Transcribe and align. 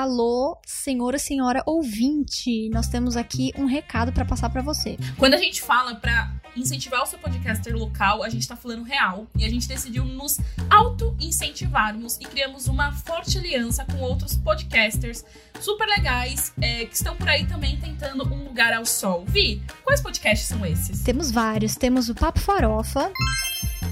Alô, 0.00 0.56
senhora, 0.64 1.18
senhora 1.18 1.62
ouvinte, 1.66 2.70
nós 2.70 2.88
temos 2.88 3.18
aqui 3.18 3.52
um 3.54 3.66
recado 3.66 4.10
para 4.10 4.24
passar 4.24 4.48
para 4.48 4.62
você. 4.62 4.96
Quando 5.18 5.34
a 5.34 5.36
gente 5.36 5.60
fala 5.60 5.94
para 5.94 6.32
incentivar 6.56 7.02
o 7.02 7.06
seu 7.06 7.18
podcaster 7.18 7.76
local, 7.76 8.22
a 8.22 8.30
gente 8.30 8.48
tá 8.48 8.56
falando 8.56 8.82
real. 8.82 9.26
E 9.36 9.44
a 9.44 9.48
gente 9.50 9.68
decidiu 9.68 10.02
nos 10.06 10.40
auto-incentivarmos 10.70 12.16
e 12.18 12.24
criamos 12.24 12.66
uma 12.66 12.92
forte 12.92 13.36
aliança 13.36 13.84
com 13.84 13.98
outros 13.98 14.38
podcasters 14.38 15.22
super 15.60 15.86
legais 15.86 16.54
é, 16.62 16.86
que 16.86 16.96
estão 16.96 17.14
por 17.14 17.28
aí 17.28 17.46
também 17.46 17.78
tentando 17.78 18.24
um 18.24 18.44
lugar 18.44 18.72
ao 18.72 18.86
sol. 18.86 19.26
Vi, 19.28 19.60
quais 19.84 20.00
podcasts 20.00 20.48
são 20.48 20.64
esses? 20.64 21.02
Temos 21.02 21.30
vários. 21.30 21.76
Temos 21.76 22.08
o 22.08 22.14
Papo 22.14 22.40
Farofa, 22.40 23.12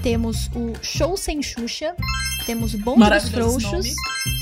temos 0.01 0.47
o 0.55 0.73
Show 0.81 1.15
Sem 1.15 1.43
Xuxa, 1.43 1.95
temos 2.47 2.73
o 2.73 2.79
Bons 2.79 2.97
dos 2.97 3.29
Frouxos. 3.29 3.71
Nome. 3.85 4.38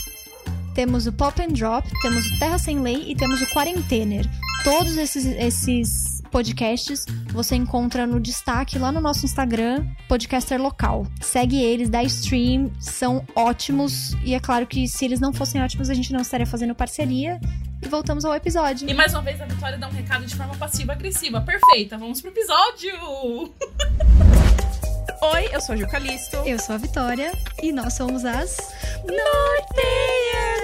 Temos 0.77 1.07
o 1.07 1.11
Pop 1.11 1.41
and 1.41 1.53
Drop, 1.53 1.89
temos 2.03 2.27
o 2.27 2.37
Terra 2.37 2.59
Sem 2.59 2.79
Lei 2.79 3.05
e 3.07 3.15
temos 3.15 3.41
o 3.41 3.47
Quarentener. 3.47 4.29
Todos 4.63 4.95
esses, 4.95 5.25
esses 5.25 6.21
podcasts 6.31 7.03
você 7.31 7.55
encontra 7.55 8.05
no 8.05 8.19
destaque 8.19 8.77
lá 8.77 8.91
no 8.91 9.01
nosso 9.01 9.25
Instagram, 9.25 9.87
Podcaster 10.07 10.61
Local. 10.61 11.07
Segue 11.19 11.59
eles, 11.59 11.89
dá 11.89 12.03
stream, 12.03 12.71
são 12.79 13.25
ótimos. 13.33 14.11
E 14.23 14.35
é 14.35 14.39
claro 14.39 14.67
que 14.67 14.87
se 14.87 15.03
eles 15.03 15.19
não 15.19 15.33
fossem 15.33 15.63
ótimos, 15.63 15.89
a 15.89 15.95
gente 15.95 16.13
não 16.13 16.21
estaria 16.21 16.45
fazendo 16.45 16.75
parceria. 16.75 17.41
E 17.81 17.87
voltamos 17.87 18.23
ao 18.23 18.35
episódio. 18.35 18.87
E 18.87 18.93
mais 18.93 19.15
uma 19.15 19.23
vez 19.23 19.41
a 19.41 19.45
Vitória 19.45 19.79
dá 19.79 19.87
um 19.87 19.91
recado 19.91 20.27
de 20.27 20.35
forma 20.35 20.55
passiva-agressiva. 20.57 21.41
Perfeita, 21.41 21.97
vamos 21.97 22.21
pro 22.21 22.29
episódio! 22.29 23.51
Oi, 25.33 25.49
eu 25.51 25.59
sou 25.59 25.73
a 25.73 25.75
Ju 25.75 25.87
Calisto. 25.87 26.37
Eu 26.45 26.59
sou 26.59 26.75
a 26.75 26.77
Vitória. 26.77 27.31
E 27.63 27.71
nós 27.71 27.95
somos 27.95 28.23
as 28.23 28.55
Norteias! 28.99 30.56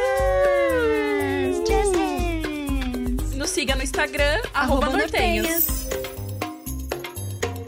Nos 3.43 3.49
siga 3.51 3.75
no 3.75 3.83
Instagram, 3.83 4.41
arroba, 4.53 4.89
nortenhas. 4.89 5.67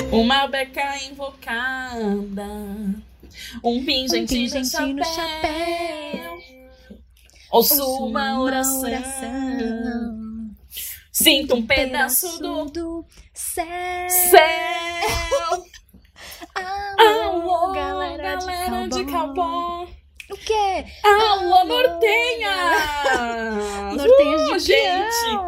Uma 0.10 0.48
beca 0.48 1.04
invocada, 1.04 2.48
um 3.62 3.84
pingente, 3.84 4.36
um 4.36 4.38
pingente 4.38 4.94
no, 4.94 5.04
chapéu. 5.04 6.40
Ouço 7.52 8.06
uma 8.06 8.40
oração. 8.40 8.84
oração. 8.84 10.56
Sinto 11.12 11.56
um 11.56 11.68
pedaço, 11.68 12.38
pedaço 12.38 12.42
do, 12.42 12.66
do 12.72 13.06
céu. 13.34 13.66
céu. 14.10 15.66
Alô, 16.56 17.02
Alô 17.02 17.74
galera, 17.74 18.38
galera 18.38 18.88
de 18.88 19.04
Calbó. 19.12 19.86
O 20.32 20.38
quê? 20.38 20.86
Alô, 21.04 21.66
Nortenha! 21.66 22.52
Nortenhas 23.94 24.42
uh, 24.42 24.54
de 24.54 24.60
gente! 24.60 25.45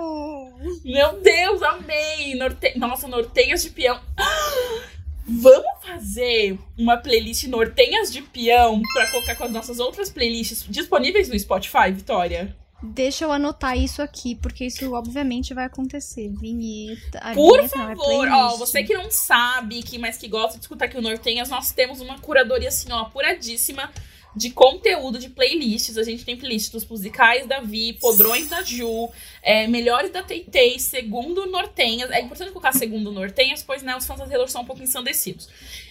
Meu 0.97 1.21
Deus, 1.21 1.61
amei! 1.61 2.33
Norte... 2.33 2.75
Nossa, 2.75 3.07
nortenhas 3.07 3.61
de 3.61 3.69
peão. 3.69 3.99
Vamos 5.29 5.85
fazer 5.85 6.57
uma 6.75 6.97
playlist 6.97 7.43
Nortenhas 7.43 8.11
de 8.11 8.23
Peão 8.23 8.81
para 8.93 9.11
colocar 9.11 9.35
com 9.35 9.43
as 9.43 9.51
nossas 9.51 9.77
outras 9.77 10.09
playlists 10.09 10.65
disponíveis 10.67 11.29
no 11.29 11.37
Spotify, 11.37 11.91
Vitória? 11.91 12.55
Deixa 12.81 13.25
eu 13.25 13.31
anotar 13.31 13.77
isso 13.77 14.01
aqui, 14.01 14.33
porque 14.33 14.65
isso 14.65 14.91
obviamente 14.93 15.53
vai 15.53 15.65
acontecer. 15.65 16.29
Vinheta. 16.29 17.19
Por 17.35 17.57
vinheta, 17.57 17.77
favor, 17.77 18.25
não, 18.25 18.35
é 18.35 18.45
ó, 18.45 18.57
você 18.57 18.83
que 18.83 18.95
não 18.95 19.11
sabe, 19.11 19.83
que 19.83 19.99
mas 19.99 20.17
que 20.17 20.27
gosta 20.27 20.57
de 20.57 20.63
escutar 20.63 20.85
aqui 20.85 20.97
o 20.97 21.01
Nortenhas, 21.01 21.49
nós 21.49 21.71
temos 21.71 22.01
uma 22.01 22.17
curadoria 22.17 22.69
assim, 22.69 22.91
ó, 22.91 23.01
apuradíssima 23.01 23.91
de 24.37 24.51
conteúdo 24.51 25.17
de 25.17 25.29
playlists. 25.29 25.97
A 25.97 26.03
gente 26.03 26.23
tem 26.23 26.37
playlists 26.37 26.71
dos 26.71 26.85
musicais 26.85 27.47
da 27.47 27.59
Vi, 27.59 27.93
podrões 27.93 28.47
da 28.47 28.61
Ju, 28.61 29.09
é, 29.41 29.67
melhores 29.67 30.11
da 30.11 30.21
Teitei, 30.21 30.79
segundo 30.79 31.47
Nortenhas. 31.47 32.11
É 32.11 32.21
importante 32.21 32.51
colocar 32.51 32.71
segundo 32.71 33.11
Nortenhas, 33.11 33.63
pois 33.63 33.81
né, 33.81 33.97
os 33.97 34.05
fãs 34.05 34.19
da 34.19 34.27
Taylor 34.27 34.47
são 34.47 34.61
um 34.61 34.65
pouco 34.65 34.83
ensandecidos. 34.83 35.49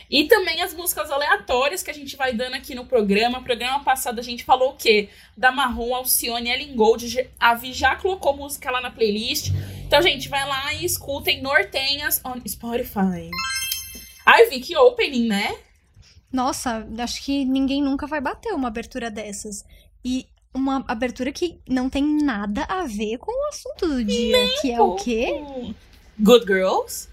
E 0.09 0.25
também 0.25 0.63
as 0.63 0.73
músicas 0.73 1.11
aleatórias 1.11 1.83
que 1.83 1.91
a 1.91 1.95
gente 1.95 2.15
vai 2.17 2.33
dando 2.33 2.55
aqui 2.55 2.75
no 2.75 2.87
programa. 2.87 3.43
Programa 3.43 3.83
passado 3.83 4.21
a 4.21 4.23
gente 4.23 4.45
falou 4.45 4.71
o 4.71 4.77
quê? 4.77 5.09
Da 5.37 5.51
Marrom, 5.51 5.95
Alcione, 5.95 6.49
Ellen 6.49 6.77
Gold. 6.77 7.29
A 7.41 7.55
Vi 7.55 7.73
já 7.73 7.97
colocou 7.97 8.37
música 8.37 8.71
lá 8.71 8.81
na 8.81 8.91
playlist. 8.91 9.51
Então, 9.85 10.01
gente, 10.01 10.29
vai 10.29 10.47
lá 10.47 10.73
e 10.75 10.85
escutem 10.85 11.43
Nortenhas 11.43 12.21
on 12.25 12.41
Spotify. 12.47 13.29
Ai, 14.25 14.47
Vi, 14.49 14.61
que 14.61 14.77
opening, 14.77 15.27
né? 15.27 15.57
Nossa, 16.33 16.87
acho 16.99 17.23
que 17.23 17.45
ninguém 17.45 17.83
nunca 17.83 18.07
vai 18.07 18.21
bater 18.21 18.53
uma 18.53 18.69
abertura 18.69 19.11
dessas. 19.11 19.65
E 20.05 20.27
uma 20.53 20.85
abertura 20.89 21.31
que 21.31 21.59
não 21.69 21.89
tem 21.89 22.05
nada 22.23 22.65
a 22.65 22.85
ver 22.85 23.19
com 23.19 23.31
o 23.31 23.49
assunto 23.49 23.87
do 23.89 24.05
dia, 24.05 24.37
Nem 24.37 24.61
que 24.61 24.73
é 24.73 24.81
o 24.81 24.95
quê? 24.97 25.75
Good 26.19 26.47
Girls? 26.47 27.09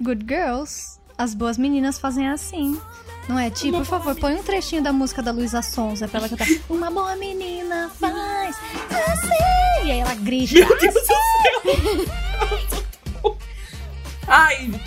Good 0.00 0.24
Girls. 0.26 0.98
As 1.16 1.34
boas 1.34 1.58
meninas 1.58 1.98
fazem 1.98 2.28
assim. 2.28 2.80
Não 3.28 3.38
é? 3.38 3.50
Tipo, 3.50 3.78
por 3.78 3.84
favor, 3.84 4.16
põe 4.16 4.34
um 4.36 4.42
trechinho 4.42 4.82
da 4.82 4.92
música 4.92 5.20
da 5.20 5.30
Luísa 5.30 5.60
Sonza 5.60 6.08
pra 6.08 6.20
ela 6.20 6.28
cantar. 6.28 6.48
Uma 6.70 6.90
boa 6.90 7.14
menina 7.16 7.90
faz 7.90 8.56
assim. 8.90 9.86
E 9.86 9.90
aí 9.90 9.98
ela 9.98 10.14
grita. 10.14 10.54
Meu 10.54 10.78
Deus 10.78 11.07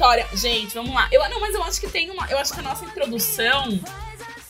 Ai, 0.01 0.25
Vitória. 0.25 0.27
Gente, 0.33 0.73
vamos 0.73 0.93
lá. 0.93 1.07
Eu, 1.11 1.21
não, 1.29 1.39
mas 1.39 1.53
eu 1.53 1.63
acho 1.63 1.79
que 1.79 1.87
tem 1.87 2.09
uma. 2.09 2.25
Eu 2.29 2.39
acho 2.39 2.53
que 2.53 2.59
a 2.59 2.63
nossa 2.63 2.83
introdução. 2.83 3.79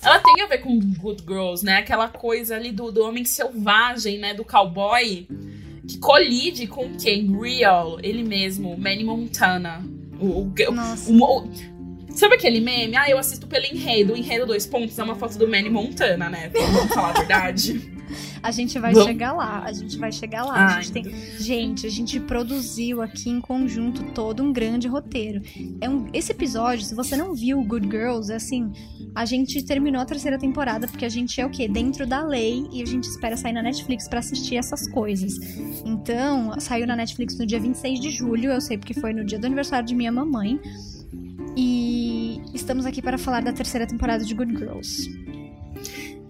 Ela 0.02 0.20
tem 0.20 0.42
a 0.42 0.48
ver 0.48 0.60
com 0.60 0.80
Good 0.80 1.24
Girls, 1.28 1.64
né? 1.64 1.78
Aquela 1.78 2.08
coisa 2.08 2.56
ali 2.56 2.72
do, 2.72 2.92
do 2.92 3.04
homem 3.04 3.24
selvagem, 3.24 4.18
né? 4.18 4.34
Do 4.34 4.44
cowboy. 4.44 5.28
Que 5.88 6.00
colide 6.00 6.68
com 6.68 6.96
quem? 6.96 7.30
Real, 7.38 8.00
ele 8.02 8.24
mesmo, 8.24 8.76
Manny 8.78 9.04
Montana. 9.04 9.84
O, 10.20 10.44
o, 10.48 10.72
Nossa. 10.72 11.12
O, 11.12 11.18
o, 11.18 11.52
sabe 12.16 12.36
aquele 12.36 12.62
meme? 12.62 12.96
Ah, 12.96 13.10
eu 13.10 13.18
assisto 13.18 13.46
pelo 13.46 13.66
enredo. 13.66 14.14
O 14.14 14.18
enredo 14.18 14.46
dois 14.46 14.66
pontos 14.66 14.98
é 14.98 15.04
uma 15.04 15.16
foto 15.16 15.38
do 15.38 15.48
Manny 15.48 15.70
Montana, 15.70 16.30
né? 16.30 16.50
Vamos 16.50 16.94
falar 16.94 17.10
a 17.10 17.14
verdade. 17.14 17.91
A 18.44 18.52
gente 18.52 18.79
vai 18.79 18.94
chegar 18.96 19.34
lá, 19.34 19.63
a 19.63 19.72
gente 19.72 19.97
vai 19.97 20.12
chegar 20.12 20.44
lá. 20.44 20.53
Ai, 20.56 20.79
a 20.79 20.81
gente, 20.81 20.91
tem... 20.91 21.16
gente, 21.40 21.88
a 21.88 21.90
gente 21.90 22.19
produziu 22.19 23.02
aqui 23.02 23.29
em 23.29 23.40
conjunto 23.40 24.03
todo 24.13 24.44
um 24.44 24.52
grande 24.52 24.88
roteiro. 24.88 25.41
É 25.79 25.90
um... 25.90 26.07
Esse 26.13 26.31
episódio, 26.31 26.85
se 26.85 26.96
você 26.96 27.16
não 27.16 27.35
viu 27.35 27.63
Good 27.63 27.88
Girls, 27.88 28.31
é 28.31 28.35
assim, 28.35 28.72
a 29.13 29.25
gente 29.25 29.63
terminou 29.63 30.02
a 30.02 30.06
terceira 30.06 30.38
temporada 30.40 30.88
porque 30.88 31.06
a 31.06 31.09
gente 31.09 31.40
é 31.40 31.46
o 31.46 31.50
quê? 31.50 31.68
Dentro 31.68 32.07
da 32.07 32.24
lei 32.24 32.68
e 32.72 32.81
a 32.81 32.85
gente 32.85 33.03
espera 33.06 33.38
sair 33.38 33.53
na 33.53 33.62
Netflix 33.62 34.07
para 34.07 34.19
assistir 34.19 34.56
essas 34.56 34.88
coisas. 34.90 35.34
Então, 35.85 36.59
saiu 36.59 36.88
na 36.88 36.96
Netflix 36.96 37.38
no 37.38 37.46
dia 37.46 37.59
26 37.59 38.00
de 38.00 38.09
julho, 38.09 38.52
eu 38.52 38.62
sei 38.62 38.78
porque 38.78 38.94
foi 38.94 39.13
no 39.13 39.23
dia 39.23 39.38
do 39.38 39.46
aniversário 39.46 39.85
de 39.85 39.96
minha 39.96 40.12
mamãe. 40.12 40.59
E 41.56 42.41
estamos 42.53 42.85
aqui 42.85 43.02
para 43.02 43.18
falar 43.18 43.41
da 43.41 43.52
terceira 43.52 43.85
temporada 43.85 44.23
de 44.23 44.34
Good 44.34 44.58
Girls. 44.58 45.31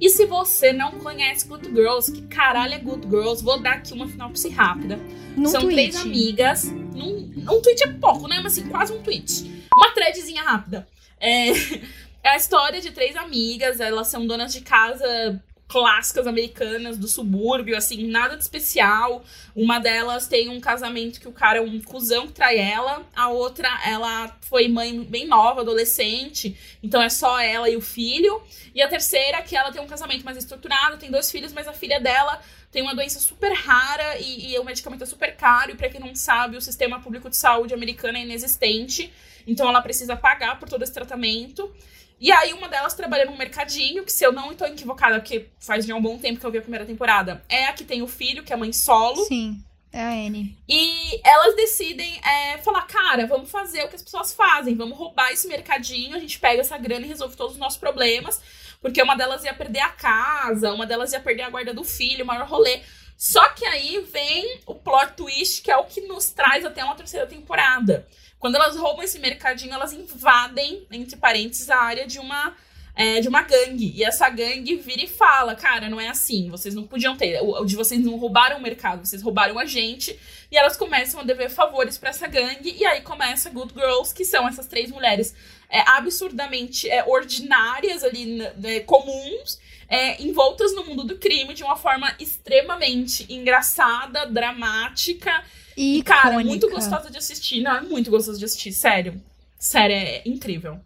E 0.02 0.10
se 0.10 0.26
você 0.26 0.74
não 0.74 0.94
conhece 0.94 1.48
Good 1.48 1.70
Girls, 1.70 2.12
que 2.12 2.24
caralho 2.24 2.74
é 2.74 2.80
Good 2.80 3.08
Girls, 3.08 3.44
vou 3.44 3.62
dar 3.62 3.74
aqui 3.74 3.94
uma 3.94 4.08
sinopse 4.08 4.50
rápida. 4.50 5.00
São 5.46 5.62
tweet. 5.62 5.76
três 5.76 5.96
amigas. 5.96 6.64
Num, 6.66 7.32
um 7.38 7.62
tweet 7.62 7.84
é 7.84 7.94
pouco, 7.94 8.28
né? 8.28 8.40
Mas 8.44 8.58
assim, 8.58 8.68
quase 8.68 8.92
um 8.92 9.04
tweet. 9.04 9.68
Uma 9.76 9.92
threadzinha 9.92 10.42
rápida. 10.42 10.88
É, 11.20 11.52
é 12.24 12.30
a 12.30 12.36
história 12.36 12.82
de 12.82 12.90
três 12.90 13.16
amigas, 13.16 13.80
elas 13.80 14.08
são 14.08 14.26
donas 14.26 14.52
de 14.52 14.62
casa 14.62 15.40
clássicas 15.72 16.28
americanas 16.28 16.98
do 16.98 17.08
subúrbio, 17.08 17.78
assim, 17.78 18.06
nada 18.06 18.36
de 18.36 18.44
especial. 18.44 19.24
Uma 19.56 19.80
delas 19.80 20.28
tem 20.28 20.50
um 20.50 20.60
casamento 20.60 21.22
que 21.22 21.30
o 21.30 21.32
cara 21.32 21.60
é 21.60 21.62
um 21.62 21.80
cuzão 21.80 22.28
que 22.28 22.34
trai 22.34 22.58
ela, 22.58 23.08
a 23.16 23.30
outra, 23.30 23.70
ela 23.86 24.38
foi 24.42 24.68
mãe 24.68 25.02
bem 25.02 25.26
nova, 25.26 25.62
adolescente, 25.62 26.58
então 26.84 27.02
é 27.02 27.08
só 27.08 27.40
ela 27.40 27.70
e 27.70 27.78
o 27.78 27.82
filho. 27.82 28.44
E 28.76 28.82
a 28.82 28.90
terceira, 28.90 29.42
que 29.42 29.56
ela 29.56 29.72
tem 29.72 29.82
um 29.82 29.88
casamento 29.88 30.26
mais 30.26 30.36
estruturado, 30.36 30.98
tem 30.98 31.10
dois 31.10 31.32
filhos, 31.32 31.54
mas 31.54 31.70
a 31.70 31.74
filha 31.74 32.02
dela 32.02 32.42
tem 32.70 32.82
uma 32.82 32.94
doença 32.94 33.22
super 33.22 33.54
rara 33.54 34.18
e, 34.20 34.52
e 34.52 34.60
o 34.60 34.66
medicamento 34.66 35.04
é 35.04 35.08
super 35.08 35.38
caro. 35.38 35.72
E 35.72 35.76
para 35.76 35.88
quem 35.88 36.02
não 36.02 36.14
sabe, 36.14 36.58
o 36.58 36.62
sistema 36.62 37.00
público 37.00 37.30
de 37.30 37.38
saúde 37.38 37.74
americano 37.74 38.18
é 38.18 38.24
inexistente, 38.24 39.10
então 39.48 39.70
ela 39.70 39.82
precisa 39.82 40.18
pagar 40.18 40.60
por 40.60 40.68
todo 40.68 40.84
esse 40.84 40.92
tratamento. 40.92 41.74
E 42.22 42.32
aí, 42.32 42.54
uma 42.54 42.70
delas 42.70 42.94
trabalha 42.94 43.26
num 43.26 43.36
mercadinho, 43.36 44.06
que 44.06 44.14
se 44.14 44.24
eu 44.24 44.32
não 44.32 44.52
estou 44.52 44.68
equivocada, 44.68 45.20
porque 45.20 45.48
faz 45.60 45.84
já 45.88 45.96
um 45.96 46.02
bom 46.02 46.20
tempo 46.20 46.40
que 46.40 46.46
eu 46.46 46.52
vi 46.52 46.60
a 46.60 46.62
primeira 46.62 46.86
temporada, 46.86 47.44
é 47.50 47.66
a 47.66 47.74
que 47.74 47.84
tem 47.84 48.04
o 48.04 48.08
filho, 48.08 48.44
que 48.44 48.54
é 48.54 48.56
mãe 48.56 48.72
solo. 48.72 49.26
Sim. 49.26 49.58
É 49.92 50.02
a 50.04 50.12
Anne. 50.12 50.56
E 50.70 51.20
elas 51.28 51.56
decidem 51.56 52.22
é, 52.24 52.60
falar, 52.60 52.84
cara, 52.84 53.26
vamos 53.26 53.50
fazer 53.50 53.84
o 53.84 53.90
que 53.90 53.96
as 53.96 54.04
pessoas 54.04 54.34
fazem, 54.34 54.76
vamos 54.76 54.96
roubar 54.96 55.32
esse 55.32 55.48
mercadinho, 55.48 56.16
a 56.16 56.20
gente 56.20 56.40
pega 56.40 56.62
essa 56.62 56.78
grana 56.78 57.06
e 57.06 57.10
resolve 57.10 57.36
todos 57.36 57.54
os 57.54 57.60
nossos 57.60 57.80
problemas. 57.80 58.40
Porque 58.80 59.02
uma 59.02 59.16
delas 59.16 59.44
ia 59.44 59.54
perder 59.54 59.80
a 59.80 59.90
casa, 59.90 60.72
uma 60.72 60.86
delas 60.86 61.14
ia 61.14 61.20
perder 61.20 61.42
a 61.42 61.50
guarda 61.50 61.74
do 61.74 61.84
filho, 61.84 62.24
o 62.24 62.28
maior 62.28 62.48
rolê. 62.48 62.82
Só 63.18 63.50
que 63.50 63.66
aí 63.66 64.00
vem 64.12 64.60
o 64.68 64.76
plot 64.76 65.14
twist, 65.18 65.62
que 65.64 65.72
é 65.72 65.78
o 65.78 65.86
que 65.86 66.02
nos 66.02 66.30
traz 66.30 66.64
até 66.64 66.84
uma 66.84 66.96
terceira 66.96 67.26
temporada. 67.26 68.08
Quando 68.42 68.56
elas 68.56 68.76
roubam 68.76 69.04
esse 69.04 69.20
mercadinho, 69.20 69.72
elas 69.72 69.94
invadem, 69.94 70.88
entre 70.92 71.16
parênteses, 71.16 71.70
a 71.70 71.78
área 71.78 72.08
de 72.08 72.18
uma 72.18 72.56
é, 72.96 73.22
de 73.22 73.28
uma 73.28 73.44
gangue. 73.44 73.94
E 73.96 74.04
essa 74.04 74.28
gangue 74.30 74.78
vira 74.78 75.04
e 75.04 75.08
fala: 75.08 75.56
Cara, 75.56 75.88
não 75.88 76.02
é 76.02 76.10
assim. 76.10 76.50
Vocês 76.50 76.74
não 76.74 76.88
podiam 76.88 77.16
ter. 77.16 77.40
O, 77.40 77.64
de 77.64 77.76
vocês 77.76 78.04
não 78.04 78.18
roubaram 78.18 78.58
o 78.58 78.62
mercado, 78.62 79.06
vocês 79.06 79.22
roubaram 79.22 79.60
a 79.60 79.66
gente. 79.66 80.20
E 80.52 80.58
elas 80.58 80.76
começam 80.76 81.20
a 81.20 81.24
dever 81.24 81.52
favores 81.52 82.00
para 82.00 82.10
essa 82.10 82.28
gangue. 82.28 82.76
E 82.76 82.84
aí 82.84 83.02
começa 83.02 83.52
Good 83.52 83.76
Girls, 83.76 84.12
que 84.14 84.26
são 84.26 84.48
essas 84.48 84.66
três 84.66 84.90
mulheres 84.90 85.36
é, 85.70 85.82
absurdamente 85.92 86.90
é, 86.90 87.06
ordinárias 87.06 88.04
ali, 88.04 88.26
né, 88.58 88.80
comuns. 88.82 89.60
É, 89.88 90.20
envoltas 90.20 90.74
no 90.74 90.84
mundo 90.86 91.04
do 91.04 91.18
crime 91.18 91.54
de 91.54 91.64
uma 91.64 91.76
forma 91.76 92.12
extremamente 92.18 93.32
engraçada, 93.32 94.26
dramática 94.26 95.44
e, 95.76 96.00
e 96.00 96.04
cara, 96.04 96.40
muito 96.40 96.70
gostosa 96.70 97.10
de 97.10 97.18
assistir. 97.18 97.62
Não, 97.62 97.78
é 97.78 97.82
muito 97.82 98.10
gostoso 98.10 98.38
de 98.38 98.46
assistir, 98.46 98.72
sério. 98.72 99.22
Sério, 99.60 99.96
é 99.96 100.22
incrível. 100.26 100.80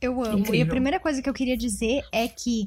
Eu 0.00 0.22
amo. 0.22 0.38
Incrível. 0.38 0.58
E 0.58 0.62
a 0.62 0.66
primeira 0.66 0.98
coisa 0.98 1.22
que 1.22 1.28
eu 1.28 1.34
queria 1.34 1.56
dizer 1.56 2.02
é 2.10 2.26
que 2.26 2.66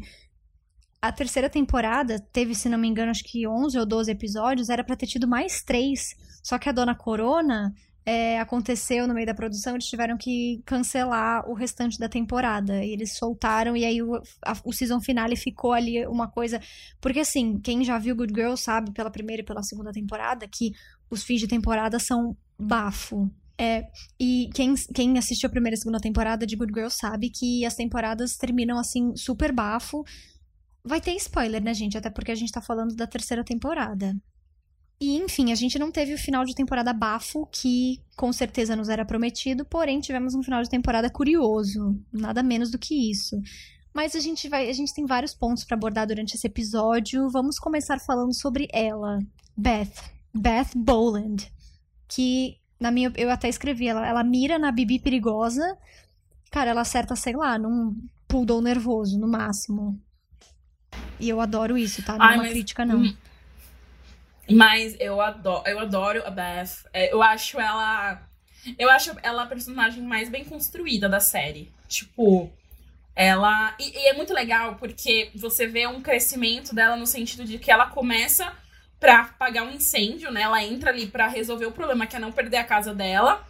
a 1.02 1.12
terceira 1.12 1.50
temporada 1.50 2.20
teve, 2.20 2.56
se 2.56 2.68
não 2.70 2.78
me 2.78 2.88
engano, 2.88 3.12
acho 3.12 3.24
que 3.24 3.48
11 3.48 3.78
ou 3.78 3.86
12 3.86 4.12
episódios, 4.12 4.70
era 4.70 4.84
para 4.84 4.96
ter 4.96 5.08
tido 5.08 5.28
mais 5.28 5.62
três. 5.62 6.16
Só 6.42 6.58
que 6.58 6.70
a 6.70 6.72
Dona 6.72 6.96
Corona 6.96 7.74
é, 8.06 8.40
aconteceu 8.40 9.08
no 9.08 9.14
meio 9.14 9.26
da 9.26 9.34
produção, 9.34 9.74
eles 9.74 9.88
tiveram 9.88 10.16
que 10.16 10.62
cancelar 10.66 11.50
o 11.50 11.54
restante 11.54 12.00
da 12.00 12.08
temporada. 12.08 12.84
E 12.84 12.92
eles 12.92 13.18
soltaram, 13.18 13.76
e 13.76 13.84
aí 13.84 14.02
o, 14.02 14.16
a, 14.44 14.56
o 14.64 14.72
season 14.72 15.02
finale 15.02 15.36
ficou 15.36 15.74
ali 15.74 16.06
uma 16.06 16.28
coisa. 16.28 16.62
Porque 17.02 17.20
assim, 17.20 17.60
quem 17.60 17.84
já 17.84 17.98
viu 17.98 18.16
Good 18.16 18.34
Girl 18.34 18.56
sabe 18.56 18.92
pela 18.92 19.10
primeira 19.10 19.42
e 19.42 19.46
pela 19.46 19.64
segunda 19.64 19.92
temporada 19.92 20.48
que 20.48 20.74
os 21.10 21.24
fins 21.24 21.40
de 21.40 21.48
temporada 21.48 22.00
são 22.00 22.36
bafo. 22.58 23.30
É, 23.58 23.86
e 24.20 24.50
quem, 24.54 24.76
quem 24.94 25.18
assistiu 25.18 25.48
a 25.48 25.52
primeira 25.52 25.76
e 25.76 25.78
segunda 25.78 26.00
temporada 26.00 26.46
de 26.46 26.56
Good 26.56 26.74
Girl 26.74 26.90
sabe 26.90 27.30
que 27.30 27.66
as 27.66 27.76
temporadas 27.76 28.36
terminam 28.36 28.78
assim, 28.78 29.16
super 29.16 29.52
bafo. 29.52 30.04
Vai 30.84 31.00
ter 31.00 31.16
spoiler, 31.16 31.64
né, 31.64 31.74
gente? 31.74 31.98
Até 31.98 32.10
porque 32.10 32.32
a 32.32 32.36
gente 32.36 32.52
tá 32.52 32.62
falando 32.62 32.96
da 32.96 33.08
terceira 33.08 33.44
temporada. 33.44 34.16
E, 35.00 35.18
enfim, 35.18 35.52
a 35.52 35.56
gente 35.56 35.78
não 35.78 35.92
teve 35.92 36.14
o 36.14 36.18
final 36.18 36.46
de 36.46 36.56
temporada 36.56 36.94
bafo, 36.94 37.46
que 37.48 38.02
com 38.16 38.32
certeza 38.32 38.76
nos 38.76 38.88
era 38.88 39.06
prometido, 39.06 39.66
porém 39.66 40.00
tivemos 40.00 40.34
um 40.36 40.44
final 40.44 40.62
de 40.64 40.70
temporada 40.70 41.10
curioso. 41.10 42.00
Nada 42.14 42.42
menos 42.42 42.72
do 42.72 42.80
que 42.80 43.12
isso. 43.12 43.36
Mas 43.94 44.16
a 44.16 44.20
gente 44.20 44.48
vai, 44.48 44.70
a 44.70 44.74
gente 44.74 44.94
tem 44.94 45.06
vários 45.06 45.34
pontos 45.34 45.64
para 45.64 45.76
abordar 45.76 46.08
durante 46.08 46.36
esse 46.36 46.48
episódio. 46.48 47.30
Vamos 47.30 47.58
começar 47.58 48.00
falando 48.00 48.34
sobre 48.34 48.68
ela, 48.72 49.20
Beth, 49.56 50.15
Beth 50.36 50.72
Boland, 50.76 51.52
que 52.08 52.58
na 52.80 52.92
minha, 52.92 53.12
eu 53.16 53.32
até 53.32 53.48
escrevi, 53.48 53.88
ela, 53.88 54.06
ela 54.06 54.24
mira 54.24 54.60
na 54.60 54.72
Bibi 54.72 55.00
perigosa. 55.00 55.78
Cara, 56.52 56.72
ela 56.72 56.82
acerta, 56.82 57.16
sei 57.16 57.36
lá, 57.36 57.58
num 57.58 57.96
poodle 58.28 58.62
nervoso, 58.62 59.18
no 59.18 59.28
máximo. 59.28 60.00
E 61.20 61.30
eu 61.30 61.40
adoro 61.40 61.78
isso, 61.78 62.04
tá? 62.04 62.18
Não 62.18 62.30
é 62.30 62.36
uma 62.36 62.50
crítica, 62.50 62.86
não. 62.86 63.00
Hum, 63.00 63.16
mas 64.52 64.96
eu 65.00 65.22
adoro, 65.22 65.68
eu 65.68 65.80
adoro 65.80 66.24
a 66.26 66.30
Beth. 66.30 66.86
É, 66.94 67.14
eu 67.14 67.24
acho 67.24 67.60
ela. 67.60 68.22
Eu 68.78 68.90
acho 68.90 69.16
ela 69.24 69.44
a 69.44 69.48
personagem 69.48 70.04
mais 70.04 70.30
bem 70.30 70.44
construída 70.44 71.08
da 71.08 71.20
série. 71.20 71.72
Tipo, 71.88 72.52
ela. 73.16 73.76
E, 73.80 73.90
e, 73.90 74.08
é 74.10 74.14
muito 74.14 74.34
legal 74.34 74.76
porque 74.76 75.32
você 75.36 75.66
vê 75.66 75.88
um 75.88 76.02
crescimento 76.02 76.76
dela 76.76 76.96
no 76.98 77.08
sentido 77.08 77.46
de 77.46 77.58
que 77.58 77.72
ela 77.72 77.88
começa 77.88 78.54
pra 79.00 79.22
apagar 79.22 79.66
um 79.66 79.72
incêndio, 79.72 80.32
né? 80.32 80.42
Ela 80.42 80.64
entra 80.64 80.90
ali 80.90 81.08
pra 81.08 81.28
resolver 81.28 81.66
o 81.66 81.72
problema, 81.72 82.08
que 82.08 82.16
é 82.16 82.20
não 82.20 82.32
perder 82.32 82.58
a 82.58 82.64
casa 82.64 82.94
dela. 82.94 83.46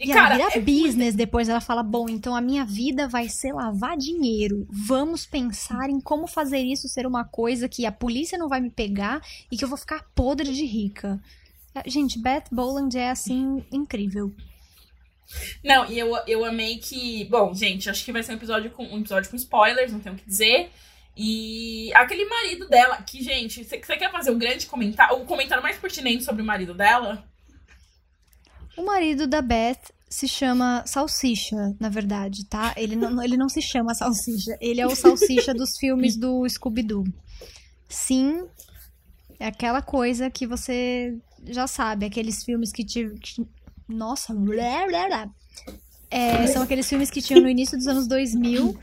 E, 0.00 0.10
e 0.10 0.12
cara, 0.12 0.34
ela 0.36 0.48
vira 0.48 0.58
é 0.58 0.60
business 0.60 1.06
muito... 1.08 1.16
depois. 1.16 1.48
Ela 1.48 1.60
fala: 1.60 1.82
Bom, 1.82 2.08
então 2.08 2.34
a 2.34 2.40
minha 2.40 2.64
vida 2.64 3.06
vai 3.06 3.28
ser 3.28 3.52
lavar 3.52 3.96
dinheiro. 3.96 4.66
Vamos 4.70 5.26
pensar 5.26 5.90
em 5.90 6.00
como 6.00 6.26
fazer 6.26 6.58
isso 6.58 6.88
ser 6.88 7.06
uma 7.06 7.24
coisa 7.24 7.68
que 7.68 7.84
a 7.84 7.92
polícia 7.92 8.38
não 8.38 8.48
vai 8.48 8.60
me 8.60 8.70
pegar 8.70 9.20
e 9.50 9.56
que 9.56 9.64
eu 9.64 9.68
vou 9.68 9.78
ficar 9.78 10.06
podre 10.14 10.52
de 10.52 10.64
rica. 10.64 11.20
Gente, 11.86 12.18
Beth 12.18 12.44
Boland 12.50 12.96
é 12.96 13.10
assim 13.10 13.64
incrível. 13.70 14.34
Não, 15.62 15.88
e 15.88 15.98
eu, 15.98 16.16
eu 16.26 16.44
amei 16.44 16.78
que. 16.78 17.24
Bom, 17.26 17.54
gente, 17.54 17.88
acho 17.88 18.04
que 18.04 18.12
vai 18.12 18.22
ser 18.22 18.32
um 18.32 18.36
episódio 18.36 18.70
com 18.70 18.84
um 18.84 18.98
episódio 18.98 19.30
com 19.30 19.36
spoilers, 19.36 19.92
não 19.92 20.00
tenho 20.00 20.14
o 20.14 20.18
que 20.18 20.26
dizer. 20.26 20.70
E 21.22 21.92
aquele 21.92 22.24
marido 22.24 22.66
dela, 22.66 23.02
que, 23.02 23.22
gente, 23.22 23.62
você 23.62 23.78
quer 23.78 24.10
fazer 24.10 24.30
um 24.30 24.38
grande 24.38 24.64
comentário, 24.64 25.18
o 25.18 25.26
comentário 25.26 25.62
mais 25.62 25.76
pertinente 25.76 26.24
sobre 26.24 26.40
o 26.40 26.44
marido 26.46 26.72
dela? 26.72 27.22
O 28.74 28.86
marido 28.86 29.26
da 29.26 29.42
Beth 29.42 29.92
se 30.08 30.26
chama 30.26 30.82
Salsicha, 30.86 31.76
na 31.78 31.90
verdade, 31.90 32.46
tá? 32.46 32.72
Ele 32.74 32.96
não, 32.96 33.22
ele 33.22 33.36
não 33.36 33.50
se 33.50 33.60
chama 33.60 33.94
Salsicha, 33.94 34.56
ele 34.62 34.80
é 34.80 34.86
o 34.86 34.96
Salsicha 34.96 35.52
dos 35.52 35.76
filmes 35.78 36.16
do 36.16 36.48
Scooby-Doo. 36.48 37.04
Sim, 37.86 38.48
é 39.38 39.48
aquela 39.48 39.82
coisa 39.82 40.30
que 40.30 40.46
você 40.46 41.14
já 41.44 41.66
sabe, 41.66 42.06
aqueles 42.06 42.42
filmes 42.42 42.72
que 42.72 42.82
te. 42.82 43.12
Nossa, 43.86 44.32
blá, 44.32 44.86
blá, 44.86 45.06
blá. 45.06 45.30
É, 46.10 46.46
são 46.46 46.62
aqueles 46.62 46.88
filmes 46.88 47.10
que 47.10 47.20
tinham 47.20 47.42
no 47.42 47.48
início 47.48 47.76
dos 47.76 47.86
anos 47.86 48.08
2000 48.08 48.74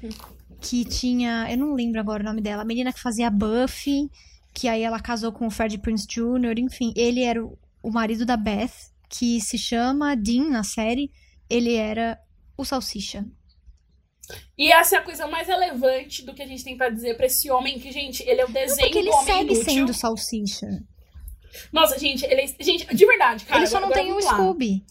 que 0.61 0.85
tinha. 0.85 1.47
Eu 1.49 1.57
não 1.57 1.73
lembro 1.73 1.99
agora 1.99 2.23
o 2.23 2.25
nome 2.25 2.41
dela. 2.41 2.61
A 2.61 2.65
menina 2.65 2.93
que 2.93 3.01
fazia 3.01 3.29
Buffy, 3.29 4.09
que 4.53 4.67
aí 4.67 4.81
ela 4.81 4.99
casou 4.99 5.31
com 5.31 5.47
o 5.47 5.51
Fred 5.51 5.77
Prince 5.77 6.07
Jr., 6.07 6.57
enfim. 6.57 6.93
Ele 6.95 7.23
era 7.23 7.43
o, 7.43 7.57
o 7.81 7.91
marido 7.91 8.25
da 8.25 8.37
Beth, 8.37 8.91
que 9.09 9.39
se 9.41 9.57
chama 9.57 10.15
Dean 10.15 10.49
na 10.49 10.63
série. 10.63 11.11
Ele 11.49 11.75
era 11.75 12.19
o 12.57 12.65
Salsicha. 12.65 13.25
E 14.57 14.71
essa 14.71 14.95
é 14.95 14.99
a 14.99 15.03
coisa 15.03 15.25
mais 15.27 15.47
relevante 15.47 16.25
do 16.25 16.33
que 16.33 16.41
a 16.41 16.47
gente 16.47 16.63
tem 16.63 16.75
para 16.75 16.89
dizer 16.89 17.15
para 17.15 17.27
esse 17.27 17.49
homem, 17.49 17.79
que, 17.79 17.91
gente, 17.91 18.23
ele 18.23 18.41
é 18.41 18.45
o 18.45 18.49
desenho 18.49 18.75
não, 18.75 18.83
porque 18.83 18.97
ele 18.97 19.09
do 19.09 19.15
homem 19.15 19.25
segue 19.25 19.53
inútil. 19.53 19.73
sendo 19.73 19.93
salsicha. 19.93 20.67
Nossa, 21.71 21.97
gente, 21.97 22.25
ele 22.25 22.41
é, 22.41 22.63
Gente, 22.63 22.93
de 22.93 23.05
verdade, 23.05 23.45
cara. 23.45 23.59
Ele 23.59 23.67
só 23.67 23.79
não 23.79 23.89
tem 23.89 24.11
o 24.11 24.17
um 24.17 24.21
Scooby. 24.21 24.83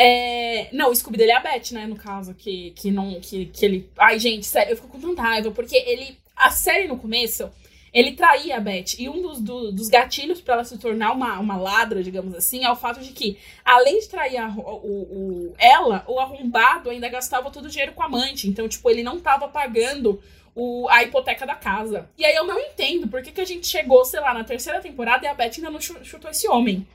É... 0.00 0.68
Não, 0.72 0.90
o 0.90 0.94
Scooby 0.94 1.18
dele 1.18 1.32
é 1.32 1.36
a 1.36 1.40
Beth, 1.40 1.72
né? 1.72 1.84
No 1.86 1.96
caso, 1.96 2.32
que, 2.32 2.70
que 2.70 2.88
não. 2.88 3.18
Que, 3.20 3.46
que 3.46 3.64
ele. 3.64 3.90
Ai, 3.98 4.16
gente, 4.20 4.46
sério, 4.46 4.70
eu 4.70 4.76
fico 4.76 4.88
com 4.88 5.00
tanta 5.00 5.20
raiva, 5.20 5.50
porque 5.50 5.76
ele. 5.76 6.16
A 6.36 6.52
série 6.52 6.86
no 6.86 6.96
começo, 6.96 7.50
ele 7.92 8.12
traía 8.12 8.58
a 8.58 8.60
Beth. 8.60 8.94
E 8.96 9.08
um 9.08 9.20
dos, 9.20 9.40
do, 9.40 9.72
dos 9.72 9.88
gatilhos 9.88 10.40
para 10.40 10.54
ela 10.54 10.64
se 10.64 10.78
tornar 10.78 11.10
uma, 11.10 11.40
uma 11.40 11.56
ladra, 11.56 12.00
digamos 12.00 12.32
assim, 12.32 12.64
é 12.64 12.70
o 12.70 12.76
fato 12.76 13.00
de 13.00 13.10
que, 13.10 13.36
além 13.64 13.98
de 13.98 14.08
trair 14.08 14.36
a, 14.36 14.48
o, 14.48 14.60
o, 14.60 15.54
ela, 15.58 16.04
o 16.06 16.20
arrombado 16.20 16.90
ainda 16.90 17.08
gastava 17.08 17.50
todo 17.50 17.64
o 17.66 17.68
dinheiro 17.68 17.92
com 17.92 18.04
a 18.04 18.06
amante. 18.06 18.48
Então, 18.48 18.68
tipo, 18.68 18.88
ele 18.88 19.02
não 19.02 19.18
tava 19.18 19.48
pagando 19.48 20.22
o, 20.54 20.88
a 20.88 21.02
hipoteca 21.02 21.44
da 21.44 21.56
casa. 21.56 22.08
E 22.16 22.24
aí 22.24 22.36
eu 22.36 22.46
não 22.46 22.60
entendo 22.60 23.08
por 23.08 23.20
que, 23.20 23.32
que 23.32 23.40
a 23.40 23.44
gente 23.44 23.66
chegou, 23.66 24.04
sei 24.04 24.20
lá, 24.20 24.32
na 24.32 24.44
terceira 24.44 24.80
temporada 24.80 25.24
e 25.24 25.28
a 25.28 25.34
Beth 25.34 25.54
ainda 25.56 25.70
não 25.70 25.80
chutou 25.80 26.30
esse 26.30 26.48
homem. 26.48 26.86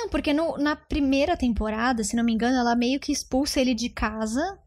Não, 0.00 0.08
porque 0.08 0.32
no, 0.32 0.56
na 0.56 0.74
primeira 0.74 1.36
temporada, 1.36 2.02
se 2.02 2.16
não 2.16 2.24
me 2.24 2.32
engano, 2.32 2.56
ela 2.56 2.74
meio 2.74 2.98
que 2.98 3.12
expulsa 3.12 3.60
ele 3.60 3.74
de 3.74 3.90
casa 3.90 4.58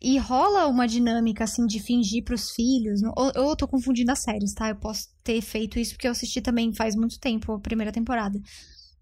e 0.00 0.16
rola 0.16 0.66
uma 0.68 0.88
dinâmica, 0.88 1.44
assim, 1.44 1.66
de 1.66 1.78
fingir 1.78 2.24
pros 2.24 2.50
filhos. 2.52 3.02
Ou, 3.14 3.30
eu 3.34 3.54
tô 3.54 3.68
confundindo 3.68 4.10
as 4.10 4.20
séries, 4.20 4.54
tá? 4.54 4.70
Eu 4.70 4.76
posso 4.76 5.08
ter 5.22 5.42
feito 5.42 5.78
isso 5.78 5.92
porque 5.92 6.06
eu 6.06 6.12
assisti 6.12 6.40
também 6.40 6.72
faz 6.72 6.96
muito 6.96 7.20
tempo 7.20 7.52
a 7.52 7.60
primeira 7.60 7.92
temporada. 7.92 8.40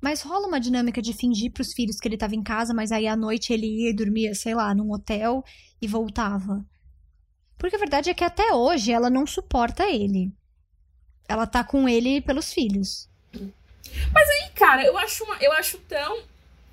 Mas 0.01 0.21
rola 0.21 0.49
uma 0.49 0.59
dinâmica 0.59 1.01
de 1.01 1.13
fingir 1.13 1.53
pros 1.53 1.73
filhos 1.73 2.01
que 2.01 2.09
ele 2.09 2.19
tava 2.19 2.35
em 2.35 2.43
casa, 2.43 2.75
mas 2.75 2.91
aí 2.91 3.07
à 3.07 3.15
noite 3.15 3.53
ele 3.53 3.85
ia 3.85 3.91
e 3.91 3.97
dormia, 3.97 4.35
sei 4.35 4.55
lá, 4.55 4.75
num 4.75 4.93
hotel 4.93 5.45
e 5.81 5.87
voltava. 5.87 6.67
Porque 7.57 7.77
a 7.77 7.79
verdade 7.79 8.11
é 8.11 8.15
que 8.15 8.25
até 8.25 8.53
hoje 8.53 8.91
ela 8.91 9.09
não 9.09 9.25
suporta 9.25 9.85
ele. 9.89 10.33
Ela 11.29 11.47
tá 11.47 11.63
com 11.63 11.89
ele 11.89 12.21
pelos 12.21 12.53
filhos. 12.53 13.09
Mas 14.13 14.29
aí, 14.29 14.51
cara, 14.55 14.85
eu 14.85 14.97
acho, 14.99 15.25
uma, 15.25 15.37
eu 15.37 15.53
acho 15.53 15.79
tão. 15.79 16.23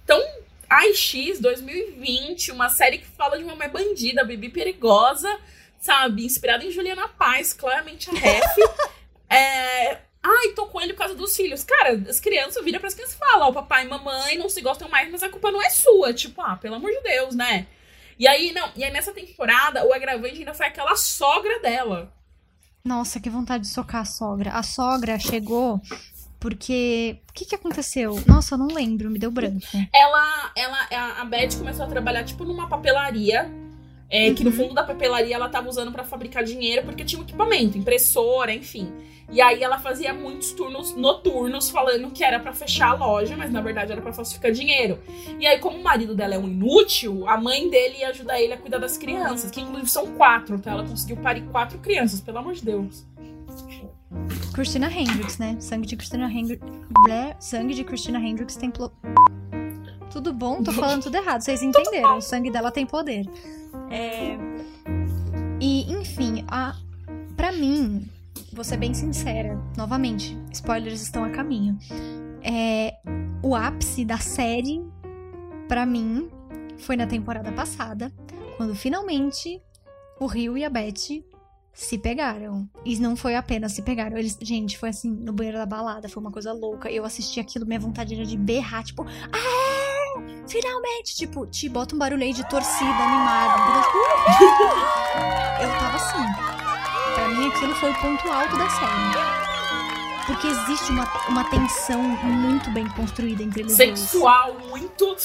tão 0.06 0.22
AX 0.70 1.40
2020, 1.40 2.52
uma 2.52 2.70
série 2.70 2.98
que 2.98 3.06
fala 3.06 3.38
de 3.38 3.44
uma 3.44 3.56
mãe 3.56 3.70
bandida, 3.70 4.24
Bibi 4.24 4.50
perigosa, 4.50 5.40
sabe? 5.80 6.26
Inspirada 6.26 6.66
em 6.66 6.72
Juliana 6.72 7.08
Paz, 7.08 7.54
claramente 7.54 8.10
a 8.10 8.14
ref. 8.14 8.56
é. 9.30 10.00
Ai, 10.26 10.54
tô 10.56 10.68
com 10.68 10.80
ele 10.80 10.94
por 10.94 11.00
causa 11.00 11.16
dos 11.16 11.36
filhos. 11.36 11.64
Cara, 11.66 12.02
as 12.10 12.20
crianças 12.20 12.64
viram 12.64 12.80
pras 12.80 12.94
crianças 12.94 13.16
e 13.16 13.20
falam: 13.20 13.50
o 13.50 13.54
papai 13.54 13.86
e 13.86 13.90
mamãe 13.90 14.38
não 14.38 14.50
se 14.50 14.62
gostam 14.62 14.88
mais, 14.90 15.12
mas 15.12 15.22
a 15.22 15.30
culpa 15.30 15.52
não 15.52 15.62
é 15.62 15.70
sua. 15.70 16.14
Tipo, 16.14 16.42
ah, 16.42 16.56
pelo 16.56 16.76
amor 16.76 16.92
de 16.92 17.02
Deus, 17.02 17.36
né? 17.36 17.68
E 18.18 18.28
aí, 18.28 18.52
não, 18.54 18.72
e 18.76 18.84
aí 18.84 18.92
nessa 18.92 19.12
temporada, 19.12 19.86
o 19.86 19.94
agravante 19.94 20.40
ainda 20.40 20.54
foi 20.54 20.68
aquela 20.68 20.96
sogra 20.96 21.60
dela. 21.60 22.14
Nossa, 22.84 23.20
que 23.20 23.30
vontade 23.30 23.64
de 23.64 23.70
socar 23.70 24.02
a 24.02 24.06
sogra. 24.06 24.52
A 24.52 24.64
sogra 24.64 25.18
chegou 25.18 25.82
porque. 26.44 27.22
O 27.30 27.34
que, 27.34 27.46
que 27.46 27.56
aconteceu? 27.56 28.22
Nossa, 28.28 28.56
eu 28.56 28.60
não 28.60 28.68
lembro, 28.68 29.10
me 29.10 29.18
deu 29.18 29.32
branco. 29.32 29.66
Ela. 29.96 30.52
ela 30.58 31.22
a 31.22 31.24
Beth 31.24 31.58
começou 31.58 31.86
a 31.86 31.88
trabalhar, 31.88 32.26
tipo, 32.26 32.44
numa 32.44 32.68
papelaria. 32.68 33.50
É, 34.10 34.28
uhum. 34.28 34.36
Que 34.36 34.44
no 34.44 34.52
uhum. 34.52 34.58
fundo 34.58 34.74
da 34.76 34.84
papelaria 34.84 35.34
ela 35.34 35.50
tava 35.50 35.68
usando 35.70 35.92
para 35.92 36.04
fabricar 36.04 36.44
dinheiro 36.44 36.84
porque 36.84 37.04
tinha 37.04 37.20
um 37.20 37.24
equipamento, 37.24 37.78
impressora, 37.78 38.54
enfim. 38.54 38.92
E 39.32 39.42
aí 39.42 39.64
ela 39.64 39.80
fazia 39.80 40.14
muitos 40.14 40.52
turnos 40.52 40.96
noturnos 40.96 41.72
falando 41.72 42.12
que 42.12 42.24
era 42.24 42.40
para 42.40 42.54
fechar 42.54 42.90
a 42.90 42.94
loja, 42.94 43.36
mas 43.36 43.50
na 43.50 43.62
verdade 43.62 43.92
era 43.92 44.02
para 44.02 44.14
falsificar 44.14 44.52
dinheiro. 44.52 45.00
E 45.40 45.48
aí, 45.48 45.58
como 45.58 45.80
o 45.80 45.84
marido 45.84 46.14
dela 46.14 46.36
é 46.36 46.38
um 46.38 46.48
inútil, 46.48 47.28
a 47.28 47.38
mãe 47.38 47.68
dele 47.70 48.00
ia 48.00 48.10
ajudar 48.10 48.40
ele 48.40 48.54
a 48.54 48.58
cuidar 48.58 48.78
das 48.78 48.98
crianças, 49.00 49.50
que 49.50 49.62
inclusive 49.62 49.90
são 49.90 50.14
quatro, 50.16 50.58
então 50.58 50.74
ela 50.74 50.88
conseguiu 50.88 51.18
parir 51.18 51.42
quatro 51.46 51.80
crianças, 51.80 52.22
pelo 52.22 52.38
amor 52.38 52.54
de 52.54 52.64
Deus. 52.64 53.04
Christina 54.54 54.88
Hendricks, 54.92 55.38
né? 55.38 55.58
Sangue 55.60 55.88
de 55.88 55.96
Christina 55.96 56.30
Hendricks. 56.32 56.68
Sangue 57.40 57.74
de 57.74 57.84
Christina 57.84 58.20
Hendricks 58.20 58.56
tem. 58.56 58.70
Plo... 58.70 58.92
Tudo 60.12 60.32
bom? 60.32 60.62
Tô 60.62 60.72
falando 60.72 61.04
tudo 61.04 61.16
errado, 61.16 61.42
vocês 61.42 61.64
entenderam. 61.64 62.18
O 62.18 62.22
sangue 62.22 62.52
dela 62.52 62.72
tem 62.72 62.86
poder. 62.86 63.28
É... 63.90 64.38
E, 65.60 65.92
enfim, 65.92 66.46
a... 66.48 66.76
pra 67.36 67.52
mim, 67.52 68.08
vou 68.54 68.64
ser 68.64 68.78
bem 68.78 68.94
sincera, 68.94 69.60
novamente, 69.76 70.38
spoilers 70.52 71.02
estão 71.02 71.24
a 71.24 71.30
caminho. 71.30 71.78
É... 72.44 72.96
O 73.42 73.56
ápice 73.56 74.06
da 74.06 74.20
série, 74.20 74.82
para 75.68 75.86
mim, 75.86 76.30
foi 76.78 76.96
na 76.96 77.08
temporada 77.08 77.52
passada, 77.52 78.12
quando 78.56 78.76
finalmente 78.76 79.62
o 80.20 80.28
Rio 80.28 80.58
e 80.58 80.64
a 80.64 80.70
Beth 80.70 81.24
se 81.74 81.98
pegaram. 81.98 82.70
E 82.86 82.98
não 83.00 83.16
foi 83.16 83.36
apenas 83.36 83.72
se 83.74 83.82
pegaram. 83.82 84.18
Eles, 84.18 84.38
gente, 84.42 84.78
foi 84.78 84.90
assim, 84.90 85.10
no 85.10 85.34
banheiro 85.34 85.58
da 85.58 85.66
balada, 85.66 86.08
foi 86.08 86.22
uma 86.22 86.32
coisa 86.32 86.54
louca. 86.54 86.90
Eu 86.92 87.04
assisti 87.04 87.40
aquilo, 87.40 87.66
minha 87.66 87.80
vontade 87.80 88.14
era 88.14 88.26
de 88.26 88.38
berrar, 88.38 88.84
tipo, 88.84 89.04
ah, 89.04 90.22
finalmente! 90.48 91.16
Tipo, 91.16 91.48
te 91.48 91.68
bota 91.68 91.96
um 91.96 91.98
barulho 91.98 92.24
aí 92.24 92.34
de 92.34 92.48
torcida 92.48 92.90
animada. 92.90 93.54
Eu 95.62 95.70
tava 95.80 95.96
assim. 95.98 97.14
Pra 97.16 97.28
mim, 97.30 97.48
aquilo 97.48 97.76
foi 97.76 97.92
o 97.92 97.96
ponto 97.96 98.28
alto 98.30 98.58
da 98.58 98.70
série. 98.70 99.44
Porque 100.26 100.48
existe 100.48 100.92
uma, 100.92 101.06
uma 101.28 101.44
tensão 101.50 102.02
muito 102.02 102.70
bem 102.72 102.88
construída 102.90 103.44
entre 103.44 103.62
eles 103.62 103.74
Sexual, 103.74 104.54
dois. 104.54 104.70
muito 104.70 105.16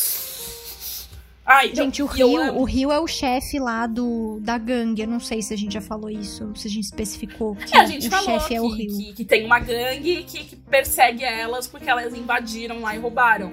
Ai, 1.50 1.74
gente, 1.74 2.02
o 2.02 2.06
Rio, 2.06 2.28
o 2.58 2.64
Rio 2.64 2.92
é 2.92 3.00
o 3.00 3.06
chefe 3.06 3.58
lá 3.58 3.86
do, 3.86 4.38
da 4.42 4.58
gangue. 4.58 5.00
Eu 5.00 5.08
não 5.08 5.18
sei 5.18 5.40
se 5.40 5.54
a 5.54 5.56
gente 5.56 5.72
já 5.72 5.80
falou 5.80 6.10
isso, 6.10 6.52
se 6.54 6.68
a 6.68 6.70
gente 6.70 6.84
especificou 6.84 7.56
que 7.56 7.74
é, 7.74 7.80
a 7.80 7.86
gente 7.86 8.06
o 8.06 8.10
chefe 8.22 8.54
é 8.54 8.60
o 8.60 8.68
Rio. 8.68 8.94
Que, 8.98 9.12
que, 9.14 9.24
tem 9.24 9.46
uma 9.46 9.58
gangue 9.58 10.24
que, 10.24 10.44
que, 10.44 10.56
persegue 10.56 11.24
elas 11.24 11.66
porque 11.66 11.88
elas 11.88 12.12
invadiram 12.12 12.82
lá 12.82 12.94
e 12.94 12.98
roubaram. 12.98 13.50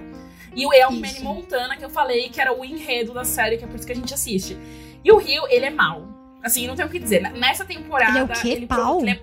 E 0.53 0.65
o 0.65 0.73
é 0.73 0.85
o 0.85 0.91
Manny 0.91 1.21
Montana, 1.21 1.77
que 1.77 1.85
eu 1.85 1.89
falei 1.89 2.27
que 2.27 2.41
era 2.41 2.53
o 2.53 2.65
enredo 2.65 3.13
da 3.13 3.23
série, 3.23 3.57
que 3.57 3.63
é 3.63 3.67
por 3.67 3.77
isso 3.77 3.85
que 3.85 3.93
a 3.93 3.95
gente 3.95 4.13
assiste. 4.13 4.57
E 5.01 5.09
o 5.09 5.17
Rio, 5.17 5.47
ele 5.47 5.67
é 5.67 5.69
mal. 5.69 6.05
Assim, 6.43 6.67
não 6.67 6.75
tem 6.75 6.85
o 6.85 6.89
que 6.89 6.99
dizer. 6.99 7.21
Nessa 7.31 7.63
temporada. 7.63 8.11
Ele 8.11 8.19
é 8.19 8.23
o 8.23 8.27
quê? 8.27 8.49
Ele 8.49 8.67
pau? 8.67 8.99
Ele 8.99 9.11
é 9.11 9.21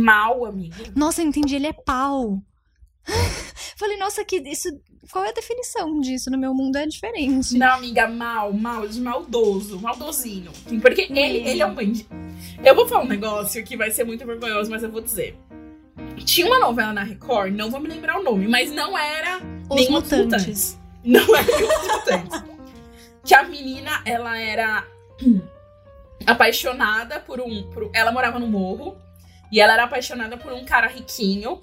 mal, 0.00 0.44
amigo. 0.44 0.74
Nossa, 0.96 1.22
eu 1.22 1.28
entendi. 1.28 1.54
Ele 1.54 1.68
é 1.68 1.72
pau. 1.72 2.42
Falei, 3.82 3.96
nossa, 3.96 4.24
que 4.24 4.36
isso. 4.36 4.68
Qual 5.10 5.24
é 5.24 5.30
a 5.30 5.32
definição 5.32 5.98
disso? 6.00 6.30
No 6.30 6.38
meu 6.38 6.54
mundo 6.54 6.76
é 6.76 6.86
diferente. 6.86 7.58
Não, 7.58 7.72
amiga, 7.74 8.06
mal, 8.06 8.52
mal, 8.52 8.86
de 8.86 9.00
maldoso, 9.00 9.80
maldosinho. 9.80 10.52
Porque 10.80 11.08
ele, 11.10 11.38
ele 11.38 11.60
é 11.62 11.66
um 11.66 11.74
bandido. 11.74 12.08
Eu 12.64 12.76
vou 12.76 12.86
falar 12.86 13.02
um 13.02 13.08
negócio 13.08 13.64
que 13.64 13.76
vai 13.76 13.90
ser 13.90 14.04
muito 14.04 14.24
vergonhoso, 14.24 14.70
mas 14.70 14.84
eu 14.84 14.88
vou 14.88 15.00
dizer. 15.00 15.36
Tinha 16.24 16.46
uma 16.46 16.60
novela 16.60 16.92
na 16.92 17.02
Record, 17.02 17.52
não 17.56 17.72
vou 17.72 17.80
me 17.80 17.88
lembrar 17.88 18.20
o 18.20 18.22
nome, 18.22 18.46
mas 18.46 18.70
não 18.70 18.96
era 18.96 19.40
Os 19.68 19.74
nem 19.74 19.90
mutantes. 19.90 20.16
mutantes. 20.16 20.78
Não 21.04 21.34
era 21.36 21.50
Os 21.52 21.88
Mutantes. 21.88 22.42
que 23.24 23.34
a 23.34 23.42
menina, 23.42 24.00
ela 24.04 24.38
era 24.38 24.86
apaixonada 26.24 27.18
por 27.18 27.40
um. 27.40 27.68
Por, 27.72 27.90
ela 27.92 28.12
morava 28.12 28.38
no 28.38 28.46
morro. 28.46 28.96
E 29.50 29.60
ela 29.60 29.72
era 29.72 29.84
apaixonada 29.84 30.36
por 30.36 30.52
um 30.52 30.64
cara 30.64 30.86
riquinho 30.86 31.60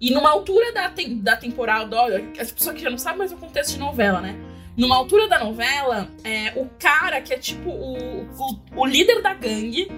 e 0.00 0.10
numa 0.12 0.30
altura 0.30 0.72
da, 0.72 0.88
te 0.88 1.08
da 1.14 1.36
temporada, 1.36 1.94
olha, 1.96 2.32
as 2.38 2.50
pessoas 2.50 2.74
que 2.74 2.82
já 2.82 2.88
não 2.88 2.98
sabem 2.98 3.18
mais 3.18 3.32
o 3.32 3.36
contexto 3.36 3.74
de 3.74 3.78
novela, 3.78 4.20
né? 4.20 4.34
Numa 4.76 4.96
altura 4.96 5.28
da 5.28 5.38
novela, 5.38 6.08
é, 6.24 6.52
o 6.56 6.66
cara 6.78 7.20
que 7.20 7.34
é 7.34 7.38
tipo 7.38 7.68
o, 7.68 8.22
o, 8.22 8.60
o 8.76 8.86
líder 8.86 9.20
da 9.20 9.34
gangue 9.34 9.88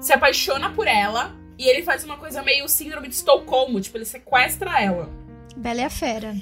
se 0.00 0.12
apaixona 0.12 0.70
por 0.70 0.88
ela 0.88 1.34
e 1.56 1.68
ele 1.68 1.82
faz 1.82 2.02
uma 2.02 2.16
coisa 2.16 2.42
meio 2.42 2.68
síndrome 2.68 3.08
de 3.08 3.14
Estocolmo, 3.14 3.80
tipo, 3.80 3.96
ele 3.96 4.04
sequestra 4.04 4.82
ela. 4.82 5.08
Bela 5.56 5.80
e 5.80 5.84
a 5.84 5.90
Fera. 5.90 6.34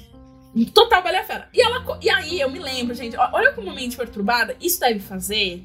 Total 0.73 1.03
Bela 1.03 1.17
e 1.17 1.19
a 1.19 1.23
Fera. 1.23 1.49
E, 1.53 1.61
ela, 1.61 1.99
e 2.01 2.09
aí, 2.09 2.39
eu 2.39 2.49
me 2.49 2.57
lembro, 2.57 2.95
gente, 2.95 3.15
olha 3.15 3.53
como 3.53 3.71
mente 3.73 3.95
perturbada, 3.95 4.55
isso 4.59 4.79
deve 4.79 4.99
fazer 4.99 5.63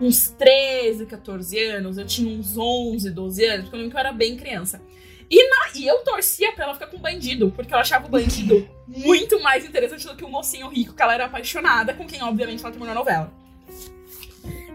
uns 0.00 0.28
13, 0.30 1.06
14 1.06 1.58
anos, 1.58 1.98
eu 1.98 2.06
tinha 2.06 2.36
uns 2.36 2.58
11, 2.58 3.10
12 3.10 3.44
anos, 3.44 3.60
porque 3.62 3.76
eu 3.76 3.78
lembro 3.78 3.90
que 3.92 3.96
eu 3.96 4.00
era 4.00 4.12
bem 4.12 4.36
criança. 4.36 4.82
E, 5.30 5.48
na, 5.48 5.70
e 5.74 5.86
eu 5.86 5.98
torcia 6.04 6.52
pra 6.52 6.64
ela 6.64 6.74
ficar 6.74 6.86
com 6.86 6.96
o 6.96 7.00
bandido, 7.00 7.50
porque 7.50 7.74
eu 7.74 7.78
achava 7.78 8.06
o 8.06 8.10
bandido 8.10 8.68
muito 8.86 9.40
mais 9.42 9.64
interessante 9.64 10.06
do 10.06 10.14
que 10.14 10.24
o 10.24 10.28
mocinho 10.28 10.68
rico, 10.68 10.94
que 10.94 11.02
ela 11.02 11.14
era 11.14 11.24
apaixonada, 11.26 11.92
com 11.94 12.06
quem, 12.06 12.22
obviamente, 12.22 12.60
ela 12.60 12.70
terminou 12.70 12.92
a 12.92 12.98
novela. 12.98 13.32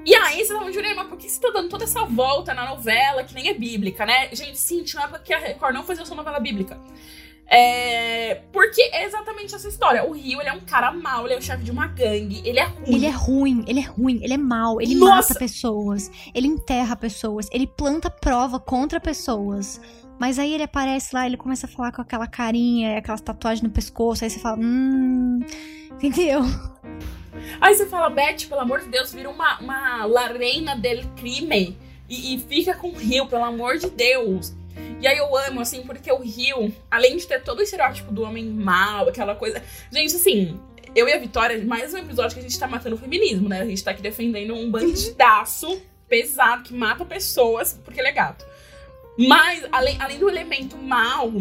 E 0.05 0.15
aí, 0.15 0.33
vocês 0.33 0.49
estavam 0.49 0.71
Juliana, 0.71 0.95
mas 0.95 1.07
por 1.07 1.17
que 1.17 1.29
você 1.29 1.39
tá 1.39 1.51
dando 1.51 1.69
toda 1.69 1.83
essa 1.83 2.03
volta 2.03 2.53
na 2.53 2.67
novela, 2.69 3.23
que 3.23 3.35
nem 3.35 3.49
é 3.49 3.53
bíblica, 3.53 4.05
né? 4.05 4.29
Gente, 4.33 4.57
sim, 4.57 4.83
tinha 4.83 4.99
uma 4.99 5.05
época 5.05 5.21
que 5.23 5.33
a 5.33 5.37
Record 5.37 5.75
não 5.75 5.83
fazia 5.83 6.05
sua 6.05 6.15
novela 6.15 6.39
bíblica. 6.39 6.79
É... 7.47 8.43
Porque 8.51 8.81
é 8.93 9.05
exatamente 9.05 9.53
essa 9.53 9.67
história. 9.67 10.03
O 10.03 10.13
Rio, 10.13 10.39
ele 10.39 10.49
é 10.49 10.53
um 10.53 10.61
cara 10.61 10.91
mau, 10.91 11.25
ele 11.25 11.35
é 11.35 11.37
o 11.37 11.41
chefe 11.41 11.63
de 11.63 11.69
uma 11.69 11.85
gangue, 11.85 12.41
ele 12.45 12.59
é 12.59 12.63
ruim. 12.63 12.95
Ele 12.95 13.05
é 13.05 13.09
ruim, 13.09 13.65
ele 13.67 13.79
é 13.79 13.83
ruim, 13.83 14.19
ele 14.23 14.33
é 14.33 14.37
mau, 14.37 14.81
ele 14.81 14.95
Nossa. 14.95 15.33
mata 15.33 15.35
pessoas, 15.35 16.09
ele 16.33 16.47
enterra 16.47 16.95
pessoas, 16.95 17.47
ele 17.51 17.67
planta 17.67 18.09
prova 18.09 18.59
contra 18.59 18.99
pessoas. 18.99 19.81
Mas 20.21 20.37
aí 20.37 20.53
ele 20.53 20.61
aparece 20.61 21.15
lá, 21.15 21.25
ele 21.25 21.35
começa 21.35 21.65
a 21.65 21.69
falar 21.69 21.91
com 21.91 21.99
aquela 21.99 22.27
carinha, 22.27 22.95
aquelas 22.95 23.21
tatuagens 23.21 23.63
no 23.63 23.71
pescoço, 23.71 24.23
aí 24.23 24.29
você 24.29 24.37
fala, 24.37 24.55
hum. 24.59 25.39
Entendeu? 25.93 26.41
Aí 27.59 27.73
você 27.73 27.87
fala, 27.87 28.07
Beth, 28.07 28.45
pelo 28.47 28.61
amor 28.61 28.81
de 28.81 28.89
Deus, 28.89 29.11
vira 29.11 29.31
uma, 29.31 29.59
uma 29.59 30.05
larena 30.05 30.75
del 30.75 31.07
crime 31.15 31.75
e, 32.07 32.35
e 32.35 32.39
fica 32.39 32.75
com 32.75 32.89
o 32.89 32.95
Rio, 32.95 33.25
pelo 33.25 33.43
amor 33.43 33.79
de 33.79 33.89
Deus. 33.89 34.53
E 35.01 35.07
aí 35.07 35.17
eu 35.17 35.35
amo, 35.35 35.59
assim, 35.59 35.81
porque 35.81 36.11
o 36.11 36.19
Rio, 36.19 36.71
além 36.91 37.17
de 37.17 37.25
ter 37.25 37.41
todo 37.41 37.57
o 37.57 37.63
estereótipo 37.63 38.11
do 38.11 38.21
homem 38.21 38.45
mal, 38.45 39.09
aquela 39.09 39.33
coisa. 39.33 39.59
Gente, 39.91 40.15
assim, 40.15 40.59
eu 40.93 41.09
e 41.09 41.13
a 41.13 41.17
Vitória, 41.17 41.65
mais 41.65 41.95
um 41.95 41.97
episódio 41.97 42.35
que 42.35 42.41
a 42.41 42.43
gente 42.43 42.59
tá 42.59 42.67
matando 42.67 42.95
o 42.95 42.99
feminismo, 42.99 43.49
né? 43.49 43.61
A 43.61 43.65
gente 43.65 43.83
tá 43.83 43.89
aqui 43.89 44.03
defendendo 44.03 44.53
um 44.53 44.69
bandidaço 44.69 45.81
pesado 46.07 46.61
que 46.61 46.75
mata 46.75 47.03
pessoas 47.05 47.73
porque 47.83 47.99
ele 47.99 48.09
é 48.09 48.11
gato. 48.11 48.50
Mas, 49.17 49.65
além, 49.71 50.01
além 50.01 50.19
do 50.19 50.29
elemento 50.29 50.77
mal, 50.77 51.31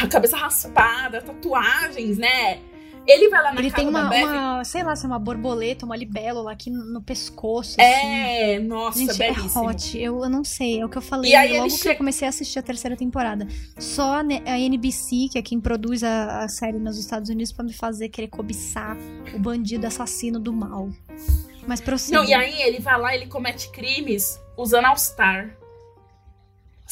a 0.00 0.06
cabeça 0.06 0.36
raspada, 0.36 1.22
tatuagens, 1.22 2.18
né? 2.18 2.60
Ele 3.06 3.28
vai 3.28 3.42
lá 3.42 3.52
na 3.52 3.60
Ele 3.60 3.70
tem 3.70 3.88
uma, 3.88 4.08
uma, 4.08 4.64
sei 4.64 4.82
lá, 4.84 4.94
se 4.94 5.04
é 5.04 5.08
uma 5.08 5.18
borboleta, 5.18 5.84
uma 5.84 5.96
libélula 5.96 6.52
aqui 6.52 6.70
no, 6.70 6.84
no 6.84 7.02
pescoço. 7.02 7.80
É, 7.80 8.56
assim. 8.56 8.64
nossa, 8.64 8.98
Gente, 8.98 9.18
belíssimo. 9.18 9.64
É 9.64 9.66
hot. 9.66 9.98
Eu, 9.98 10.22
eu 10.22 10.30
não 10.30 10.44
sei, 10.44 10.80
é 10.80 10.84
o 10.84 10.88
que 10.88 10.98
eu 10.98 11.02
falei 11.02 11.32
e 11.32 11.34
aí 11.34 11.58
logo 11.58 11.68
que 11.68 11.78
che... 11.78 11.88
eu 11.88 11.96
comecei 11.96 12.26
a 12.26 12.28
assistir 12.28 12.60
a 12.60 12.62
terceira 12.62 12.96
temporada. 12.96 13.46
Só 13.78 14.20
a 14.20 14.58
NBC, 14.58 15.28
que 15.32 15.38
é 15.38 15.42
quem 15.42 15.60
produz 15.60 16.04
a, 16.04 16.44
a 16.44 16.48
série 16.48 16.78
nos 16.78 16.96
Estados 16.96 17.28
Unidos, 17.28 17.52
para 17.52 17.64
me 17.64 17.72
fazer 17.72 18.08
querer 18.08 18.28
cobiçar 18.28 18.96
o 19.34 19.38
bandido 19.38 19.86
assassino 19.86 20.38
do 20.38 20.52
mal. 20.52 20.88
Mas 21.66 21.80
prossiga. 21.80 22.18
Não, 22.18 22.24
e 22.24 22.32
aí 22.32 22.62
ele 22.62 22.78
vai 22.78 22.98
lá, 23.00 23.14
ele 23.14 23.26
comete 23.26 23.68
crimes 23.70 24.40
usando 24.56 24.86
All-Star. 24.86 25.56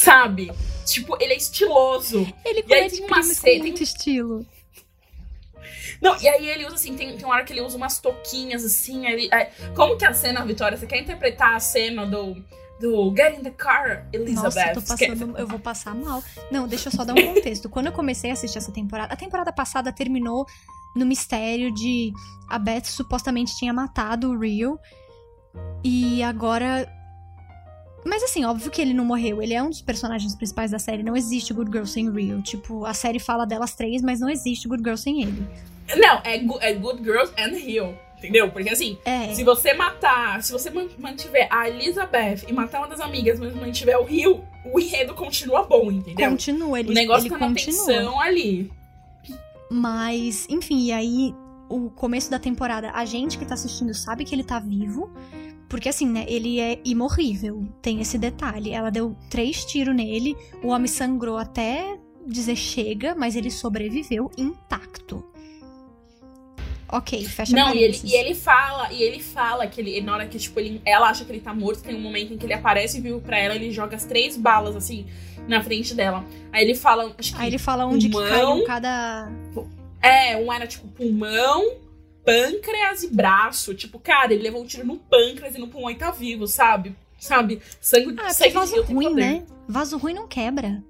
Sabe? 0.01 0.51
Tipo, 0.87 1.15
ele 1.21 1.35
é 1.35 1.37
estiloso. 1.37 2.27
Ele 2.43 2.65
e 2.67 2.75
aí 2.75 2.91
tem 2.91 3.05
uma 3.05 3.23
cena, 3.23 3.63
muito 3.63 3.83
estilo. 3.83 4.47
Não, 6.01 6.19
e 6.19 6.27
aí 6.27 6.49
ele 6.49 6.65
usa 6.65 6.77
assim, 6.77 6.97
tem, 6.97 7.15
tem 7.15 7.27
uma 7.27 7.35
hora 7.35 7.45
que 7.45 7.53
ele 7.53 7.61
usa 7.61 7.77
umas 7.77 7.99
toquinhas 7.99 8.65
assim. 8.65 9.07
Ele, 9.07 9.29
é, 9.31 9.51
como 9.75 9.99
que 9.99 10.05
é 10.07 10.09
a 10.09 10.15
cena, 10.15 10.43
Vitória? 10.47 10.79
Você 10.79 10.87
quer 10.87 11.03
interpretar 11.03 11.55
a 11.55 11.61
cena 11.61 12.07
do, 12.07 12.35
do 12.81 13.15
Get 13.15 13.39
in 13.39 13.43
the 13.43 13.51
Car, 13.51 14.09
Elizabeth? 14.11 14.43
Nossa, 14.43 14.73
eu, 14.73 14.83
passando, 14.83 15.39
eu 15.39 15.47
vou 15.47 15.59
passar 15.59 15.95
mal. 15.95 16.25
Não, 16.51 16.67
deixa 16.67 16.89
eu 16.89 16.93
só 16.93 17.05
dar 17.05 17.13
um 17.13 17.35
contexto. 17.35 17.69
Quando 17.69 17.89
eu 17.89 17.93
comecei 17.93 18.31
a 18.31 18.33
assistir 18.33 18.57
essa 18.57 18.73
temporada, 18.73 19.13
a 19.13 19.17
temporada 19.17 19.53
passada 19.53 19.93
terminou 19.93 20.47
no 20.97 21.05
mistério 21.05 21.71
de 21.75 22.11
a 22.49 22.59
Beth 22.59 22.87
supostamente 22.87 23.55
tinha 23.59 23.73
matado 23.75 24.31
o 24.31 24.39
Rio. 24.39 24.79
E 25.85 26.23
agora 26.23 26.91
mas 28.05 28.23
assim, 28.23 28.45
óbvio 28.45 28.71
que 28.71 28.81
ele 28.81 28.95
não 28.95 29.05
morreu. 29.05 29.43
Ele 29.43 29.55
é 29.55 29.63
um 29.63 29.71
dos 29.71 29.83
personagens 29.83 30.35
principais 30.35 30.71
da 30.71 30.79
série. 30.79 31.03
Não 31.03 31.17
existe 31.17 31.53
Good 31.53 31.71
Girl 31.71 31.85
sem 31.85 32.11
Rio. 32.11 32.43
Tipo, 32.43 32.85
a 32.85 32.95
série 32.95 33.19
fala 33.19 33.47
delas 33.47 33.75
três, 33.75 34.03
mas 34.03 34.21
não 34.21 34.29
existe 34.29 34.69
Good 34.69 34.83
Girl 34.83 34.97
sem 34.97 35.23
ele. 35.23 35.47
Não, 35.97 36.21
é, 36.25 36.37
é 36.61 36.75
Good 36.75 37.03
Girls 37.03 37.33
and 37.39 37.57
Rio. 37.57 37.99
Entendeu? 38.19 38.51
Porque 38.51 38.69
assim, 38.69 38.99
é. 39.05 39.33
se 39.33 39.43
você 39.43 39.73
matar, 39.73 40.43
se 40.43 40.53
você 40.53 40.71
mantiver 40.99 41.49
a 41.51 41.71
Elizabeth 41.71 42.45
e 42.47 42.53
matar 42.53 42.81
uma 42.81 42.89
das 42.89 43.01
amigas, 43.01 43.41
mas 43.41 43.55
mantiver 43.55 43.99
o 43.99 44.05
Rio, 44.05 44.45
o 44.63 44.79
enredo 44.79 45.15
continua 45.15 45.63
bom, 45.63 45.91
entendeu? 45.91 46.29
Continua, 46.29 46.79
ele 46.81 46.91
O 46.91 46.93
negócio 46.93 47.29
ele 47.29 47.31
tá 47.31 47.39
continua. 47.39 47.87
na 47.87 47.95
tensão 47.95 48.21
ali. 48.21 48.71
Mas, 49.71 50.47
enfim, 50.51 50.85
e 50.85 50.93
aí 50.93 51.35
o 51.67 51.89
começo 51.89 52.31
da 52.31 52.39
temporada, 52.39 52.91
a 52.91 53.05
gente 53.07 53.39
que 53.39 53.47
tá 53.47 53.55
assistindo 53.55 53.95
sabe 53.95 54.25
que 54.25 54.35
ele 54.35 54.45
tá 54.45 54.59
vivo. 54.59 55.11
Porque 55.71 55.89
assim, 55.89 56.07
né? 56.07 56.27
Ele 56.29 56.59
é 56.59 56.81
imorrível. 56.85 57.65
Tem 57.81 58.01
esse 58.01 58.19
detalhe. 58.19 58.73
Ela 58.73 58.91
deu 58.91 59.17
três 59.31 59.65
tiros 59.65 59.95
nele. 59.95 60.37
O 60.65 60.69
homem 60.69 60.89
sangrou 60.89 61.39
até 61.39 61.97
dizer 62.27 62.57
chega, 62.57 63.15
mas 63.15 63.37
ele 63.37 63.51
sobreviveu 63.51 64.31
intacto. 64.37 65.25
Ok, 66.93 67.25
fecha 67.25 67.55
Não, 67.55 67.73
e 67.73 67.85
ele, 67.85 68.01
e 68.03 68.15
ele 68.15 68.35
fala, 68.35 68.93
e 68.93 69.01
ele 69.01 69.21
fala 69.21 69.65
que 69.69 69.81
ele, 69.81 70.01
na 70.01 70.13
hora 70.13 70.27
que, 70.27 70.37
tipo, 70.41 70.59
ele, 70.59 70.83
ela 70.85 71.09
acha 71.09 71.25
que 71.25 71.31
ele 71.31 71.41
tá 71.41 71.55
morto, 71.55 71.85
tem 71.85 71.95
um 71.95 72.01
momento 72.01 72.35
em 72.35 72.37
que 72.37 72.45
ele 72.45 72.53
aparece 72.53 73.01
vivo 73.01 73.21
pra 73.21 73.39
ela, 73.39 73.55
ele 73.55 73.71
joga 73.71 73.95
as 73.95 74.05
três 74.05 74.37
balas, 74.37 74.75
assim, 74.75 75.07
na 75.47 75.63
frente 75.63 75.95
dela. 75.95 76.25
Aí 76.53 76.65
ele 76.65 76.75
fala. 76.75 77.15
Aí 77.37 77.47
ele 77.47 77.59
fala 77.59 77.87
onde 77.87 78.09
pulmão, 78.09 78.29
que 78.29 78.35
caiu 78.35 78.65
cada. 78.65 79.31
É, 80.03 80.37
um 80.37 80.53
era 80.53 80.67
tipo 80.67 80.89
pulmão, 80.89 81.65
pâncreas 82.31 83.03
e 83.03 83.09
braço. 83.09 83.75
Tipo, 83.75 83.99
cara, 83.99 84.33
ele 84.33 84.43
levou 84.43 84.63
um 84.63 84.67
tiro 84.67 84.87
no 84.87 84.97
pâncreas 84.97 85.55
e 85.55 85.59
no 85.59 85.69
pulmão 85.69 85.91
e 85.91 85.97
tá 85.97 86.11
vivo, 86.11 86.47
sabe? 86.47 86.95
Sabe? 87.19 87.61
Sangue, 87.81 88.17
ah, 88.19 88.33
sangue 88.33 88.53
vaso 88.53 88.83
ruim, 88.83 89.15
né? 89.15 89.45
Vaso 89.69 89.99
ruim 89.99 90.15
não 90.15 90.27
quebra. 90.27 90.83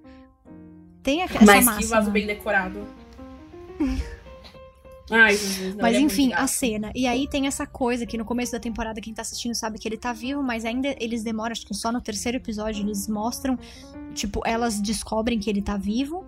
Tem 1.03 1.23
essa 1.23 1.45
Mas 1.45 1.65
máxima. 1.65 1.79
que 1.79 1.87
vaso 1.87 2.11
bem 2.11 2.27
decorado. 2.27 2.87
Ai, 5.11 5.33
Jesus, 5.33 5.75
Mas 5.75 5.97
é 5.97 6.01
enfim, 6.01 6.33
a 6.33 6.47
cena. 6.47 6.93
E 6.95 7.05
aí 7.05 7.27
tem 7.27 7.49
essa 7.49 7.67
coisa 7.67 8.07
que 8.07 8.17
no 8.17 8.25
começo 8.25 8.53
da 8.53 8.61
temporada 8.61 9.01
quem 9.01 9.13
tá 9.13 9.23
assistindo 9.23 9.57
sabe 9.57 9.77
que 9.77 9.89
ele 9.89 9.97
tá 9.97 10.13
vivo, 10.13 10.41
mas 10.41 10.65
ainda 10.65 10.95
eles 11.01 11.25
demoram, 11.25 11.51
acho 11.51 11.67
que 11.67 11.75
só 11.75 11.91
no 11.91 12.01
terceiro 12.01 12.39
episódio 12.39 12.85
eles 12.85 13.09
mostram, 13.09 13.59
tipo, 14.15 14.41
elas 14.47 14.81
descobrem 14.81 15.41
que 15.41 15.51
ele 15.51 15.63
tá 15.63 15.77
vivo. 15.77 16.25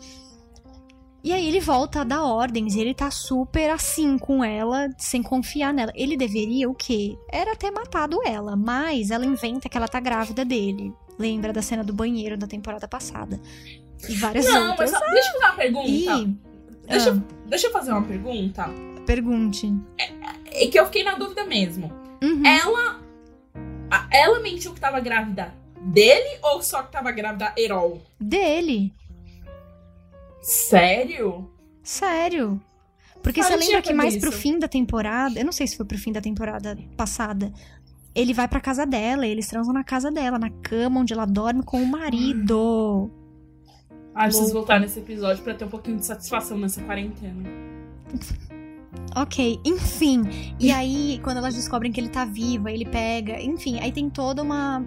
E 1.24 1.32
aí 1.32 1.46
ele 1.46 1.60
volta 1.60 2.00
a 2.00 2.04
dar 2.04 2.24
ordens, 2.24 2.74
e 2.74 2.80
ele 2.80 2.94
tá 2.94 3.10
super 3.10 3.70
assim 3.70 4.18
com 4.18 4.42
ela, 4.42 4.88
sem 4.98 5.22
confiar 5.22 5.72
nela. 5.72 5.92
Ele 5.94 6.16
deveria 6.16 6.68
o 6.68 6.74
quê? 6.74 7.16
Era 7.30 7.54
ter 7.54 7.70
matado 7.70 8.18
ela, 8.26 8.56
mas 8.56 9.10
ela 9.10 9.24
inventa 9.24 9.68
que 9.68 9.76
ela 9.76 9.86
tá 9.86 10.00
grávida 10.00 10.44
dele. 10.44 10.92
Lembra 11.18 11.52
da 11.52 11.62
cena 11.62 11.84
do 11.84 11.92
banheiro 11.92 12.36
da 12.36 12.46
temporada 12.46 12.88
passada. 12.88 13.40
E 14.08 14.14
várias 14.14 14.46
Não, 14.46 14.70
outras. 14.70 14.90
mas 14.90 15.00
só, 15.00 15.10
deixa 15.12 15.28
eu 15.28 15.32
fazer 15.40 15.44
uma 15.46 15.54
pergunta. 15.54 15.88
E... 15.88 16.36
Deixa, 16.88 17.10
Ah. 17.12 17.22
deixa 17.46 17.66
eu 17.68 17.72
fazer 17.72 17.92
uma 17.92 18.02
pergunta. 18.02 18.68
Pergunte. 19.06 19.72
É 20.46 20.66
que 20.66 20.78
eu 20.78 20.86
fiquei 20.86 21.04
na 21.04 21.14
dúvida 21.14 21.44
mesmo. 21.44 21.92
Uhum. 22.22 22.42
Ela. 22.44 23.00
Ela 24.10 24.40
mentiu 24.40 24.72
que 24.72 24.80
tava 24.80 24.98
grávida 25.00 25.54
dele 25.80 26.38
ou 26.42 26.62
só 26.62 26.82
que 26.82 26.90
tava 26.92 27.10
grávida 27.12 27.52
Herol? 27.56 28.00
Dele. 28.18 28.92
Sério? 30.42 31.48
Sério. 31.82 32.60
Porque 33.22 33.40
Ah, 33.40 33.44
você 33.44 33.56
lembra 33.56 33.80
que 33.82 33.92
mais 33.92 34.16
pro 34.16 34.32
fim 34.32 34.58
da 34.58 34.66
temporada, 34.66 35.38
eu 35.38 35.44
não 35.44 35.52
sei 35.52 35.66
se 35.66 35.76
foi 35.76 35.86
pro 35.86 35.96
fim 35.96 36.10
da 36.12 36.20
temporada 36.20 36.76
passada, 36.96 37.52
ele 38.14 38.34
vai 38.34 38.48
pra 38.48 38.60
casa 38.60 38.84
dela, 38.84 39.26
eles 39.26 39.46
transam 39.46 39.72
na 39.72 39.84
casa 39.84 40.10
dela, 40.10 40.38
na 40.38 40.50
cama 40.50 41.00
onde 41.00 41.12
ela 41.12 41.24
dorme 41.24 41.62
com 41.62 41.80
o 41.80 41.86
marido. 41.86 43.10
Ah, 44.14 44.24
preciso 44.24 44.52
voltar 44.52 44.80
nesse 44.80 44.98
episódio 44.98 45.42
pra 45.42 45.54
ter 45.54 45.64
um 45.64 45.68
pouquinho 45.68 45.96
de 45.96 46.04
satisfação 46.04 46.58
nessa 46.58 46.82
quarentena. 46.82 47.48
Ok, 49.16 49.58
enfim. 49.64 50.22
E 50.58 50.70
aí, 50.70 51.18
quando 51.22 51.38
elas 51.38 51.54
descobrem 51.54 51.90
que 51.92 52.00
ele 52.00 52.08
tá 52.10 52.24
vivo, 52.24 52.68
aí 52.68 52.74
ele 52.74 52.84
pega. 52.84 53.40
Enfim, 53.40 53.78
aí 53.80 53.90
tem 53.92 54.10
toda 54.10 54.42
uma, 54.42 54.86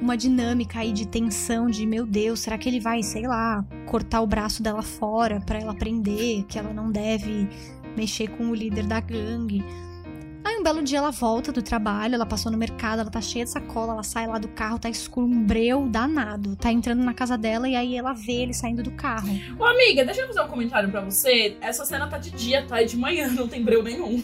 uma 0.00 0.16
dinâmica 0.16 0.80
aí 0.80 0.92
de 0.92 1.06
tensão 1.06 1.68
de, 1.68 1.86
meu 1.86 2.06
Deus, 2.06 2.40
será 2.40 2.56
que 2.56 2.68
ele 2.68 2.80
vai, 2.80 3.02
sei 3.02 3.26
lá, 3.26 3.64
cortar 3.86 4.20
o 4.22 4.26
braço 4.26 4.62
dela 4.62 4.82
fora 4.82 5.40
pra 5.40 5.58
ela 5.58 5.72
aprender 5.72 6.44
que 6.48 6.58
ela 6.58 6.72
não 6.72 6.90
deve 6.90 7.48
mexer 7.96 8.28
com 8.28 8.48
o 8.48 8.54
líder 8.54 8.86
da 8.86 9.00
gangue? 9.00 9.62
Um 10.60 10.62
belo 10.62 10.82
dia 10.82 10.98
ela 10.98 11.10
volta 11.10 11.50
do 11.50 11.62
trabalho, 11.62 12.14
ela 12.14 12.26
passou 12.26 12.52
no 12.52 12.58
mercado, 12.58 13.00
ela 13.00 13.10
tá 13.10 13.18
cheia 13.22 13.46
de 13.46 13.50
sacola, 13.50 13.94
ela 13.94 14.02
sai 14.02 14.26
lá 14.26 14.36
do 14.36 14.46
carro, 14.48 14.78
tá 14.78 14.90
escuro, 14.90 15.26
um 15.26 15.42
breu 15.42 15.86
danado. 15.88 16.54
Tá 16.54 16.70
entrando 16.70 17.02
na 17.02 17.14
casa 17.14 17.38
dela 17.38 17.66
e 17.66 17.74
aí 17.74 17.96
ela 17.96 18.12
vê 18.12 18.42
ele 18.42 18.52
saindo 18.52 18.82
do 18.82 18.90
carro. 18.90 19.26
Ô, 19.58 19.64
amiga, 19.64 20.04
deixa 20.04 20.20
eu 20.20 20.26
fazer 20.26 20.42
um 20.42 20.48
comentário 20.48 20.90
pra 20.90 21.00
você. 21.00 21.56
Essa 21.62 21.86
cena 21.86 22.06
tá 22.08 22.18
de 22.18 22.30
dia, 22.30 22.62
tá? 22.66 22.78
É 22.82 22.84
de 22.84 22.94
manhã, 22.94 23.28
não 23.32 23.48
tem 23.48 23.62
breu 23.64 23.82
nenhum. 23.82 24.22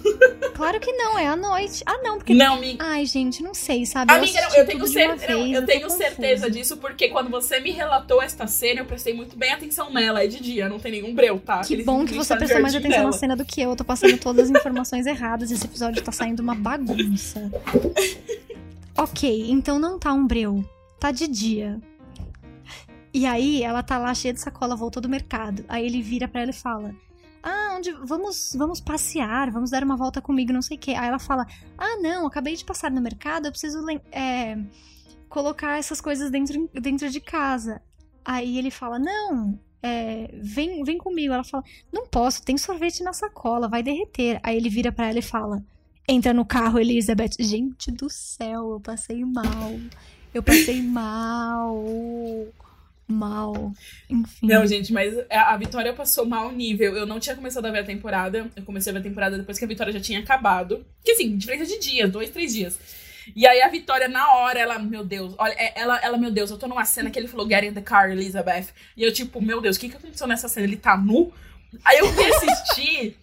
Claro 0.54 0.78
que 0.78 0.92
não, 0.92 1.18
é 1.18 1.26
à 1.26 1.36
noite. 1.36 1.82
Ah, 1.86 2.00
não, 2.02 2.18
porque 2.18 2.34
Não, 2.34 2.56
amiga. 2.56 2.84
Ai, 2.84 3.06
gente, 3.06 3.42
não 3.42 3.54
sei, 3.54 3.86
sabe? 3.86 4.12
Amiga, 4.12 4.38
assisti 4.40 4.58
eu 4.60 4.66
tenho, 4.66 4.86
cer- 4.86 5.08
não, 5.08 5.16
vez, 5.16 5.52
eu 5.54 5.60
tô 5.62 5.66
tenho 5.66 5.88
certeza 5.88 6.50
disso, 6.50 6.76
porque 6.76 7.08
quando 7.08 7.30
você 7.30 7.60
me 7.60 7.70
relatou 7.70 8.22
esta 8.22 8.46
cena, 8.46 8.80
eu 8.80 8.84
prestei 8.84 9.14
muito 9.14 9.38
bem 9.38 9.52
atenção 9.54 9.90
nela. 9.90 10.22
É 10.22 10.26
de 10.26 10.38
dia, 10.38 10.68
não 10.68 10.78
tem 10.78 10.92
nenhum 10.92 11.14
breu, 11.14 11.40
tá? 11.40 11.60
Que 11.60 11.72
Eles 11.72 11.86
bom 11.86 12.04
que 12.04 12.12
você 12.14 12.34
tá 12.34 12.36
prestou 12.36 12.60
mais 12.60 12.74
atenção 12.74 13.04
na 13.04 13.12
cena 13.12 13.34
do 13.34 13.44
que 13.44 13.62
eu. 13.62 13.70
Eu 13.70 13.76
tô 13.76 13.84
passando 13.84 14.18
todas 14.18 14.50
as 14.50 14.58
informações 14.60 15.06
erradas. 15.06 15.50
Esse 15.50 15.64
episódio 15.64 16.02
tá 16.02 16.12
saindo 16.12 16.25
uma 16.34 16.54
bagunça. 16.54 17.50
ok, 18.96 19.50
então 19.50 19.78
não 19.78 19.98
tá 19.98 20.12
um 20.12 20.26
breu. 20.26 20.64
Tá 20.98 21.10
de 21.10 21.26
dia. 21.28 21.80
E 23.12 23.24
aí, 23.24 23.62
ela 23.62 23.82
tá 23.82 23.96
lá 23.98 24.12
cheia 24.14 24.34
de 24.34 24.40
sacola, 24.40 24.76
voltou 24.76 25.00
do 25.00 25.08
mercado. 25.08 25.64
Aí 25.68 25.86
ele 25.86 26.02
vira 26.02 26.28
pra 26.28 26.42
ela 26.42 26.50
e 26.50 26.54
fala: 26.54 26.94
Ah, 27.42 27.74
onde. 27.76 27.90
Vamos, 27.92 28.54
vamos 28.56 28.80
passear, 28.80 29.50
vamos 29.50 29.70
dar 29.70 29.82
uma 29.82 29.96
volta 29.96 30.20
comigo, 30.20 30.52
não 30.52 30.60
sei 30.60 30.76
o 30.76 30.80
quê. 30.80 30.92
Aí 30.92 31.08
ela 31.08 31.18
fala: 31.18 31.46
Ah, 31.78 31.96
não, 32.00 32.26
acabei 32.26 32.54
de 32.54 32.64
passar 32.64 32.90
no 32.90 33.00
mercado, 33.00 33.46
eu 33.46 33.52
preciso 33.52 33.82
é, 34.12 34.58
colocar 35.28 35.78
essas 35.78 36.00
coisas 36.00 36.30
dentro, 36.30 36.68
dentro 36.74 37.08
de 37.08 37.20
casa. 37.20 37.80
Aí 38.24 38.58
ele 38.58 38.70
fala: 38.70 38.98
Não, 38.98 39.58
é, 39.82 40.30
vem, 40.42 40.82
vem 40.84 40.98
comigo. 40.98 41.32
Ela 41.32 41.44
fala: 41.44 41.64
Não 41.92 42.06
posso, 42.06 42.42
tem 42.42 42.58
sorvete 42.58 43.02
na 43.02 43.12
sacola, 43.12 43.68
vai 43.68 43.82
derreter. 43.82 44.40
Aí 44.42 44.56
ele 44.56 44.68
vira 44.68 44.92
pra 44.92 45.08
ela 45.08 45.18
e 45.18 45.22
fala: 45.22 45.64
Entra 46.08 46.32
no 46.32 46.44
carro, 46.44 46.78
Elizabeth. 46.78 47.30
Gente 47.38 47.90
do 47.90 48.08
céu, 48.08 48.72
eu 48.72 48.80
passei 48.80 49.24
mal. 49.24 49.78
Eu 50.32 50.42
passei 50.42 50.80
mal. 50.82 51.84
Mal. 53.08 53.72
Enfim. 54.10 54.46
Não, 54.46 54.66
gente, 54.66 54.92
mas 54.92 55.14
a 55.30 55.54
a 55.54 55.56
Vitória 55.56 55.92
passou 55.92 56.26
mal 56.26 56.50
nível. 56.52 56.96
Eu 56.96 57.06
não 57.06 57.20
tinha 57.20 57.34
começado 57.36 57.66
a 57.66 57.70
ver 57.70 57.80
a 57.80 57.84
temporada. 57.84 58.50
Eu 58.54 58.62
comecei 58.62 58.90
a 58.90 58.94
ver 58.94 59.00
a 59.00 59.02
temporada 59.02 59.38
depois 59.38 59.58
que 59.58 59.64
a 59.64 59.68
Vitória 59.68 59.92
já 59.92 60.00
tinha 60.00 60.20
acabado. 60.20 60.84
Que 61.04 61.12
assim, 61.12 61.36
diferença 61.36 61.66
de 61.66 61.78
dias, 61.78 62.10
dois, 62.10 62.30
três 62.30 62.52
dias. 62.54 62.78
E 63.34 63.46
aí 63.46 63.60
a 63.60 63.68
Vitória, 63.68 64.06
na 64.08 64.34
hora, 64.34 64.58
ela, 64.58 64.78
meu 64.78 65.04
Deus, 65.04 65.34
olha, 65.38 65.52
é- 65.54 65.72
ela, 65.80 65.98
ela, 65.98 66.16
meu 66.16 66.30
Deus, 66.30 66.50
eu 66.50 66.58
tô 66.58 66.68
numa 66.68 66.84
cena 66.84 67.10
que 67.10 67.18
ele 67.18 67.26
falou, 67.26 67.48
get 67.48 67.64
in 67.64 67.72
the 67.72 67.80
car, 67.80 68.10
Elizabeth. 68.10 68.66
E 68.96 69.02
eu, 69.02 69.12
tipo, 69.12 69.40
meu 69.42 69.60
Deus, 69.60 69.76
o 69.76 69.80
que 69.80 69.88
que 69.88 69.96
aconteceu 69.96 70.26
nessa 70.28 70.48
cena? 70.48 70.64
Ele 70.66 70.76
tá 70.76 70.96
nu? 70.96 71.32
Aí 71.84 71.98
eu 71.98 72.12
fui 72.12 72.24
assistir. 72.24 73.16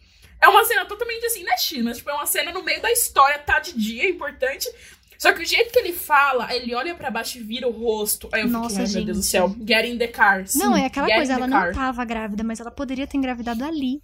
É 0.43 0.47
uma 0.49 0.65
cena 0.65 0.85
totalmente 0.85 1.25
assim, 1.25 1.43
né, 1.43 1.55
X? 1.57 1.81
Mas, 1.83 1.97
tipo, 1.97 2.09
é 2.09 2.13
uma 2.13 2.25
cena 2.25 2.51
no 2.51 2.61
meio 2.63 2.81
da 2.81 2.91
história, 2.91 3.39
tá 3.39 3.59
de 3.59 3.71
dia, 3.73 4.03
é 4.03 4.09
importante. 4.09 4.69
Só 5.17 5.31
que 5.31 5.41
o 5.41 5.45
jeito 5.45 5.71
que 5.71 5.79
ele 5.79 5.93
fala, 5.93 6.53
ele 6.53 6.75
olha 6.75 6.93
pra 6.95 7.09
baixo 7.09 7.37
e 7.37 7.41
vira 7.41 7.65
o 7.67 7.71
rosto. 7.71 8.27
Aí 8.33 8.41
eu 8.41 8.49
Nossa, 8.49 8.69
fiquei, 8.71 8.85
ai, 8.85 8.91
meu 8.93 9.05
Deus 9.05 9.17
do 9.17 9.23
gente. 9.23 9.31
céu, 9.31 9.55
get 9.65 9.85
in 9.85 9.97
the 9.97 10.07
car. 10.07 10.45
Sim, 10.45 10.59
Não, 10.59 10.75
é 10.75 10.85
aquela 10.85 11.07
get 11.07 11.15
coisa, 11.15 11.33
ela 11.33 11.45
the 11.45 11.47
não 11.51 11.59
car. 11.61 11.73
tava 11.73 12.03
grávida, 12.03 12.43
mas 12.43 12.59
ela 12.59 12.69
poderia 12.71 13.07
ter 13.07 13.15
engravidado 13.17 13.63
ali. 13.63 14.01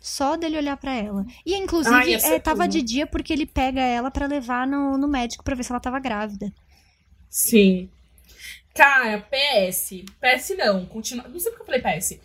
Só 0.00 0.34
dele 0.36 0.56
olhar 0.56 0.76
pra 0.78 0.94
ela. 0.94 1.24
E 1.44 1.54
inclusive, 1.54 1.94
Ai, 1.94 2.18
ser 2.18 2.34
é, 2.34 2.38
tava 2.40 2.66
de 2.66 2.80
dia 2.82 3.06
porque 3.06 3.32
ele 3.32 3.44
pega 3.46 3.80
ela 3.82 4.10
pra 4.10 4.26
levar 4.26 4.66
no, 4.66 4.96
no 4.96 5.06
médico 5.06 5.44
pra 5.44 5.54
ver 5.54 5.64
se 5.64 5.70
ela 5.70 5.78
tava 5.80 6.00
grávida. 6.00 6.50
Sim. 7.28 7.88
Cara, 8.74 9.20
PS. 9.30 10.02
PS 10.20 10.56
não. 10.56 10.86
Continua. 10.86 11.28
Não 11.28 11.38
sei 11.38 11.52
porque 11.52 11.62
eu 11.62 11.66
falei 11.66 12.00
PS. 12.00 12.18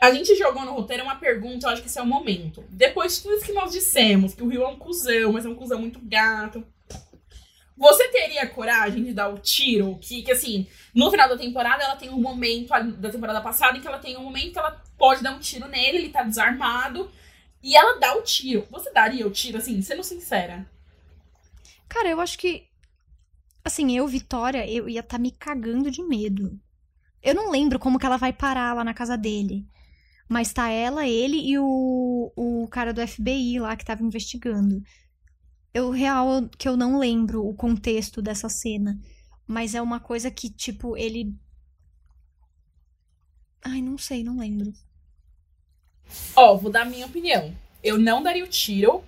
A 0.00 0.10
gente 0.12 0.34
jogou 0.34 0.64
no 0.64 0.72
roteiro 0.72 1.04
uma 1.04 1.16
pergunta, 1.16 1.66
eu 1.66 1.70
acho 1.70 1.82
que 1.82 1.88
esse 1.88 1.98
é 1.98 2.02
o 2.02 2.06
momento. 2.06 2.64
Depois 2.70 3.16
de 3.16 3.22
tudo 3.22 3.34
isso 3.34 3.44
que 3.44 3.52
nós 3.52 3.70
dissemos, 3.70 4.34
que 4.34 4.42
o 4.42 4.48
Rio 4.48 4.62
é 4.62 4.68
um 4.68 4.78
cuzão, 4.78 5.32
mas 5.32 5.44
é 5.44 5.48
um 5.48 5.54
cuzão 5.54 5.78
muito 5.78 6.00
gato. 6.02 6.66
Você 7.76 8.08
teria 8.08 8.46
coragem 8.46 9.04
de 9.04 9.12
dar 9.12 9.28
o 9.28 9.38
tiro? 9.38 9.98
Que, 10.00 10.22
que 10.22 10.32
assim, 10.32 10.66
no 10.94 11.10
final 11.10 11.28
da 11.28 11.36
temporada, 11.36 11.82
ela 11.82 11.96
tem 11.96 12.08
um 12.08 12.20
momento 12.20 12.70
da 12.92 13.10
temporada 13.10 13.42
passada 13.42 13.76
em 13.76 13.80
que 13.80 13.88
ela 13.88 13.98
tem 13.98 14.16
um 14.16 14.22
momento 14.22 14.52
que 14.52 14.58
ela 14.58 14.82
pode 14.96 15.22
dar 15.22 15.32
um 15.32 15.38
tiro 15.38 15.66
nele, 15.68 15.98
ele 15.98 16.08
tá 16.10 16.22
desarmado. 16.22 17.10
E 17.62 17.76
ela 17.76 17.98
dá 17.98 18.14
o 18.16 18.22
tiro. 18.22 18.66
Você 18.70 18.90
daria 18.92 19.26
o 19.26 19.30
tiro, 19.30 19.58
assim, 19.58 19.80
sendo 19.82 20.02
sincera? 20.02 20.66
Cara, 21.88 22.08
eu 22.08 22.20
acho 22.20 22.38
que. 22.38 22.66
Assim, 23.62 23.96
eu, 23.96 24.06
Vitória, 24.06 24.66
eu 24.70 24.88
ia 24.88 25.00
estar 25.00 25.18
me 25.18 25.30
cagando 25.30 25.90
de 25.90 26.02
medo. 26.02 26.58
Eu 27.22 27.34
não 27.34 27.50
lembro 27.50 27.78
como 27.78 27.98
que 27.98 28.06
ela 28.06 28.16
vai 28.16 28.32
parar 28.32 28.74
lá 28.74 28.82
na 28.82 28.94
casa 28.94 29.16
dele. 29.16 29.66
Mas 30.30 30.52
tá 30.52 30.70
ela, 30.70 31.08
ele 31.08 31.38
e 31.38 31.58
o, 31.58 32.32
o 32.36 32.68
cara 32.68 32.94
do 32.94 33.04
FBI 33.04 33.58
lá 33.58 33.76
que 33.76 33.84
tava 33.84 34.04
investigando. 34.04 34.80
Eu, 35.74 35.90
real, 35.90 36.48
que 36.56 36.68
eu 36.68 36.76
não 36.76 37.00
lembro 37.00 37.44
o 37.44 37.52
contexto 37.52 38.22
dessa 38.22 38.48
cena. 38.48 38.96
Mas 39.44 39.74
é 39.74 39.82
uma 39.82 39.98
coisa 39.98 40.30
que, 40.30 40.48
tipo, 40.48 40.96
ele. 40.96 41.34
Ai, 43.64 43.82
não 43.82 43.98
sei, 43.98 44.22
não 44.22 44.38
lembro. 44.38 44.72
Ó, 46.36 46.56
vou 46.56 46.70
dar 46.70 46.84
minha 46.84 47.06
opinião. 47.06 47.52
Eu 47.82 47.98
não 47.98 48.22
daria 48.22 48.44
o 48.44 48.48
tiro. 48.48 49.02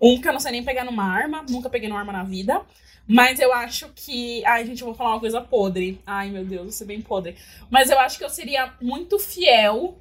Um, 0.00 0.20
que 0.20 0.28
eu 0.28 0.32
não 0.32 0.40
sei 0.40 0.52
nem 0.52 0.64
pegar 0.64 0.84
numa 0.84 1.04
arma. 1.04 1.44
Nunca 1.48 1.68
peguei 1.68 1.88
numa 1.88 1.98
arma 2.00 2.12
na 2.12 2.24
vida. 2.24 2.64
Mas 3.06 3.40
eu 3.40 3.52
acho 3.54 3.88
que. 3.94 4.44
Ai, 4.44 4.66
gente, 4.66 4.82
eu 4.82 4.86
vou 4.86 4.94
falar 4.94 5.14
uma 5.14 5.20
coisa 5.20 5.40
podre. 5.40 6.00
Ai, 6.06 6.30
meu 6.30 6.44
Deus, 6.44 6.66
eu 6.66 6.72
sou 6.72 6.86
bem 6.86 7.00
podre. 7.00 7.36
Mas 7.70 7.90
eu 7.90 7.98
acho 7.98 8.18
que 8.18 8.24
eu 8.24 8.28
seria 8.28 8.74
muito 8.80 9.18
fiel 9.18 9.98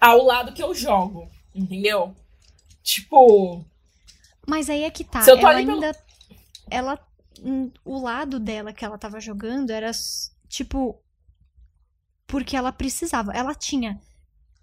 ao 0.00 0.24
lado 0.24 0.54
que 0.54 0.62
eu 0.62 0.74
jogo, 0.74 1.30
entendeu? 1.54 2.16
Tipo. 2.82 3.62
Mas 4.46 4.70
aí 4.70 4.84
é 4.84 4.90
que 4.90 5.04
tá. 5.04 5.22
ela 5.26 5.50
ainda. 5.50 5.92
Pelo... 5.92 6.06
Ela. 6.70 6.98
Hum, 7.42 7.70
o 7.84 8.00
lado 8.02 8.40
dela 8.40 8.72
que 8.72 8.84
ela 8.84 8.96
tava 8.96 9.20
jogando 9.20 9.70
era 9.70 9.90
tipo. 10.48 10.98
Porque 12.26 12.56
ela 12.56 12.72
precisava. 12.72 13.32
Ela 13.32 13.54
tinha. 13.54 14.00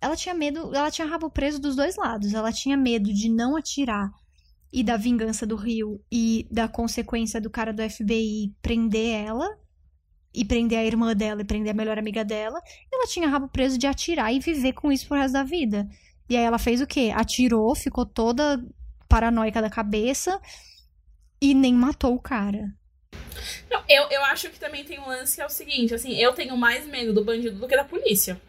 Ela 0.01 0.15
tinha 0.15 0.33
medo. 0.33 0.73
Ela 0.75 0.91
tinha 0.91 1.07
rabo 1.07 1.29
preso 1.29 1.59
dos 1.59 1.75
dois 1.75 1.95
lados. 1.95 2.33
Ela 2.33 2.51
tinha 2.51 2.77
medo 2.77 3.13
de 3.13 3.29
não 3.29 3.55
atirar 3.55 4.11
e 4.71 4.83
da 4.83 4.97
vingança 4.97 5.45
do 5.45 5.55
Rio 5.55 6.01
e 6.11 6.47
da 6.51 6.67
consequência 6.67 7.39
do 7.39 7.49
cara 7.49 7.73
do 7.73 7.87
FBI 7.89 8.53
prender 8.61 9.25
ela 9.25 9.57
e 10.33 10.45
prender 10.45 10.77
a 10.77 10.85
irmã 10.85 11.15
dela 11.15 11.41
e 11.41 11.45
prender 11.45 11.71
a 11.71 11.75
melhor 11.75 11.97
amiga 11.97 12.23
dela. 12.23 12.61
ela 12.93 13.07
tinha 13.07 13.27
rabo 13.27 13.47
preso 13.47 13.77
de 13.77 13.87
atirar 13.87 14.33
e 14.33 14.39
viver 14.39 14.73
com 14.73 14.91
isso 14.91 15.07
pro 15.07 15.17
resto 15.17 15.33
da 15.33 15.43
vida. 15.43 15.87
E 16.29 16.35
aí 16.35 16.43
ela 16.43 16.59
fez 16.59 16.81
o 16.81 16.87
quê? 16.87 17.11
Atirou, 17.15 17.73
ficou 17.73 18.05
toda 18.05 18.63
paranoica 19.07 19.61
da 19.61 19.69
cabeça 19.69 20.39
e 21.41 21.53
nem 21.53 21.73
matou 21.73 22.13
o 22.13 22.21
cara. 22.21 22.71
Não, 23.69 23.81
eu, 23.87 24.03
eu 24.09 24.23
acho 24.25 24.49
que 24.49 24.59
também 24.59 24.83
tem 24.83 24.99
um 24.99 25.07
lance 25.07 25.35
que 25.35 25.41
é 25.41 25.45
o 25.45 25.49
seguinte, 25.49 25.93
assim, 25.93 26.13
eu 26.15 26.33
tenho 26.33 26.57
mais 26.57 26.85
medo 26.85 27.13
do 27.13 27.23
bandido 27.23 27.57
do 27.57 27.67
que 27.67 27.75
da 27.75 27.83
polícia. 27.83 28.39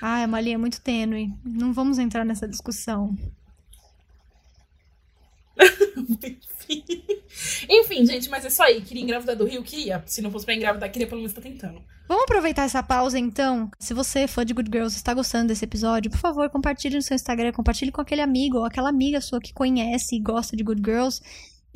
Ah, 0.00 0.20
é 0.20 0.26
uma 0.26 0.40
linha 0.40 0.58
muito 0.58 0.80
tênue. 0.80 1.32
Não 1.44 1.72
vamos 1.72 1.98
entrar 1.98 2.24
nessa 2.24 2.46
discussão. 2.46 3.16
Enfim, 7.68 8.06
gente, 8.06 8.28
mas 8.28 8.44
é 8.44 8.48
isso 8.48 8.62
aí. 8.62 8.80
Queria 8.80 9.02
engravidar 9.02 9.36
do 9.36 9.44
Rio? 9.44 9.62
Queria. 9.62 10.02
Se 10.06 10.22
não 10.22 10.30
fosse 10.30 10.44
pra 10.44 10.54
engravidar, 10.54 10.90
queria 10.90 11.06
pelo 11.06 11.20
menos 11.20 11.32
estar 11.32 11.42
tá 11.42 11.48
tentando. 11.48 11.82
Vamos 12.06 12.24
aproveitar 12.24 12.62
essa 12.62 12.82
pausa 12.82 13.18
então. 13.18 13.70
Se 13.78 13.92
você, 13.92 14.26
fã 14.26 14.44
de 14.44 14.54
Good 14.54 14.70
Girls, 14.72 14.96
está 14.96 15.12
gostando 15.12 15.48
desse 15.48 15.64
episódio, 15.64 16.10
por 16.10 16.18
favor, 16.18 16.48
compartilhe 16.48 16.96
no 16.96 17.02
seu 17.02 17.14
Instagram, 17.14 17.52
compartilhe 17.52 17.92
com 17.92 18.00
aquele 18.00 18.22
amigo 18.22 18.58
ou 18.58 18.64
aquela 18.64 18.88
amiga 18.88 19.20
sua 19.20 19.40
que 19.40 19.52
conhece 19.52 20.16
e 20.16 20.20
gosta 20.20 20.56
de 20.56 20.64
Good 20.64 20.80
Girls 20.82 21.20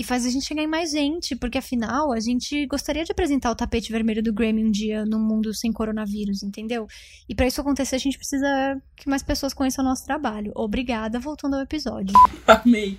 e 0.02 0.04
faz 0.04 0.26
a 0.26 0.30
gente 0.30 0.44
chegar 0.44 0.64
em 0.64 0.66
mais 0.66 0.90
gente, 0.90 1.36
porque 1.36 1.56
afinal 1.56 2.12
a 2.12 2.18
gente 2.18 2.66
gostaria 2.66 3.04
de 3.04 3.12
apresentar 3.12 3.52
o 3.52 3.54
tapete 3.54 3.92
vermelho 3.92 4.20
do 4.20 4.32
Grammy 4.32 4.64
um 4.64 4.70
dia 4.70 5.06
num 5.06 5.20
mundo 5.20 5.54
sem 5.54 5.72
coronavírus, 5.72 6.42
entendeu? 6.42 6.88
E 7.28 7.36
para 7.36 7.46
isso 7.46 7.60
acontecer, 7.60 7.94
a 7.94 8.00
gente 8.00 8.18
precisa 8.18 8.82
que 8.96 9.08
mais 9.08 9.22
pessoas 9.22 9.54
conheçam 9.54 9.84
o 9.84 9.88
nosso 9.88 10.04
trabalho. 10.04 10.50
Obrigada, 10.56 11.20
voltando 11.20 11.54
ao 11.54 11.62
episódio. 11.62 12.12
Amei. 12.48 12.98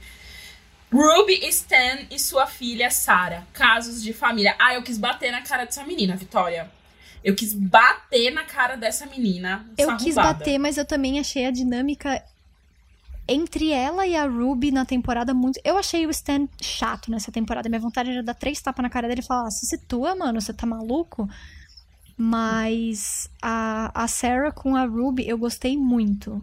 Ruby, 0.90 1.46
Stan 1.50 2.08
e 2.10 2.18
sua 2.18 2.48
filha 2.48 2.90
Sarah. 2.90 3.46
Casos 3.52 4.02
de 4.02 4.14
família. 4.14 4.56
Ah, 4.58 4.74
eu 4.74 4.82
quis 4.82 4.98
bater 4.98 5.30
na 5.30 5.42
cara 5.42 5.66
dessa 5.66 5.84
menina, 5.84 6.16
Vitória. 6.16 6.72
Eu 7.22 7.36
quis 7.36 7.54
bater 7.54 8.32
na 8.32 8.46
cara 8.46 8.78
dessa 8.78 9.06
menina. 9.08 9.68
Eu 9.78 9.98
quis 9.98 10.16
bater, 10.16 10.58
mas 10.58 10.78
eu 10.78 10.86
também 10.86 11.20
achei 11.20 11.46
a 11.46 11.52
dinâmica 11.52 12.24
entre 13.28 13.72
ela 13.72 14.06
e 14.06 14.16
a 14.16 14.26
Ruby 14.26 14.72
na 14.72 14.86
temporada 14.86 15.34
muito. 15.34 15.60
Eu 15.64 15.78
achei 15.78 16.06
o 16.06 16.10
Stan 16.10 16.48
chato 16.62 17.10
nessa 17.10 17.32
temporada. 17.32 17.70
Minha 17.70 17.82
vontade 17.82 18.12
era 18.12 18.24
dar 18.24 18.34
três 18.34 18.62
tapas 18.62 18.84
na 18.84 18.90
cara 18.90 19.08
dele 19.08 19.22
e 19.22 19.26
falar: 19.26 19.48
ah, 19.48 19.52
se 19.52 19.66
situa, 19.66 20.16
mano, 20.16 20.42
você 20.42 20.54
tá 20.54 20.66
maluco? 20.66 21.28
Mas 22.18 23.30
a, 23.42 23.92
a 24.04 24.08
Sarah 24.08 24.52
com 24.52 24.76
a 24.76 24.86
Ruby 24.86 25.28
eu 25.28 25.38
gostei 25.38 25.78
muito. 25.78 26.42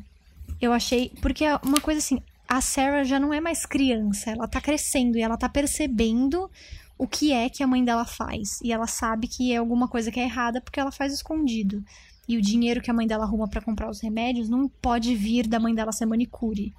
Eu 0.60 0.72
achei. 0.72 1.12
Porque 1.20 1.44
é 1.44 1.56
uma 1.62 1.80
coisa 1.80 1.98
assim, 1.98 2.22
a 2.48 2.60
Sarah 2.60 3.04
já 3.04 3.20
não 3.20 3.32
é 3.32 3.40
mais 3.40 3.64
criança, 3.64 4.30
ela 4.30 4.48
tá 4.48 4.60
crescendo 4.60 5.16
e 5.16 5.22
ela 5.22 5.36
tá 5.36 5.48
percebendo 5.48 6.50
o 6.98 7.06
que 7.06 7.32
é 7.32 7.48
que 7.48 7.62
a 7.62 7.66
mãe 7.66 7.84
dela 7.84 8.04
faz. 8.04 8.60
E 8.62 8.72
ela 8.72 8.86
sabe 8.86 9.28
que 9.28 9.52
é 9.52 9.56
alguma 9.56 9.88
coisa 9.88 10.10
que 10.10 10.20
é 10.20 10.24
errada 10.24 10.60
porque 10.60 10.80
ela 10.80 10.92
faz 10.92 11.12
escondido. 11.12 11.82
E 12.30 12.38
o 12.38 12.40
dinheiro 12.40 12.80
que 12.80 12.88
a 12.88 12.94
mãe 12.94 13.08
dela 13.08 13.24
arruma 13.24 13.48
para 13.48 13.60
comprar 13.60 13.90
os 13.90 14.00
remédios 14.00 14.48
não 14.48 14.68
pode 14.68 15.16
vir 15.16 15.48
da 15.48 15.58
mãe 15.58 15.74
dela 15.74 15.90
ser 15.90 16.06
manicure. 16.06 16.72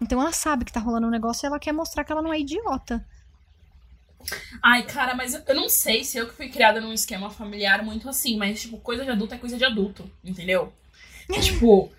Então 0.00 0.20
ela 0.20 0.32
sabe 0.32 0.64
que 0.64 0.72
tá 0.72 0.80
rolando 0.80 1.06
um 1.06 1.10
negócio 1.10 1.46
e 1.46 1.46
ela 1.46 1.60
quer 1.60 1.70
mostrar 1.70 2.02
que 2.02 2.10
ela 2.10 2.20
não 2.20 2.32
é 2.32 2.40
idiota. 2.40 3.06
Ai, 4.60 4.82
cara, 4.82 5.14
mas 5.14 5.34
eu 5.34 5.54
não 5.54 5.68
sei 5.68 6.02
se 6.02 6.18
eu 6.18 6.26
que 6.26 6.34
fui 6.34 6.48
criada 6.48 6.80
num 6.80 6.92
esquema 6.92 7.30
familiar 7.30 7.84
muito 7.84 8.08
assim, 8.08 8.36
mas, 8.36 8.60
tipo, 8.60 8.76
coisa 8.78 9.04
de 9.04 9.10
adulto 9.12 9.34
é 9.36 9.38
coisa 9.38 9.56
de 9.56 9.64
adulto, 9.64 10.10
entendeu? 10.24 10.72
tipo, 11.40 11.92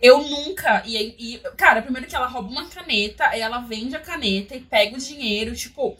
eu 0.00 0.22
nunca. 0.22 0.84
E, 0.86 1.34
e, 1.34 1.38
cara, 1.56 1.82
primeiro 1.82 2.06
que 2.06 2.14
ela 2.14 2.28
rouba 2.28 2.50
uma 2.50 2.68
caneta, 2.68 3.26
aí 3.26 3.40
ela 3.40 3.58
vende 3.58 3.96
a 3.96 4.00
caneta 4.00 4.54
e 4.54 4.60
pega 4.60 4.94
o 4.94 5.00
dinheiro. 5.00 5.56
Tipo, 5.56 5.98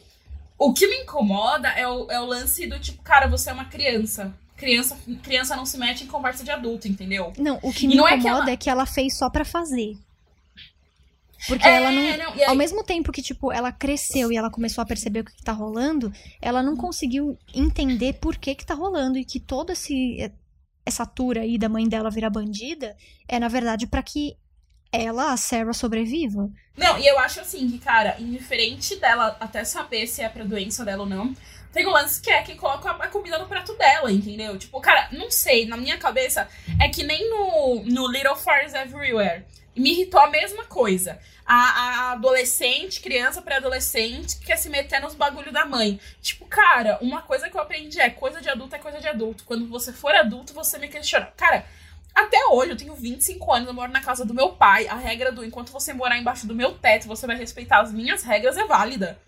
o 0.57 0.73
que 0.73 0.87
me 0.87 0.99
incomoda 0.99 1.67
é 1.71 1.89
o, 1.89 2.09
é 2.13 2.21
o 2.21 2.27
lance 2.27 2.65
do 2.69 2.79
tipo, 2.79 3.03
cara, 3.03 3.27
você 3.27 3.51
é 3.51 3.53
uma 3.53 3.65
criança. 3.65 4.33
Criança, 4.65 4.99
criança 5.23 5.57
não 5.57 5.67
se 5.67 5.77
mete 5.77 6.05
em 6.05 6.07
conversa 6.07 6.43
de 6.43 6.51
adulto, 6.51 6.89
entendeu? 6.89 7.35
Não, 7.37 7.59
o 7.63 7.71
que 7.71 7.87
me 7.87 7.97
incomoda 7.97 8.15
é 8.15 8.19
que, 8.19 8.29
ela... 8.29 8.51
é 8.51 8.57
que 8.57 8.71
ela 8.71 8.87
fez 8.87 9.19
só 9.19 9.29
para 9.29 9.45
fazer. 9.45 9.95
Porque 11.47 11.67
é, 11.67 11.75
ela 11.75 11.93
não. 11.93 12.17
não 12.17 12.33
aí... 12.33 12.45
Ao 12.45 12.55
mesmo 12.55 12.83
tempo 12.83 13.13
que, 13.13 13.21
tipo, 13.21 13.53
ela 13.53 13.71
cresceu 13.71 14.33
e 14.33 14.37
ela 14.39 14.51
começou 14.51 14.81
a 14.81 14.87
perceber 14.87 15.21
o 15.21 15.25
que, 15.25 15.37
que 15.37 15.45
tá 15.45 15.53
rolando, 15.53 16.11
ela 16.41 16.63
não 16.63 16.75
conseguiu 16.77 17.39
entender 17.55 18.15
por 18.15 18.39
que 18.39 18.55
que 18.55 18.65
tá 18.65 18.73
rolando 18.73 19.19
e 19.19 19.25
que 19.27 19.39
todo 19.39 19.71
esse 19.71 20.33
essa 20.87 21.05
tour 21.07 21.37
aí 21.39 21.59
da 21.59 21.69
mãe 21.69 21.89
dela 21.89 22.11
virar 22.11 22.31
bandida 22.31 22.97
é, 23.27 23.39
na 23.39 23.49
verdade, 23.49 23.87
para 23.87 24.03
que 24.03 24.37
ela, 24.93 25.33
a 25.33 25.37
Sarah, 25.37 25.73
sobreviva. 25.73 26.49
Não, 26.77 26.99
e 26.99 27.07
eu 27.07 27.19
acho 27.19 27.41
assim 27.41 27.69
que, 27.69 27.79
cara, 27.79 28.17
indiferente 28.19 28.97
dela 28.97 29.37
até 29.41 29.65
saber 29.65 30.07
se 30.07 30.23
é 30.23 30.29
pra 30.29 30.45
doença 30.45 30.85
dela 30.85 31.03
ou 31.03 31.09
não, 31.09 31.35
tem 31.75 31.87
um 31.87 31.91
lance 31.91 32.21
que 32.21 32.31
é 32.31 32.43
que 32.43 32.55
coloca 32.55 32.89
a 32.89 33.09
comida 33.09 33.37
no 33.39 33.49
prato 33.49 33.75
dela, 33.75 34.11
entendeu? 34.11 34.57
Tipo, 34.57 34.81
cara, 34.81 35.09
não 35.13 35.31
sei, 35.31 35.67
na 35.67 35.77
minha 35.77 35.99
cabeça, 35.99 36.49
é 36.81 36.89
que 36.89 37.03
nem 37.03 37.29
no, 37.29 37.83
no 37.85 38.07
Little 38.07 38.37
Fires 38.37 38.73
Everywhere. 38.73 39.45
Me 39.77 39.91
irritou 39.91 40.21
a 40.21 40.31
mesma 40.31 40.65
coisa 40.65 41.19
a, 41.45 41.55
a 41.55 42.13
adolescente, 42.13 43.01
criança 43.01 43.43
pré-adolescente, 43.43 44.39
que 44.39 44.47
quer 44.47 44.57
se 44.57 44.71
meter 44.71 45.01
nos 45.01 45.15
bagulho 45.15 45.53
da 45.53 45.67
mãe. 45.67 46.01
Tipo, 46.23 46.47
cara, 46.47 46.99
uma 47.03 47.23
coisa 47.23 47.51
que 47.51 47.57
eu 47.57 47.61
aprendi 47.61 48.01
é 48.01 48.09
coisa 48.09 48.41
de 48.41 48.49
adulto 48.49 48.75
é 48.75 48.79
coisa 48.79 49.01
de 49.01 49.09
adulto. 49.09 49.45
Quando 49.45 49.67
você 49.69 49.93
for 49.93 50.15
adulto, 50.15 50.55
você 50.55 50.79
me 50.79 50.89
questiona. 50.89 51.27
Cara, 51.37 51.67
até 52.15 52.39
hoje, 52.47 52.71
eu 52.71 52.77
tenho 52.77 52.95
25 52.95 53.53
anos, 53.53 53.69
eu 53.69 53.75
moro 53.75 53.93
na 53.93 54.01
casa 54.01 54.25
do 54.25 54.33
meu 54.33 54.51
pai. 54.51 54.87
A 54.89 54.95
regra 54.95 55.31
do 55.31 55.45
enquanto 55.45 55.73
você 55.73 55.93
morar 55.93 56.19
embaixo 56.19 56.47
do 56.47 56.55
meu 56.55 56.73
teto, 56.73 57.09
você 57.09 57.27
vai 57.27 57.37
respeitar 57.37 57.81
as 57.81 57.93
minhas 57.93 58.23
regras 58.23 58.57
é 58.57 58.65
válida. 58.65 59.19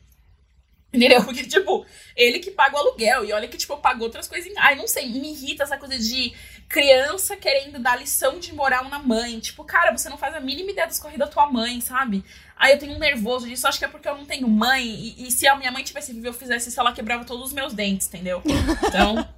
Entendeu? 0.92 1.22
Porque, 1.24 1.44
tipo, 1.44 1.84
ele 2.14 2.38
que 2.38 2.50
paga 2.50 2.76
o 2.76 2.78
aluguel. 2.78 3.24
E 3.24 3.32
olha 3.32 3.48
que, 3.48 3.56
tipo, 3.56 3.72
eu 3.72 3.78
pago 3.78 4.02
outras 4.02 4.28
coisas. 4.28 4.50
Ai, 4.56 4.76
não 4.76 4.86
sei, 4.86 5.08
me 5.08 5.32
irrita 5.32 5.64
essa 5.64 5.76
coisa 5.76 5.98
de 5.98 6.32
criança 6.68 7.36
querendo 7.36 7.78
dar 7.78 7.96
lição 7.96 8.38
de 8.38 8.52
moral 8.52 8.88
na 8.88 8.98
mãe. 8.98 9.38
Tipo, 9.40 9.64
cara, 9.64 9.96
você 9.96 10.08
não 10.08 10.16
faz 10.16 10.34
a 10.34 10.40
mínima 10.40 10.70
ideia 10.70 10.86
das 10.86 10.98
corridas 10.98 11.28
da 11.28 11.32
tua 11.32 11.50
mãe, 11.50 11.80
sabe? 11.80 12.24
Aí 12.56 12.72
eu 12.72 12.78
tenho 12.78 12.94
um 12.94 12.98
nervoso 12.98 13.46
disso, 13.46 13.68
acho 13.68 13.78
que 13.78 13.84
é 13.84 13.88
porque 13.88 14.08
eu 14.08 14.16
não 14.16 14.24
tenho 14.24 14.48
mãe. 14.48 14.84
E, 14.84 15.26
e 15.26 15.30
se 15.30 15.46
a 15.46 15.56
minha 15.56 15.70
mãe 15.70 15.84
tivesse 15.84 16.12
vivo, 16.12 16.28
eu 16.28 16.32
fizesse 16.32 16.68
isso, 16.68 16.80
ela 16.80 16.92
quebrava 16.92 17.24
todos 17.24 17.46
os 17.46 17.52
meus 17.52 17.74
dentes, 17.74 18.06
entendeu? 18.06 18.42
Então. 18.86 19.28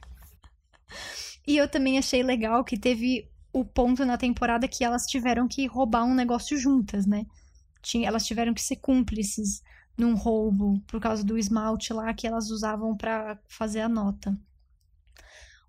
e 1.46 1.56
eu 1.56 1.68
também 1.68 1.98
achei 1.98 2.22
legal 2.22 2.62
que 2.64 2.78
teve 2.78 3.28
o 3.52 3.64
ponto 3.64 4.04
na 4.04 4.18
temporada 4.18 4.68
que 4.68 4.84
elas 4.84 5.06
tiveram 5.06 5.48
que 5.48 5.66
roubar 5.66 6.04
um 6.04 6.14
negócio 6.14 6.58
juntas, 6.58 7.06
né? 7.06 7.24
Elas 8.04 8.26
tiveram 8.26 8.52
que 8.52 8.60
ser 8.60 8.76
cúmplices 8.76 9.62
num 10.00 10.14
roubo 10.14 10.80
por 10.86 11.00
causa 11.00 11.22
do 11.22 11.38
esmalte 11.38 11.92
lá 11.92 12.12
que 12.14 12.26
elas 12.26 12.50
usavam 12.50 12.96
para 12.96 13.38
fazer 13.48 13.80
a 13.80 13.88
nota. 13.88 14.36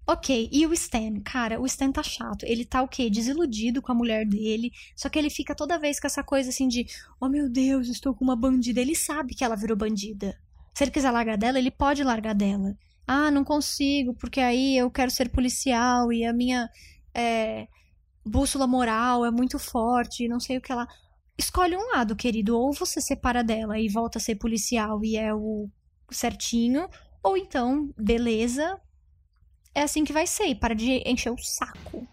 Ok, 0.08 0.50
e 0.52 0.65
o 0.65 0.74
Stan? 0.74 1.22
Cara, 1.24 1.62
o 1.62 1.65
Stan 1.65 1.91
tá 1.91 2.02
chato. 2.02 2.44
Ele 2.44 2.65
tá 2.65 2.82
o 2.82 2.88
quê? 2.88 3.10
Desiludido 3.10 3.82
com 3.82 3.91
a 3.91 3.96
mulher 3.96 4.26
dele. 4.26 4.72
Só 4.96 5.08
que 5.10 5.20
ele 5.20 5.30
fica 5.30 5.54
toda 5.54 5.78
vez 5.78 6.00
com 6.00 6.08
essa 6.08 6.24
coisa 6.24 6.50
assim 6.50 6.67
de: 6.67 6.86
Oh 7.20 7.30
meu 7.30 7.50
Deus, 7.50 7.88
estou 7.88 8.13
com 8.15 8.24
uma 8.24 8.36
bandida. 8.36 8.82
Ele 8.82 8.96
sabe 8.96 9.36
que 9.36 9.44
ela 9.44 9.56
virou 9.56 9.78
bandida. 9.78 10.36
Se 10.74 10.84
ele 10.84 10.91
quiser 10.91 11.12
largar 11.12 11.38
dela, 11.38 11.60
ele 11.60 11.72
pode 11.72 12.04
largar 12.04 12.34
dela. 12.34 12.76
Ah, 13.08 13.30
não 13.30 13.44
consigo, 13.44 14.13
porque 14.15 14.39
aí 14.39 14.78
eu 14.78 14.89
quero 14.89 15.12
ser 15.12 15.30
policial 15.30 16.12
e 16.12 16.26
a 16.26 16.34
minha 16.34 16.70
é, 17.13 17.67
bússola 18.26 18.65
moral 18.67 19.26
é 19.26 19.32
muito 19.32 19.60
forte, 19.60 20.28
não 20.28 20.39
sei 20.39 20.58
o 20.58 20.62
que 20.62 20.74
lá. 20.74 20.88
Escolhe 21.41 21.75
um 21.75 21.88
lado, 21.88 22.15
querido. 22.15 22.56
Ou 22.56 22.71
você 22.71 23.01
separa 23.01 23.43
dela 23.43 23.80
e 23.80 23.89
volta 23.89 24.19
a 24.19 24.21
ser 24.21 24.36
policial 24.36 25.04
e 25.04 25.17
é 25.17 25.34
o 25.34 25.67
certinho. 26.12 26.88
Ou 27.23 27.36
então, 27.36 27.91
beleza, 27.97 28.80
é 29.73 29.82
assim 29.82 30.04
que 30.04 30.13
vai 30.13 30.27
ser. 30.27 30.45
E 30.45 30.56
para 30.56 30.75
de 30.75 31.01
encher 31.04 31.32
o 31.32 31.38
saco. 31.39 32.08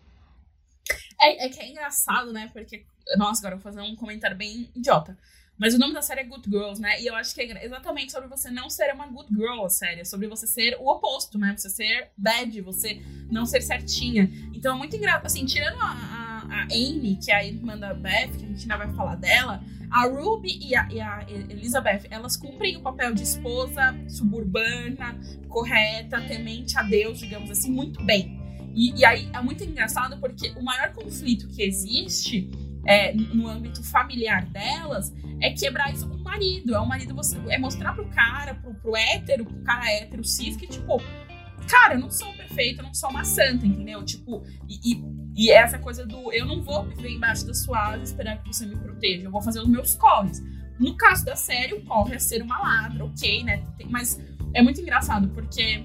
É, 1.20 1.44
é 1.44 1.48
que 1.50 1.60
é 1.60 1.68
engraçado, 1.68 2.32
né? 2.32 2.48
Porque. 2.54 2.86
Nossa, 3.18 3.40
agora 3.40 3.56
eu 3.56 3.58
vou 3.58 3.70
fazer 3.70 3.82
um 3.82 3.94
comentário 3.96 4.36
bem 4.36 4.70
idiota. 4.74 5.16
Mas 5.58 5.74
o 5.74 5.78
nome 5.78 5.92
da 5.92 6.00
série 6.00 6.20
é 6.20 6.24
Good 6.24 6.48
Girls, 6.48 6.80
né? 6.80 6.98
E 7.02 7.06
eu 7.06 7.14
acho 7.14 7.34
que 7.34 7.42
é 7.42 7.64
exatamente 7.66 8.12
sobre 8.12 8.28
você 8.28 8.50
não 8.50 8.70
ser 8.70 8.94
uma 8.94 9.08
good 9.08 9.28
girl, 9.34 9.64
a 9.64 9.68
série. 9.68 10.00
É 10.00 10.04
sobre 10.04 10.26
você 10.26 10.46
ser 10.46 10.76
o 10.78 10.88
oposto, 10.88 11.36
né? 11.36 11.54
Você 11.54 11.68
ser 11.68 12.12
bad, 12.16 12.60
você 12.62 13.02
não 13.30 13.44
ser 13.44 13.60
certinha. 13.60 14.30
Então 14.54 14.74
é 14.74 14.78
muito 14.78 14.96
engraçado. 14.96 15.26
Assim, 15.26 15.44
tirando 15.44 15.78
a, 15.80 15.90
a, 15.90 16.37
a 16.48 16.62
Amy, 16.64 17.18
que 17.22 17.30
é 17.30 17.36
a 17.36 17.44
irmã 17.44 17.76
da 17.76 17.94
Beth, 17.94 18.32
que 18.38 18.44
a 18.44 18.48
gente 18.48 18.62
ainda 18.62 18.76
vai 18.76 18.92
falar 18.94 19.16
dela, 19.16 19.62
a 19.90 20.06
Ruby 20.06 20.58
e 20.60 20.76
a, 20.76 20.88
e 20.90 21.00
a, 21.00 21.24
Elizabeth, 21.28 22.02
elas 22.10 22.36
cumprem 22.36 22.76
o 22.76 22.80
papel 22.80 23.14
de 23.14 23.22
esposa 23.22 23.94
suburbana, 24.08 25.18
correta, 25.48 26.20
temente 26.20 26.78
a 26.78 26.82
Deus, 26.82 27.18
digamos 27.18 27.50
assim, 27.50 27.70
muito 27.70 28.02
bem. 28.02 28.38
E, 28.74 29.00
e 29.00 29.04
aí 29.04 29.30
é 29.32 29.40
muito 29.40 29.64
engraçado 29.64 30.18
porque 30.18 30.50
o 30.50 30.62
maior 30.62 30.92
conflito 30.92 31.48
que 31.48 31.62
existe 31.62 32.50
é, 32.86 33.12
no 33.12 33.48
âmbito 33.48 33.82
familiar 33.82 34.46
delas 34.46 35.12
é 35.40 35.50
quebrar 35.50 35.92
isso 35.92 36.08
com 36.08 36.16
o 36.16 36.22
marido. 36.22 36.74
É 36.74 36.78
o 36.78 36.86
marido 36.86 37.14
você 37.14 37.38
é 37.48 37.58
mostrar 37.58 37.94
pro 37.94 38.06
cara, 38.08 38.54
pro, 38.54 38.74
pro 38.74 38.96
hétero, 38.96 39.44
pro 39.44 39.62
cara 39.62 39.90
hétero 39.90 40.24
cis, 40.24 40.56
que 40.56 40.66
tipo, 40.66 41.00
cara, 41.68 41.94
eu 41.94 42.00
não 42.00 42.10
sou 42.10 42.32
perfeita, 42.34 42.80
eu 42.80 42.86
não 42.86 42.94
sou 42.94 43.10
uma 43.10 43.24
santa, 43.24 43.66
entendeu? 43.66 44.02
Tipo, 44.04 44.42
e, 44.68 44.94
e, 44.94 45.04
e 45.36 45.50
essa 45.50 45.78
coisa 45.78 46.06
do 46.06 46.32
eu 46.32 46.46
não 46.46 46.62
vou 46.62 46.84
viver 46.84 47.10
embaixo 47.10 47.46
da 47.46 47.54
sua 47.54 47.92
asa 47.92 48.02
esperar 48.02 48.42
que 48.42 48.46
você 48.46 48.66
me 48.66 48.76
proteja, 48.76 49.24
eu 49.24 49.30
vou 49.30 49.42
fazer 49.42 49.60
os 49.60 49.68
meus 49.68 49.94
corres. 49.94 50.42
No 50.78 50.96
caso 50.96 51.24
da 51.24 51.36
série, 51.36 51.74
o 51.74 51.84
corre 51.84 52.14
é 52.14 52.18
ser 52.18 52.42
uma 52.42 52.58
ladra, 52.58 53.04
ok, 53.04 53.44
né? 53.44 53.62
Mas 53.88 54.20
é 54.54 54.62
muito 54.62 54.80
engraçado, 54.80 55.28
porque 55.28 55.84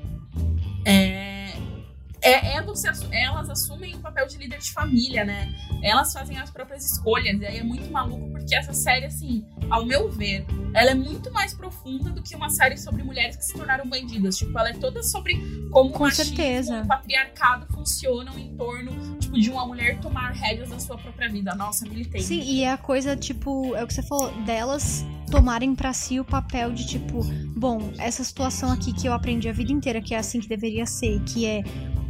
é, 2.24 2.56
é 2.56 2.62
você, 2.62 2.90
elas 3.12 3.50
assumem 3.50 3.96
o 3.96 4.00
papel 4.00 4.26
de 4.28 4.38
líder 4.38 4.60
de 4.60 4.72
família, 4.72 5.26
né? 5.26 5.54
Elas 5.82 6.14
fazem 6.14 6.38
as 6.38 6.50
próprias 6.50 6.90
escolhas. 6.90 7.40
E 7.42 7.46
aí 7.46 7.58
é 7.60 7.64
muito 7.64 7.92
maluco 7.92 8.30
porque 8.32 8.56
essa 8.56 8.74
série, 8.74 9.06
assim, 9.06 9.46
ao 9.70 9.86
meu 9.86 10.10
ver, 10.10 10.46
ela 10.74 10.92
é 10.92 10.96
muito 10.96 11.32
mais 11.32 11.54
profunda 11.54 12.10
do 12.10 12.22
que 12.22 12.36
uma 12.36 12.50
série 12.50 12.78
sobre 12.78 13.04
mulheres 13.04 13.36
que 13.36 13.44
se 13.44 13.54
tornaram 13.54 13.88
bandidas. 13.88 14.38
Tipo, 14.38 14.58
ela 14.58 14.70
é 14.70 14.74
toda 14.74 15.04
sobre 15.04 15.36
como 15.70 15.92
Com 15.92 16.00
o 16.00 16.02
machismo 16.04 16.36
certeza. 16.36 16.82
o 16.82 16.88
patriarcado 16.88 17.68
funcionam 17.74 18.40
em 18.40 18.56
torno, 18.56 19.18
tipo, 19.20 19.40
de 19.40 19.50
uma 19.50 19.66
mulher 19.66 20.00
tomar 20.00 20.32
rédeas 20.32 20.70
da 20.70 20.80
sua 20.80 20.98
própria 20.98 21.30
vida. 21.30 21.54
Nossa, 21.56 21.86
militei. 21.88 22.22
Sim, 22.22 22.42
e 22.42 22.64
é 22.64 22.72
a 22.72 22.78
coisa, 22.78 23.16
tipo, 23.18 23.76
é 23.76 23.84
o 23.84 23.88
que 23.88 23.94
você 23.94 24.04
falou, 24.04 24.32
delas 24.44 25.06
tomarem 25.30 25.74
para 25.74 25.92
si 25.94 26.20
o 26.20 26.24
papel 26.26 26.72
de 26.72 26.86
tipo, 26.86 27.24
bom, 27.56 27.92
essa 27.98 28.24
situação 28.24 28.72
aqui 28.72 28.94
que 28.94 29.08
eu 29.08 29.14
aprendi 29.14 29.50
a 29.50 29.52
vida 29.52 29.72
inteira 29.72 30.00
que 30.00 30.14
é 30.14 30.18
assim 30.20 30.40
que 30.40 30.48
deveria 30.48 30.86
ser, 30.86 31.20
que 31.22 31.44
é 31.46 31.64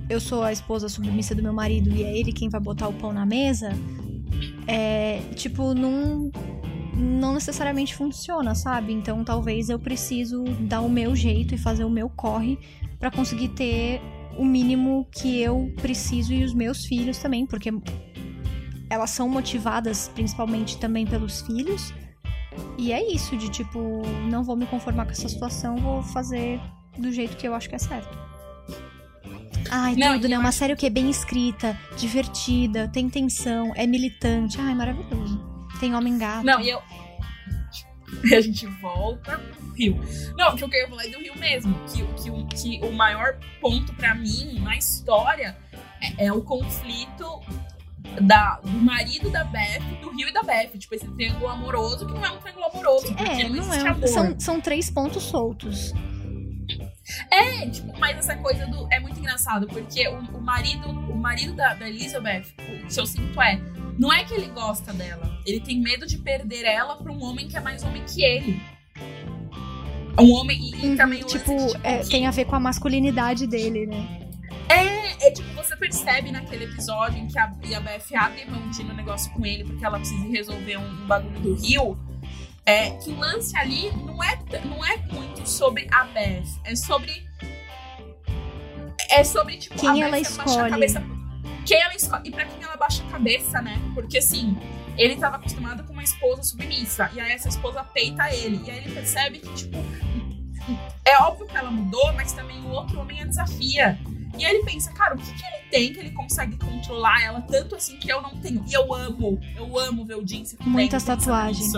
eu 0.10 0.20
sou 0.20 0.44
a 0.44 0.52
esposa 0.52 0.90
submissa 0.90 1.34
do 1.34 1.42
meu 1.42 1.54
marido 1.54 1.90
e 1.90 2.04
é 2.04 2.18
ele 2.18 2.32
quem 2.32 2.50
vai 2.50 2.60
botar 2.60 2.88
o 2.88 2.94
pão 2.94 3.14
na 3.14 3.26
mesa, 3.26 3.72
é, 4.68 5.20
tipo, 5.36 5.74
não, 5.74 6.32
não 6.96 7.34
necessariamente 7.34 7.96
funciona, 7.96 8.56
sabe? 8.56 8.94
Então 8.94 9.24
talvez 9.24 9.70
eu 9.70 9.80
preciso 9.80 10.44
dar 10.62 10.82
o 10.82 10.90
meu 10.90 11.16
jeito 11.16 11.56
e 11.56 11.58
fazer 11.58 11.84
o 11.84 11.90
meu 11.90 12.10
corre 12.10 12.58
para 13.00 13.12
conseguir 13.12 13.50
ter 13.50 14.02
o 14.38 14.46
mínimo 14.46 15.08
que 15.12 15.40
eu 15.40 15.72
preciso 15.82 16.34
e 16.34 16.44
os 16.44 16.54
meus 16.54 16.86
filhos 16.86 17.18
também, 17.18 17.46
porque 17.46 17.72
elas 18.90 19.10
são 19.10 19.28
motivadas 19.30 20.10
principalmente 20.14 20.78
também 20.78 21.06
pelos 21.06 21.42
filhos. 21.42 21.94
E 22.78 22.92
é 22.92 23.12
isso, 23.12 23.36
de 23.36 23.50
tipo, 23.50 24.02
não 24.30 24.44
vou 24.44 24.56
me 24.56 24.66
conformar 24.66 25.06
com 25.06 25.12
essa 25.12 25.28
situação, 25.28 25.78
vou 25.78 26.04
fazer 26.04 26.60
do 26.98 27.12
jeito 27.12 27.36
que 27.38 27.48
eu 27.48 27.56
acho 27.56 27.68
que 27.68 27.76
é 27.76 27.80
certo. 27.80 28.33
Ai, 29.76 29.96
não, 29.96 30.14
tudo, 30.14 30.30
né? 30.30 30.38
Uma 30.38 30.52
série 30.52 30.76
que 30.76 30.86
é 30.86 30.90
bem 30.90 31.10
escrita, 31.10 31.76
divertida, 31.98 32.88
tem 32.88 33.10
tensão, 33.10 33.74
é 33.76 33.88
militante. 33.88 34.62
Ai, 34.62 34.76
maravilhoso. 34.76 35.44
Tem 35.80 35.96
homem 35.96 36.16
gato. 36.16 36.46
Não, 36.46 36.62
e 36.62 36.70
eu. 36.70 36.80
a 38.38 38.40
gente 38.40 38.68
volta 38.68 39.40
pro 39.40 39.74
Rio. 39.74 40.00
Não, 40.38 40.56
que 40.56 40.64
eu 40.64 40.70
queria 40.70 40.88
falar 40.88 41.08
é 41.08 41.10
do 41.10 41.18
Rio 41.18 41.36
mesmo. 41.40 41.76
Que, 41.88 42.06
que, 42.22 42.80
que 42.80 42.86
o 42.86 42.92
maior 42.92 43.40
ponto 43.60 43.92
para 43.96 44.14
mim 44.14 44.60
na 44.60 44.78
história 44.78 45.58
é, 46.00 46.28
é 46.28 46.32
o 46.32 46.44
conflito 46.44 47.42
da, 48.22 48.60
do 48.60 48.70
marido 48.70 49.32
da 49.32 49.44
Beth, 49.44 49.82
do 50.02 50.12
Rio 50.12 50.30
e 50.30 50.32
da 50.32 50.44
Beth. 50.44 50.78
Tipo, 50.78 50.94
esse 50.94 51.08
triângulo 51.08 51.50
amoroso 51.50 52.06
que 52.06 52.14
não 52.14 52.24
é 52.24 52.30
um 52.30 52.38
triângulo 52.38 52.66
amoroso. 52.68 53.16
É, 53.18 53.50
não, 53.50 53.66
não 53.66 53.74
é. 53.74 54.08
São, 54.08 54.40
são 54.40 54.62
três 54.62 54.92
pontos 54.92 55.24
soltos. 55.24 55.96
É, 57.30 57.68
tipo, 57.68 57.98
mas 58.00 58.18
essa 58.18 58.36
coisa 58.38 58.66
do. 58.68 58.88
É 58.92 59.00
muito 59.00 59.20
engraçado, 59.20 59.68
porque 59.68 60.08
o, 60.08 60.20
o 60.20 60.42
marido, 60.42 60.90
o 60.90 61.16
marido 61.16 61.54
da, 61.54 61.74
da 61.74 61.88
Elizabeth, 61.88 62.46
o 62.60 62.88
que 62.88 63.00
eu 63.00 63.06
sinto 63.06 63.42
é. 63.42 63.60
Não 63.98 64.12
é 64.12 64.24
que 64.24 64.34
ele 64.34 64.48
gosta 64.48 64.92
dela. 64.92 65.40
Ele 65.46 65.60
tem 65.60 65.80
medo 65.80 66.08
de 66.08 66.18
perder 66.18 66.66
ela 66.66 66.96
pra 66.96 67.12
um 67.12 67.24
homem 67.24 67.48
que 67.48 67.56
é 67.56 67.60
mais 67.60 67.84
homem 67.84 68.04
que 68.06 68.24
ele. 68.24 68.60
Um 70.20 70.32
homem. 70.32 70.60
E, 70.60 70.94
e 70.94 70.96
também 70.96 71.20
tipo, 71.24 71.56
tipo 71.56 71.78
é, 71.84 72.00
que... 72.00 72.10
tem 72.10 72.28
a 72.28 72.32
ver 72.32 72.46
com 72.46 72.56
a 72.56 72.60
masculinidade 72.60 73.46
dele, 73.48 73.86
né? 73.86 74.24
É, 74.70 75.28
é 75.28 75.32
tipo, 75.32 75.50
você 75.54 75.76
percebe 75.76 76.32
naquele 76.32 76.66
episódio 76.66 77.20
em 77.20 77.28
que 77.28 77.38
a, 77.38 77.46
a 77.46 77.80
Beth 77.80 78.16
abre 78.16 78.46
mão 78.46 78.70
de 78.70 78.84
no 78.84 78.94
negócio 78.94 79.32
com 79.34 79.46
ele 79.46 79.64
porque 79.64 79.84
ela 79.84 80.00
precisa 80.00 80.28
resolver 80.28 80.78
um, 80.78 81.04
um 81.04 81.08
bagulho 81.08 81.40
do 81.40 81.56
Rio 81.56 81.98
é, 82.66 82.92
que 82.92 83.10
o 83.10 83.18
lance 83.18 83.56
ali 83.58 83.92
não 83.92 84.24
é, 84.24 84.40
não 84.66 84.86
é 84.86 84.98
muito 85.12 85.48
sobre 85.48 85.88
a 85.92 86.06
Beth, 86.06 86.44
é 86.64 86.76
sobre. 86.76 87.28
É 89.10 89.24
sobre, 89.24 89.58
tipo, 89.58 89.76
quem 89.76 90.02
ela 90.02 90.20
escolhe. 90.20 90.72
Cabeça, 90.72 91.04
quem 91.66 91.82
ela 91.82 91.96
escolhe. 91.96 92.30
E 92.30 92.32
pra 92.32 92.46
quem 92.46 92.64
ela 92.64 92.78
baixa 92.78 93.04
a 93.04 93.12
cabeça, 93.12 93.62
né? 93.62 93.80
Porque 93.94 94.18
assim, 94.18 94.58
ele 94.98 95.16
tava 95.16 95.36
acostumado 95.36 95.84
com 95.84 95.94
uma 95.94 96.04
esposa 96.04 96.44
submissa. 96.44 97.12
E 97.14 97.20
aí 97.20 97.32
essa 97.32 97.50
esposa 97.50 97.84
peita 97.84 98.34
ele. 98.34 98.62
E 98.66 98.72
aí 98.72 98.78
ele 98.78 98.94
percebe 98.94 99.40
que, 99.40 99.54
tipo, 99.54 99.78
é 101.06 101.18
óbvio 101.22 101.48
que 101.48 101.58
ela 101.58 101.70
mudou, 101.70 102.14
mas 102.14 102.32
também 102.34 102.60
o 102.62 102.70
outro 102.70 103.00
homem 103.00 103.22
a 103.22 103.26
desafia. 103.26 104.00
E 104.38 104.46
aí 104.46 104.56
ele 104.56 104.64
pensa, 104.64 104.92
cara, 104.94 105.16
o 105.16 105.18
que, 105.18 105.32
que 105.32 105.46
ele 105.46 105.70
tem 105.70 105.94
que 105.94 106.00
ele 106.00 106.12
consegue 106.12 106.58
controlar 106.58 107.22
ela 107.22 107.42
tanto 107.42 107.76
assim 107.76 107.98
que 107.98 108.12
eu 108.12 108.22
não 108.22 108.36
tenho? 108.38 108.64
E 108.68 108.74
eu 108.74 108.94
amo, 108.94 109.40
eu 109.56 109.78
amo 109.78 110.06
ver 110.06 110.16
o 110.16 110.28
Jinx 110.28 110.56
Muitas 110.62 111.04
tatuagens. 111.04 111.72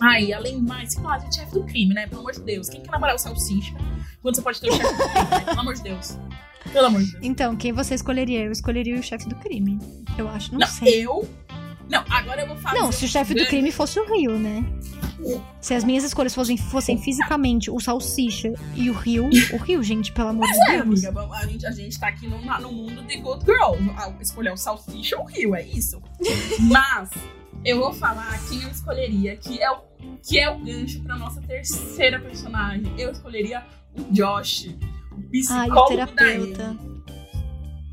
Ai, 0.00 0.32
além 0.32 0.60
mais, 0.60 0.94
claro, 0.94 1.22
a 1.22 1.24
gente 1.24 1.38
é 1.38 1.42
chefe 1.42 1.54
do 1.54 1.64
crime, 1.64 1.94
né? 1.94 2.06
Pelo 2.06 2.20
amor 2.20 2.32
de 2.32 2.40
Deus. 2.40 2.68
Quem 2.68 2.80
quer 2.82 2.90
namorar 2.90 3.14
o 3.14 3.18
salsicha? 3.18 3.74
Quando 4.22 4.36
você 4.36 4.42
pode 4.42 4.60
ter 4.60 4.68
o 4.68 4.72
chefe 4.72 4.92
do 4.92 5.08
crime, 5.08 5.30
né? 5.30 5.40
Pelo 5.40 5.60
amor 5.60 5.74
de 5.74 5.82
Deus. 5.82 6.18
Pelo 6.72 6.86
amor 6.86 7.02
de 7.02 7.12
Deus. 7.12 7.24
Então, 7.24 7.56
quem 7.56 7.72
você 7.72 7.94
escolheria? 7.94 8.44
Eu 8.44 8.52
escolheria 8.52 8.98
o 8.98 9.02
chefe 9.02 9.28
do 9.28 9.34
crime. 9.36 9.78
Eu 10.16 10.28
acho, 10.28 10.52
não, 10.52 10.60
não 10.60 10.66
sei. 10.66 11.06
Eu? 11.06 11.28
Não, 11.88 12.04
agora 12.08 12.42
eu 12.42 12.48
vou 12.48 12.56
falar. 12.56 12.80
Não, 12.80 12.92
se 12.92 13.04
o 13.04 13.08
chefe 13.08 13.34
do 13.34 13.46
crime 13.46 13.70
fosse 13.70 14.00
o 14.00 14.06
Rio, 14.06 14.38
né? 14.38 14.64
Se 15.60 15.74
as 15.74 15.84
minhas 15.84 16.04
escolhas 16.04 16.34
fossem, 16.34 16.56
fossem 16.56 16.98
fisicamente 16.98 17.70
o 17.70 17.80
Salsicha 17.80 18.52
e 18.74 18.90
o 18.90 18.92
Rio, 18.92 19.28
o 19.52 19.56
Rio, 19.56 19.82
gente, 19.82 20.12
pelo 20.12 20.28
amor 20.28 20.46
de 20.46 20.70
é, 20.70 20.82
Deus. 20.82 21.04
Amiga, 21.04 21.28
a 21.32 21.46
gente, 21.46 21.66
a 21.66 21.70
gente 21.70 21.98
tá 21.98 22.08
aqui 22.08 22.26
no, 22.26 22.38
no 22.40 22.72
mundo 22.72 23.02
de 23.02 23.16
Good 23.18 23.44
Girl. 23.44 23.74
Escolher 24.20 24.52
o 24.52 24.56
Salsicha 24.56 25.16
ou 25.16 25.24
o 25.24 25.26
Rio, 25.26 25.54
é 25.54 25.62
isso. 25.62 26.02
Mas 26.60 27.10
eu 27.64 27.80
vou 27.80 27.92
falar 27.92 28.38
quem 28.48 28.62
eu 28.62 28.68
escolheria, 28.68 29.36
que 29.36 29.60
é 29.62 29.70
o, 29.70 29.78
que 30.22 30.38
é 30.38 30.50
o 30.50 30.58
gancho 30.58 31.00
pra 31.02 31.16
nossa 31.16 31.40
terceira 31.40 32.20
personagem. 32.20 32.92
Eu 32.98 33.10
escolheria 33.10 33.64
o 33.98 34.12
Josh, 34.12 34.68
o 35.12 35.22
psicólogo 35.30 35.72
Ai, 35.72 35.84
o 35.84 35.86
terapeuta. 35.86 36.76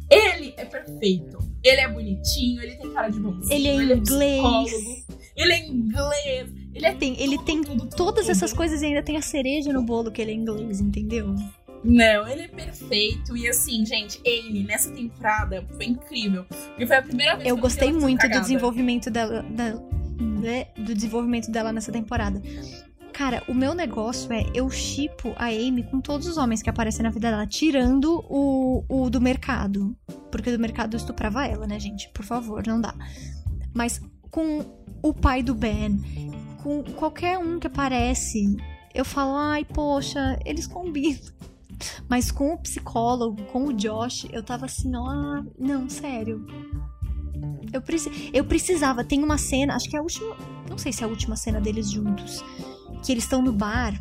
Ele 0.09 0.53
é 0.57 0.65
perfeito. 0.65 1.39
Ele 1.63 1.79
é 1.79 1.87
bonitinho, 1.87 2.61
ele 2.61 2.75
tem 2.75 2.91
cara 2.91 3.07
de 3.07 3.19
bonzinho, 3.19 3.53
ele 3.53 3.67
é 3.67 3.75
ele 3.75 3.93
inglês. 3.93 4.73
É 5.07 5.41
ele 5.41 5.53
é 5.53 5.67
inglês. 5.67 6.49
Ele 6.73 6.85
é 6.85 6.93
tem, 6.93 7.21
ele 7.21 7.37
tem 7.39 7.61
tudo, 7.61 7.79
tudo, 7.81 7.95
todas 7.95 8.25
tudo. 8.25 8.31
essas 8.31 8.51
coisas 8.51 8.81
e 8.81 8.87
ainda 8.87 9.03
tem 9.03 9.15
a 9.15 9.21
cereja 9.21 9.71
no 9.71 9.83
bolo 9.83 10.11
que 10.11 10.21
ele 10.21 10.31
é 10.31 10.33
inglês, 10.33 10.81
entendeu? 10.81 11.35
Não, 11.83 12.27
ele 12.27 12.43
é 12.43 12.47
perfeito. 12.47 13.35
E 13.35 13.47
assim, 13.47 13.85
gente, 13.85 14.21
Amy, 14.25 14.63
nessa 14.63 14.91
temporada, 14.91 15.65
foi 15.75 15.85
incrível. 15.85 16.45
Porque 16.45 16.85
foi 16.85 16.97
a 16.97 17.01
primeira 17.01 17.35
vez 17.35 17.49
eu 17.49 17.55
que 17.55 17.59
eu 17.59 17.61
gostei 17.61 17.91
muito 17.91 18.27
do 18.27 18.39
desenvolvimento 18.39 19.09
dela, 19.09 19.43
da, 19.43 19.73
né, 20.21 20.67
do 20.77 20.93
desenvolvimento 20.93 21.51
dela 21.51 21.73
nessa 21.73 21.91
temporada. 21.91 22.41
Cara, 23.11 23.43
o 23.47 23.53
meu 23.53 23.73
negócio 23.73 24.31
é 24.31 24.45
eu 24.53 24.69
chipo 24.69 25.33
a 25.35 25.47
Amy 25.47 25.83
com 25.83 25.99
todos 25.99 26.27
os 26.27 26.37
homens 26.37 26.61
que 26.61 26.69
aparecem 26.69 27.03
na 27.03 27.09
vida 27.09 27.29
dela, 27.29 27.45
tirando 27.45 28.23
o, 28.29 28.83
o 28.87 29.09
do 29.09 29.19
mercado. 29.19 29.95
Porque 30.31 30.49
o 30.49 30.53
do 30.53 30.59
mercado 30.59 30.95
estuprava 30.95 31.45
ela, 31.45 31.67
né, 31.67 31.79
gente? 31.79 32.09
Por 32.13 32.23
favor, 32.23 32.65
não 32.65 32.79
dá. 32.79 32.95
Mas 33.73 34.01
com 34.29 34.65
o 35.01 35.13
pai 35.13 35.43
do 35.43 35.53
Ben, 35.53 35.99
com 36.63 36.83
qualquer 36.83 37.37
um 37.37 37.59
que 37.59 37.67
aparece, 37.67 38.55
eu 38.93 39.03
falo, 39.03 39.35
ai, 39.35 39.65
poxa, 39.65 40.39
eles 40.45 40.65
combinam. 40.65 41.19
Mas 42.09 42.31
com 42.31 42.53
o 42.53 42.57
psicólogo, 42.57 43.43
com 43.45 43.65
o 43.65 43.73
Josh, 43.73 44.27
eu 44.31 44.43
tava 44.43 44.65
assim, 44.65 44.91
ó, 44.95 45.43
não, 45.57 45.89
sério. 45.89 46.45
Eu, 47.71 47.81
preci 47.81 48.29
eu 48.33 48.43
precisava. 48.43 49.03
Tem 49.03 49.23
uma 49.23 49.37
cena, 49.37 49.75
acho 49.75 49.89
que 49.89 49.95
é 49.95 49.99
a 49.99 50.01
última. 50.01 50.35
Não 50.69 50.77
sei 50.77 50.91
se 50.91 51.03
é 51.03 51.05
a 51.05 51.09
última 51.09 51.35
cena 51.35 51.59
deles 51.59 51.89
juntos. 51.89 52.43
Que 53.03 53.11
eles 53.11 53.23
estão 53.23 53.41
no 53.41 53.51
bar. 53.51 53.99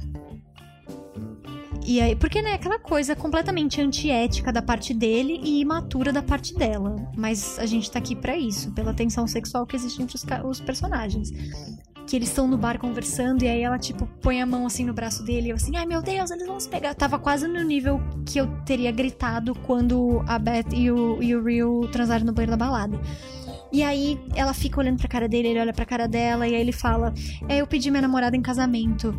E 1.86 2.00
aí, 2.00 2.14
porque, 2.14 2.42
né, 2.42 2.54
aquela 2.54 2.78
coisa 2.78 3.16
completamente 3.16 3.80
antiética 3.80 4.52
da 4.52 4.60
parte 4.60 4.92
dele 4.92 5.40
e 5.42 5.60
imatura 5.60 6.12
da 6.12 6.22
parte 6.22 6.54
dela. 6.54 6.94
Mas 7.16 7.58
a 7.58 7.66
gente 7.66 7.90
tá 7.90 7.98
aqui 7.98 8.14
para 8.14 8.36
isso, 8.36 8.70
pela 8.72 8.92
tensão 8.92 9.26
sexual 9.26 9.66
que 9.66 9.76
existe 9.76 10.02
entre 10.02 10.14
os, 10.14 10.24
os 10.44 10.60
personagens 10.60 11.30
que 12.06 12.16
eles 12.16 12.28
estão 12.28 12.46
no 12.46 12.56
bar 12.56 12.78
conversando 12.78 13.42
e 13.44 13.48
aí 13.48 13.62
ela, 13.62 13.78
tipo, 13.78 14.06
põe 14.20 14.40
a 14.40 14.46
mão 14.46 14.66
assim 14.66 14.84
no 14.84 14.92
braço 14.92 15.22
dele 15.22 15.48
e 15.48 15.50
eu 15.50 15.56
assim, 15.56 15.76
ai 15.76 15.86
meu 15.86 16.02
Deus, 16.02 16.30
eles 16.30 16.46
vão 16.46 16.58
se 16.58 16.68
pegar. 16.68 16.94
tava 16.94 17.18
quase 17.18 17.46
no 17.46 17.62
nível 17.62 18.00
que 18.26 18.38
eu 18.38 18.46
teria 18.64 18.90
gritado 18.90 19.54
quando 19.54 20.22
a 20.26 20.38
Beth 20.38 20.72
e 20.74 20.90
o, 20.90 21.22
e 21.22 21.34
o 21.34 21.44
Rio 21.44 21.88
transaram 21.92 22.24
no 22.26 22.32
banheiro 22.32 22.50
da 22.50 22.56
balada. 22.56 22.98
E 23.72 23.82
aí 23.82 24.20
ela 24.34 24.52
fica 24.52 24.80
olhando 24.80 24.98
pra 24.98 25.08
cara 25.08 25.28
dele, 25.28 25.48
ele 25.48 25.60
olha 25.60 25.72
pra 25.72 25.86
cara 25.86 26.08
dela 26.08 26.46
e 26.46 26.54
aí 26.54 26.60
ele 26.60 26.72
fala: 26.72 27.14
É, 27.48 27.58
eu 27.58 27.66
pedi 27.66 27.90
minha 27.90 28.02
namorada 28.02 28.36
em 28.36 28.42
casamento. 28.42 29.14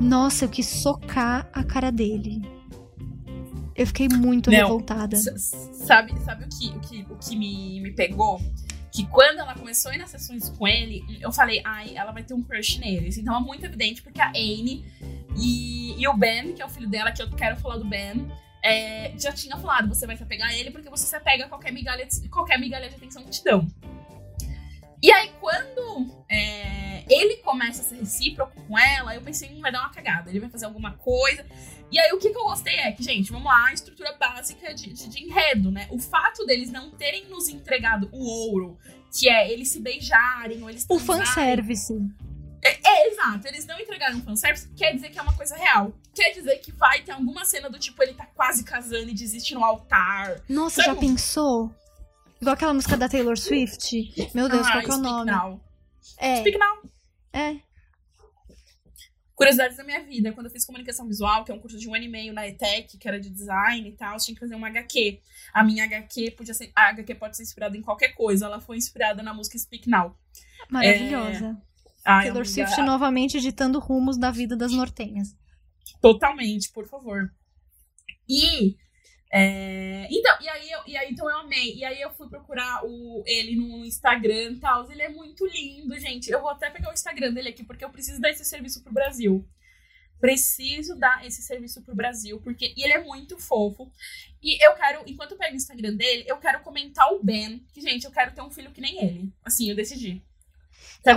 Nossa, 0.00 0.44
eu 0.44 0.48
quis 0.48 0.66
socar 0.66 1.48
a 1.52 1.64
cara 1.64 1.90
dele. 1.90 2.40
Eu 3.74 3.86
fiquei 3.86 4.08
muito 4.08 4.50
Não, 4.50 4.58
revoltada. 4.58 5.16
Sabe, 5.16 6.12
sabe 6.20 6.44
o 6.44 6.48
que, 6.48 6.68
o 6.68 6.80
que, 6.80 7.06
o 7.10 7.16
que 7.16 7.36
me, 7.36 7.80
me 7.80 7.92
pegou? 7.92 8.40
Que 8.92 9.06
quando 9.06 9.38
ela 9.38 9.54
começou 9.54 9.90
a 9.90 9.94
ir 9.94 9.98
nas 9.98 10.10
sessões 10.10 10.48
com 10.48 10.66
ele, 10.66 11.04
eu 11.20 11.32
falei, 11.32 11.62
ai, 11.64 11.96
ela 11.96 12.12
vai 12.12 12.22
ter 12.22 12.34
um 12.34 12.42
crush 12.42 12.78
neles. 12.78 13.16
Então 13.16 13.36
é 13.36 13.40
muito 13.40 13.64
evidente 13.64 14.02
porque 14.02 14.20
a 14.20 14.30
Anne 14.30 14.84
e, 15.36 16.00
e 16.00 16.08
o 16.08 16.14
Ben, 16.14 16.52
que 16.52 16.62
é 16.62 16.66
o 16.66 16.68
filho 16.68 16.88
dela, 16.88 17.12
que 17.12 17.22
eu 17.22 17.30
quero 17.30 17.56
falar 17.56 17.76
do 17.76 17.84
Ben, 17.84 18.28
é, 18.62 19.12
já 19.18 19.32
tinha 19.32 19.56
falado, 19.56 19.88
você 19.88 20.06
vai 20.06 20.16
se 20.16 20.22
apegar 20.22 20.48
a 20.48 20.54
ele 20.54 20.70
porque 20.70 20.90
você 20.90 21.06
se 21.06 21.16
apega 21.16 21.46
a 21.46 21.48
qualquer 21.48 21.72
migalha 21.72 22.06
de, 22.06 22.28
qualquer 22.28 22.58
migalha 22.58 22.88
de 22.88 22.96
atenção 22.96 23.24
que 23.24 23.30
te 23.30 23.44
dão. 23.44 23.66
E 25.02 25.10
aí, 25.10 25.32
quando 25.40 26.24
é, 26.28 27.04
ele 27.08 27.38
começa 27.38 27.80
a 27.80 27.84
ser 27.84 27.96
recíproco 27.96 28.60
com 28.66 28.78
ela, 28.78 29.14
eu 29.14 29.22
pensei, 29.22 29.48
hum, 29.50 29.60
vai 29.60 29.72
dar 29.72 29.80
uma 29.80 29.90
cagada, 29.90 30.28
ele 30.28 30.40
vai 30.40 30.50
fazer 30.50 30.66
alguma 30.66 30.92
coisa. 30.92 31.46
E 31.90 31.98
aí, 31.98 32.12
o 32.12 32.18
que, 32.18 32.30
que 32.30 32.38
eu 32.38 32.44
gostei 32.44 32.74
é 32.74 32.92
que, 32.92 33.02
gente, 33.02 33.32
vamos 33.32 33.46
lá, 33.46 33.66
a 33.66 33.72
estrutura 33.72 34.12
básica 34.12 34.72
de, 34.72 34.92
de, 34.92 35.08
de 35.08 35.24
enredo, 35.24 35.70
né? 35.70 35.88
O 35.90 35.98
fato 35.98 36.46
deles 36.46 36.70
não 36.70 36.90
terem 36.90 37.26
nos 37.26 37.48
entregado 37.48 38.08
o 38.12 38.24
ouro, 38.48 38.78
que 39.12 39.28
é 39.28 39.50
eles 39.50 39.70
se 39.70 39.80
beijarem 39.80 40.62
ou 40.62 40.70
eles 40.70 40.86
O 40.88 40.98
fanservice. 40.98 41.94
É, 42.62 42.78
é, 42.86 43.08
exato. 43.08 43.48
Eles 43.48 43.66
não 43.66 43.78
entregaram 43.80 44.20
fanservice, 44.22 44.68
quer 44.76 44.94
dizer 44.94 45.10
que 45.10 45.18
é 45.18 45.22
uma 45.22 45.34
coisa 45.34 45.56
real. 45.56 45.92
Quer 46.14 46.32
dizer 46.32 46.58
que 46.58 46.70
vai 46.72 47.02
ter 47.02 47.12
alguma 47.12 47.44
cena 47.44 47.68
do 47.68 47.78
tipo, 47.78 48.00
ele 48.02 48.14
tá 48.14 48.26
quase 48.26 48.62
casando 48.62 49.08
e 49.08 49.14
desiste 49.14 49.54
no 49.54 49.64
altar. 49.64 50.40
Nossa, 50.48 50.82
Sabe? 50.82 50.94
já 50.94 51.00
pensou? 51.00 51.74
Igual 52.40 52.54
aquela 52.54 52.74
música 52.74 52.96
da 52.96 53.08
Taylor 53.08 53.36
Swift. 53.36 54.30
Meu 54.34 54.48
Deus, 54.48 54.66
ah, 54.66 54.72
qual 54.72 54.82
que 54.82 54.90
é 54.90 54.94
o 54.94 54.98
nome? 54.98 55.30
Now. 55.30 55.60
É. 56.18 56.36
Speak 56.36 56.58
Now. 56.58 56.78
É. 57.32 57.56
Curiosidades 59.40 59.78
da 59.78 59.84
minha 59.84 60.02
vida. 60.02 60.32
Quando 60.32 60.48
eu 60.48 60.52
fiz 60.52 60.66
comunicação 60.66 61.06
visual, 61.06 61.46
que 61.46 61.50
é 61.50 61.54
um 61.54 61.58
curso 61.58 61.78
de 61.78 61.88
um 61.88 61.94
ano 61.94 62.04
e 62.04 62.08
meio 62.10 62.30
na 62.30 62.46
ETEC, 62.46 62.98
que 62.98 63.08
era 63.08 63.18
de 63.18 63.30
design 63.30 63.88
e 63.88 63.92
tal, 63.92 64.18
tinha 64.18 64.34
que 64.34 64.40
fazer 64.40 64.54
uma 64.54 64.68
HQ. 64.68 65.18
A 65.54 65.64
minha 65.64 65.82
HQ 65.84 66.32
podia 66.32 66.52
ser. 66.52 66.70
A 66.76 66.90
HQ 66.90 67.14
pode 67.14 67.38
ser 67.38 67.44
inspirada 67.44 67.74
em 67.74 67.80
qualquer 67.80 68.08
coisa. 68.08 68.44
Ela 68.44 68.60
foi 68.60 68.76
inspirada 68.76 69.22
na 69.22 69.32
música 69.32 69.58
Speak 69.58 69.88
Now. 69.88 70.14
Maravilhosa. 70.68 71.56
É... 71.56 71.70
Ai, 72.04 72.24
Taylor 72.24 72.42
amiga... 72.42 72.52
Swift 72.52 72.82
novamente 72.82 73.38
editando 73.38 73.78
rumos 73.78 74.18
da 74.18 74.30
vida 74.30 74.54
das 74.54 74.72
nortenhas. 74.72 75.34
Totalmente, 76.02 76.70
por 76.70 76.86
favor. 76.86 77.32
E 78.28 78.76
é, 79.32 80.08
então, 80.10 80.36
e 80.40 80.48
aí, 80.48 80.70
eu, 80.70 80.80
e 80.88 80.96
aí 80.96 81.08
então 81.10 81.30
eu 81.30 81.38
amei. 81.38 81.76
E 81.76 81.84
aí 81.84 82.00
eu 82.00 82.10
fui 82.10 82.28
procurar 82.28 82.84
o, 82.84 83.22
ele 83.26 83.54
no 83.54 83.84
Instagram 83.84 84.52
e 84.52 84.60
tal. 84.60 84.90
Ele 84.90 85.02
é 85.02 85.08
muito 85.08 85.46
lindo, 85.46 85.98
gente. 86.00 86.30
Eu 86.30 86.40
vou 86.40 86.50
até 86.50 86.68
pegar 86.68 86.90
o 86.90 86.92
Instagram 86.92 87.32
dele 87.32 87.50
aqui, 87.50 87.62
porque 87.62 87.84
eu 87.84 87.90
preciso 87.90 88.20
dar 88.20 88.30
esse 88.30 88.44
serviço 88.44 88.82
pro 88.82 88.92
Brasil. 88.92 89.46
Preciso 90.20 90.96
dar 90.96 91.24
esse 91.24 91.42
serviço 91.42 91.82
pro 91.82 91.94
Brasil, 91.94 92.40
porque 92.42 92.74
e 92.76 92.82
ele 92.82 92.92
é 92.92 93.02
muito 93.02 93.38
fofo. 93.38 93.90
E 94.42 94.62
eu 94.64 94.74
quero, 94.74 95.02
enquanto 95.06 95.32
eu 95.32 95.38
pego 95.38 95.52
o 95.54 95.56
Instagram 95.56 95.94
dele, 95.94 96.24
eu 96.26 96.36
quero 96.38 96.60
comentar 96.60 97.10
o 97.12 97.22
Ben. 97.22 97.64
Que, 97.72 97.80
gente, 97.80 98.04
eu 98.04 98.10
quero 98.10 98.34
ter 98.34 98.42
um 98.42 98.50
filho 98.50 98.72
que 98.72 98.80
nem 98.80 99.02
ele. 99.02 99.32
Assim, 99.44 99.70
eu 99.70 99.76
decidi. 99.76 100.22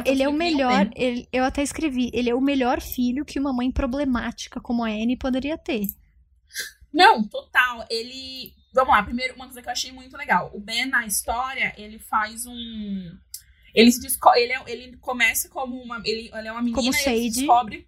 ele 0.06 0.23
é 0.23 0.30
o 0.30 0.34
melhor, 0.34 0.89
ele, 0.95 1.28
eu 1.34 1.43
até 1.43 1.63
escrevi, 1.63 2.12
ele 2.13 2.30
é 2.30 2.36
o 2.36 2.39
melhor 2.39 2.80
filho 2.80 3.26
que 3.26 3.39
uma 3.39 3.52
mãe 3.52 3.71
problemática 3.71 4.62
como 4.62 4.84
a 4.84 4.88
Anne 4.88 5.17
poderia 5.17 5.58
ter. 5.58 5.88
Não, 6.93 7.23
total. 7.27 7.86
Ele. 7.89 8.53
Vamos 8.73 8.93
lá, 8.93 9.03
primeiro, 9.03 9.36
uma 9.36 9.45
coisa 9.45 9.62
que 9.62 9.67
eu 9.67 9.71
achei 9.71 9.91
muito 9.91 10.15
legal. 10.15 10.51
O 10.53 10.60
Ben, 10.60 10.86
na 10.86 11.06
história, 11.06 11.73
ele 11.77 11.99
faz 11.99 12.45
um. 12.45 13.17
Ele 13.73 13.91
se 13.91 13.99
descobre. 13.99 14.41
Ele, 14.41 14.53
é, 14.53 14.63
ele 14.67 14.97
começa 14.97 15.49
como 15.49 15.82
uma. 15.82 16.01
Ele, 16.06 16.29
ele 16.34 16.47
é 16.47 16.51
uma 16.51 16.62
menina 16.62 16.82
como 16.82 16.93
Sage. 16.93 17.27
e 17.27 17.29
descobre. 17.32 17.88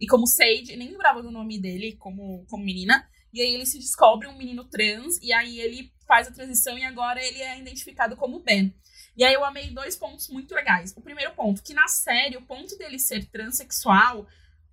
E 0.00 0.06
como 0.06 0.26
Sage, 0.26 0.76
nem 0.76 0.90
lembrava 0.90 1.22
do 1.22 1.30
nome 1.30 1.58
dele 1.58 1.96
como, 1.96 2.44
como 2.46 2.64
menina. 2.64 3.08
E 3.32 3.40
aí 3.40 3.54
ele 3.54 3.66
se 3.66 3.78
descobre 3.78 4.28
um 4.28 4.36
menino 4.38 4.64
trans, 4.64 5.18
e 5.20 5.32
aí 5.32 5.58
ele 5.58 5.92
faz 6.06 6.28
a 6.28 6.32
transição 6.32 6.78
e 6.78 6.84
agora 6.84 7.20
ele 7.24 7.40
é 7.40 7.58
identificado 7.58 8.16
como 8.16 8.38
Ben. 8.38 8.72
E 9.16 9.24
aí 9.24 9.34
eu 9.34 9.44
amei 9.44 9.70
dois 9.70 9.96
pontos 9.96 10.28
muito 10.28 10.54
legais. 10.54 10.94
O 10.96 11.00
primeiro 11.00 11.32
ponto, 11.34 11.62
que 11.62 11.74
na 11.74 11.88
série, 11.88 12.36
o 12.36 12.42
ponto 12.42 12.76
dele 12.76 12.98
ser 12.98 13.24
transexual 13.26 14.26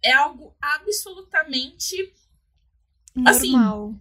é 0.03 0.11
algo 0.11 0.55
absolutamente 0.61 1.95
normal. 3.15 3.89
Assim, 3.89 3.99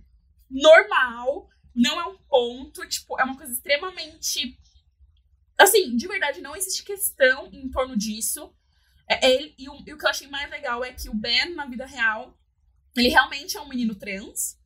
normal. 0.50 1.48
Não 1.74 2.00
é 2.00 2.04
um 2.06 2.18
ponto, 2.28 2.86
tipo, 2.88 3.18
é 3.18 3.24
uma 3.24 3.36
coisa 3.36 3.52
extremamente. 3.52 4.58
Assim, 5.58 5.96
de 5.96 6.06
verdade, 6.08 6.40
não 6.40 6.56
existe 6.56 6.84
questão 6.84 7.48
em 7.52 7.70
torno 7.70 7.96
disso. 7.96 8.52
É, 9.08 9.26
é 9.26 9.30
ele, 9.30 9.54
e, 9.58 9.68
o, 9.68 9.74
e 9.86 9.92
o 9.92 9.98
que 9.98 10.04
eu 10.04 10.10
achei 10.10 10.28
mais 10.28 10.50
legal 10.50 10.84
é 10.84 10.92
que 10.92 11.08
o 11.08 11.14
Ben, 11.14 11.54
na 11.54 11.66
vida 11.66 11.86
real, 11.86 12.36
ele 12.96 13.08
realmente 13.08 13.56
é 13.56 13.60
um 13.60 13.68
menino 13.68 13.94
trans. 13.94 14.58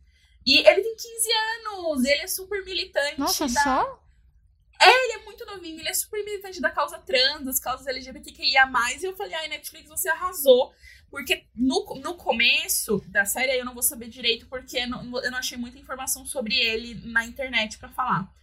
E 0.47 0.59
ele 0.59 0.83
tem 0.83 0.97
15 0.97 1.33
anos, 1.33 2.05
ele 2.05 2.23
é 2.23 2.27
super 2.27 2.65
militante. 2.65 3.19
Nossa, 3.19 3.47
da... 3.49 3.63
só? 3.63 4.05
É, 4.81 5.05
ele 5.05 5.13
é 5.15 5.25
muito 5.25 5.47
novinho, 5.47 5.81
ele 5.81 5.89
é 5.89 5.95
super 5.95 6.23
militante 6.25 6.61
da 6.61 6.71
causa 6.71 6.99
trans, 6.99 7.45
das 7.45 7.61
causas 7.61 7.87
LGBTQIA. 7.87 8.71
E 9.01 9.05
eu 9.05 9.17
falei, 9.17 9.35
ai, 9.35 9.49
Netflix, 9.49 9.89
você 9.89 10.09
arrasou. 10.09 10.75
Porque 11.15 11.45
no, 11.55 11.85
no 12.03 12.15
começo 12.17 13.01
da 13.07 13.25
série 13.25 13.57
eu 13.57 13.65
não 13.65 13.73
vou 13.73 13.85
saber 13.85 14.09
direito, 14.09 14.49
porque 14.49 14.79
eu 14.79 14.89
não, 14.89 15.23
eu 15.23 15.31
não 15.31 15.39
achei 15.39 15.57
muita 15.57 15.79
informação 15.79 16.27
sobre 16.27 16.57
ele 16.57 17.01
na 17.05 17.25
internet 17.25 17.79
para 17.79 17.89
falar. 17.89 18.35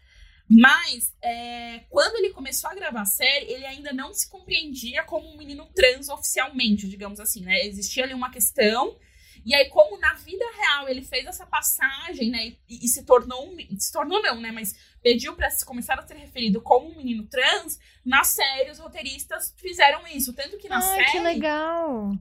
Mas, 0.49 1.13
é, 1.21 1.79
quando 1.89 2.15
ele 2.15 2.29
começou 2.29 2.69
a 2.69 2.73
gravar 2.73 3.01
a 3.01 3.05
série, 3.05 3.51
ele 3.51 3.65
ainda 3.65 3.91
não 3.91 4.13
se 4.13 4.29
compreendia 4.29 5.03
como 5.03 5.27
um 5.27 5.35
menino 5.35 5.69
trans 5.75 6.07
oficialmente, 6.07 6.87
digamos 6.87 7.19
assim, 7.19 7.41
né? 7.41 7.59
Existia 7.65 8.05
ali 8.05 8.13
uma 8.13 8.31
questão. 8.31 8.97
E 9.45 9.53
aí, 9.53 9.67
como 9.67 9.99
na 9.99 10.13
vida 10.13 10.45
real 10.55 10.87
ele 10.87 11.01
fez 11.01 11.25
essa 11.25 11.45
passagem, 11.45 12.31
né? 12.31 12.55
E, 12.69 12.85
e 12.85 12.87
se 12.87 13.03
tornou 13.03 13.51
um, 13.51 13.57
Se 13.77 13.91
tornou 13.91 14.21
não, 14.21 14.39
né? 14.39 14.49
Mas 14.49 14.73
pediu 15.03 15.35
para 15.35 15.49
começar 15.65 15.99
a 15.99 16.07
ser 16.07 16.15
referido 16.15 16.61
como 16.61 16.89
um 16.89 16.95
menino 16.95 17.27
trans, 17.27 17.77
na 18.05 18.23
série 18.23 18.71
os 18.71 18.79
roteiristas 18.79 19.53
fizeram 19.57 20.07
isso. 20.07 20.31
Tanto 20.31 20.57
que 20.57 20.69
na 20.69 20.77
Ai, 20.77 20.81
série. 20.81 21.11
Que 21.11 21.19
legal! 21.19 22.13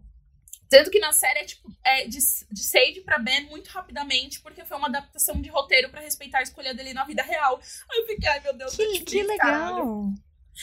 Tanto 0.70 0.90
que 0.90 1.00
na 1.00 1.12
série 1.12 1.40
é 1.40 1.44
tipo 1.44 1.68
é 1.84 2.06
de, 2.06 2.18
de 2.18 2.62
Sage 2.62 3.02
pra 3.04 3.18
Ben 3.18 3.46
muito 3.46 3.68
rapidamente, 3.68 4.40
porque 4.40 4.64
foi 4.64 4.76
uma 4.76 4.86
adaptação 4.86 5.40
de 5.40 5.48
roteiro 5.48 5.90
para 5.90 6.00
respeitar 6.00 6.38
a 6.38 6.42
escolha 6.42 6.72
dele 6.72 6.94
na 6.94 7.04
vida 7.04 7.22
real. 7.22 7.60
Aí 7.90 7.98
eu 7.98 8.06
fiquei, 8.06 8.28
ai 8.28 8.40
meu 8.40 8.56
Deus, 8.56 8.76
que, 8.76 8.86
Netflix, 8.86 9.12
que 9.12 9.22
legal. 9.24 9.38
Caralho. 9.38 10.14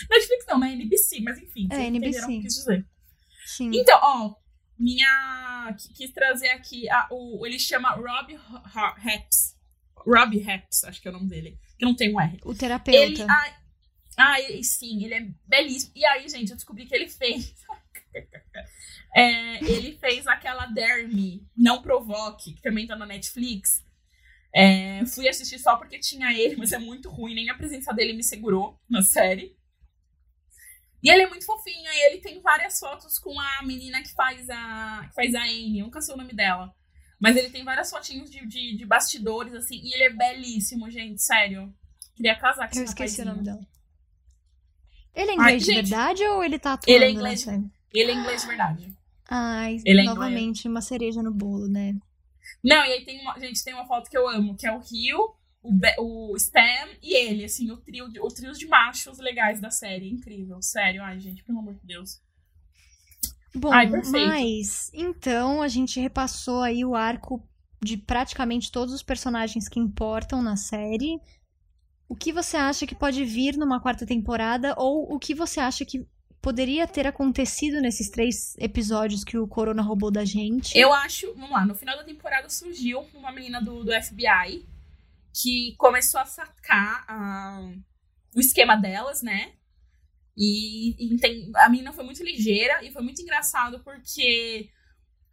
Netflix 0.10 0.46
não, 0.48 0.60
na 0.60 0.72
NBC, 0.72 1.20
mas 1.20 1.38
enfim, 1.38 1.68
é, 1.72 1.88
NBC. 1.88 1.98
entenderam 1.98 2.28
o 2.28 2.32
que 2.32 2.42
quis 2.42 2.54
dizer. 2.54 2.86
Sim. 3.46 3.72
Então, 3.74 4.00
ó, 4.02 4.36
minha. 4.80 5.76
Quis 5.96 6.12
trazer 6.12 6.50
aqui. 6.50 6.90
A, 6.90 7.08
o, 7.12 7.46
ele 7.46 7.60
chama 7.60 7.92
Rob 7.92 8.34
Haps. 8.74 9.58
Rob 9.96 10.50
Haps, 10.50 10.84
acho 10.86 11.02
que 11.02 11.08
é 11.08 11.12
o 11.12 11.14
nome 11.14 11.28
dele. 11.28 11.60
Que 11.78 11.86
não 11.86 11.96
tem 11.96 12.14
um 12.14 12.22
R. 12.22 12.40
O 12.46 12.56
terapeuta. 12.56 12.98
Ele, 12.98 13.22
ah, 13.24 13.54
ah, 14.18 14.36
sim, 14.64 15.04
ele 15.04 15.14
é 15.14 15.28
belíssimo. 15.46 15.92
E 15.96 16.06
aí, 16.06 16.28
gente, 16.30 16.52
eu 16.52 16.56
descobri 16.56 16.86
que 16.86 16.96
ele 16.96 17.10
fez. 17.10 17.54
É, 19.16 19.64
ele 19.64 19.98
fez 19.98 20.28
aquela 20.28 20.68
Dare 20.68 21.08
Me, 21.08 21.48
Não 21.56 21.82
Provoque, 21.82 22.54
que 22.54 22.62
também 22.62 22.86
tá 22.86 22.96
na 22.96 23.06
Netflix. 23.06 23.84
É, 24.54 25.06
fui 25.06 25.28
assistir 25.28 25.60
só 25.60 25.76
porque 25.76 26.00
tinha 26.00 26.34
ele, 26.34 26.56
mas 26.56 26.72
é 26.72 26.80
muito 26.80 27.10
ruim, 27.10 27.36
nem 27.36 27.50
a 27.50 27.56
presença 27.56 27.94
dele 27.94 28.14
me 28.14 28.24
segurou 28.24 28.80
na 28.90 29.02
série. 29.02 29.56
E 31.04 31.12
ele 31.12 31.24
é 31.24 31.30
muito 31.30 31.46
fofinho, 31.46 31.92
e 31.92 32.06
ele 32.08 32.22
tem 32.22 32.42
várias 32.42 32.80
fotos 32.80 33.20
com 33.20 33.40
a 33.40 33.64
menina 33.64 34.02
que 34.02 34.14
faz 34.14 34.50
a. 34.50 35.06
que 35.08 35.16
faz 35.16 35.36
a 35.36 35.44
Anne, 35.44 35.82
nunca 35.82 36.02
sei 36.02 36.14
o 36.14 36.18
nome 36.18 36.34
dela. 36.34 36.74
Mas 37.20 37.36
ele 37.36 37.50
tem 37.50 37.64
várias 37.64 37.90
fotinhos 37.90 38.30
de, 38.30 38.46
de, 38.46 38.76
de 38.76 38.86
bastidores, 38.86 39.54
assim, 39.54 39.80
e 39.84 39.94
ele 39.94 40.04
é 40.04 40.10
belíssimo, 40.10 40.90
gente, 40.90 41.22
sério. 41.22 41.74
Queria 42.16 42.38
casar 42.38 42.70
com 42.70 42.78
Eu 42.78 42.84
esqueci 42.84 43.22
o 43.22 43.26
nome 43.26 43.44
dela. 43.44 43.66
Ele 45.14 45.32
é 45.32 45.34
inglês 45.34 45.54
Ai, 45.54 45.58
de 45.58 45.66
gente, 45.66 45.90
verdade 45.90 46.24
ou 46.24 46.44
ele 46.44 46.60
tá 46.60 46.74
atuando? 46.74 46.96
Ele 46.96 47.06
é 47.06 47.10
inglês, 47.10 47.46
ele 47.94 48.12
é 48.12 48.16
inglês 48.16 48.42
de 48.42 48.48
verdade. 48.48 48.94
Ai, 49.30 49.78
ele 49.86 50.02
é 50.02 50.04
novamente 50.04 50.68
uma 50.68 50.82
cereja 50.82 51.22
no 51.22 51.34
bolo, 51.34 51.68
né? 51.68 51.96
Não, 52.64 52.86
e 52.86 52.94
aí 52.94 53.06
tem 53.06 53.22
uma. 53.22 53.38
Gente, 53.40 53.64
tem 53.64 53.74
uma 53.74 53.86
foto 53.86 54.10
que 54.10 54.18
eu 54.18 54.28
amo, 54.28 54.56
que 54.56 54.66
é 54.66 54.72
o 54.72 54.80
Rio, 54.80 55.36
o, 55.62 55.72
Be 55.72 55.94
o 56.00 56.36
Stan 56.38 56.88
e 57.02 57.16
ele, 57.16 57.44
assim, 57.44 57.70
o 57.72 57.78
trio, 57.78 58.10
de, 58.10 58.20
o 58.20 58.28
trio 58.28 58.54
de 58.54 58.68
machos 58.68 59.20
legais 59.20 59.60
da 59.60 59.70
série. 59.70 60.10
Incrível, 60.10 60.62
sério. 60.62 61.04
Ai, 61.04 61.20
gente, 61.20 61.44
pelo 61.44 61.60
amor 61.60 61.76
de 61.76 61.86
Deus. 61.86 62.22
Bom, 63.54 63.72
Ai, 63.72 63.88
mas 63.88 64.92
então 64.94 65.62
a 65.62 65.68
gente 65.68 66.00
repassou 66.00 66.62
aí 66.62 66.86
o 66.86 66.96
arco 66.96 67.44
de 67.82 67.98
praticamente 67.98 68.72
todos 68.72 68.94
os 68.94 69.04
personagens 69.04 69.68
que 69.68 69.80
importam 69.80 70.42
na 70.42 70.56
série. 70.56 71.20
O 72.10 72.16
que 72.16 72.32
você 72.32 72.56
acha 72.56 72.88
que 72.88 72.96
pode 72.96 73.24
vir 73.26 73.58
numa 73.58 73.82
quarta 73.82 74.06
temporada 74.06 74.74
ou 74.78 75.14
o 75.14 75.20
que 75.20 75.34
você 75.34 75.60
acha 75.60 75.84
que 75.86 76.08
poderia 76.42 76.88
ter 76.88 77.08
acontecido 77.08 77.82
nesses 77.82 78.10
três 78.10 78.56
episódios 78.58 79.24
que 79.24 79.38
o 79.38 79.48
Corona 79.48 79.82
roubou 79.82 80.12
da 80.12 80.24
gente? 80.24 80.78
Eu 80.78 80.94
acho, 80.94 81.34
vamos 81.34 81.52
lá, 81.52 81.66
no 81.66 81.76
final 81.76 81.98
da 81.98 82.04
temporada 82.04 82.50
surgiu 82.50 83.02
uma 83.14 83.32
menina 83.32 83.62
do, 83.62 83.84
do 83.84 83.92
FBI 83.92 84.66
que 85.34 85.76
começou 85.78 86.20
a 86.20 86.26
sacar 86.26 87.06
uh, 87.10 87.84
o 88.36 88.40
esquema 88.40 88.76
delas, 88.76 89.22
né? 89.22 89.54
E, 90.36 91.14
e 91.14 91.18
tem, 91.18 91.52
a 91.56 91.70
menina 91.70 91.92
foi 91.92 92.04
muito 92.04 92.24
ligeira 92.24 92.84
e 92.84 92.92
foi 92.92 93.02
muito 93.02 93.22
engraçado 93.22 93.80
porque 93.80 94.70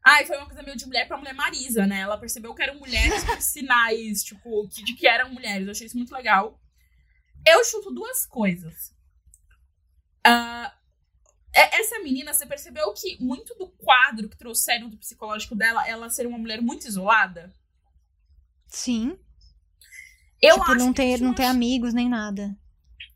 Ai, 0.07 0.27
foi 0.27 0.37
uma 0.37 0.45
coisa 0.45 0.63
meio 0.63 0.77
de 0.77 0.85
mulher 0.85 1.09
pra 1.09 1.17
mulher 1.17 1.33
Marisa, 1.33 1.87
né? 1.87 2.01
Ela 2.01 2.19
percebeu 2.19 2.55
que 2.55 2.63
eram 2.63 2.79
mulheres 2.79 3.25
com 3.25 3.41
sinais, 3.41 4.23
tipo, 4.23 4.69
de 4.69 4.93
que 4.93 5.09
eram 5.09 5.33
mulheres. 5.33 5.67
Eu 5.67 5.71
achei 5.71 5.87
isso 5.87 5.97
muito 5.97 6.13
legal. 6.13 6.61
Eu 7.47 7.65
chuto 7.65 7.91
duas 7.91 8.27
coisas. 8.27 8.95
Uh, 10.27 10.71
essa 11.55 11.99
menina, 12.01 12.33
você 12.33 12.47
percebeu 12.47 12.93
que 12.93 13.17
muito 13.23 13.55
do 13.55 13.69
quadro 13.69 14.29
que 14.29 14.37
trouxeram 14.37 14.89
do 14.89 14.97
psicológico 14.97 15.55
dela, 15.55 15.87
ela 15.89 16.11
ser 16.11 16.27
uma 16.27 16.39
mulher 16.39 16.61
muito 16.61 16.87
isolada? 16.87 17.53
Sim. 18.67 19.17
Eu 20.43 20.59
tipo, 20.59 20.73
acho 20.73 20.85
não 20.85 20.93
ter, 20.93 21.21
não 21.21 21.35
ter 21.35 21.45
amigos 21.45 21.95
nem 21.95 22.09
nada. 22.09 22.57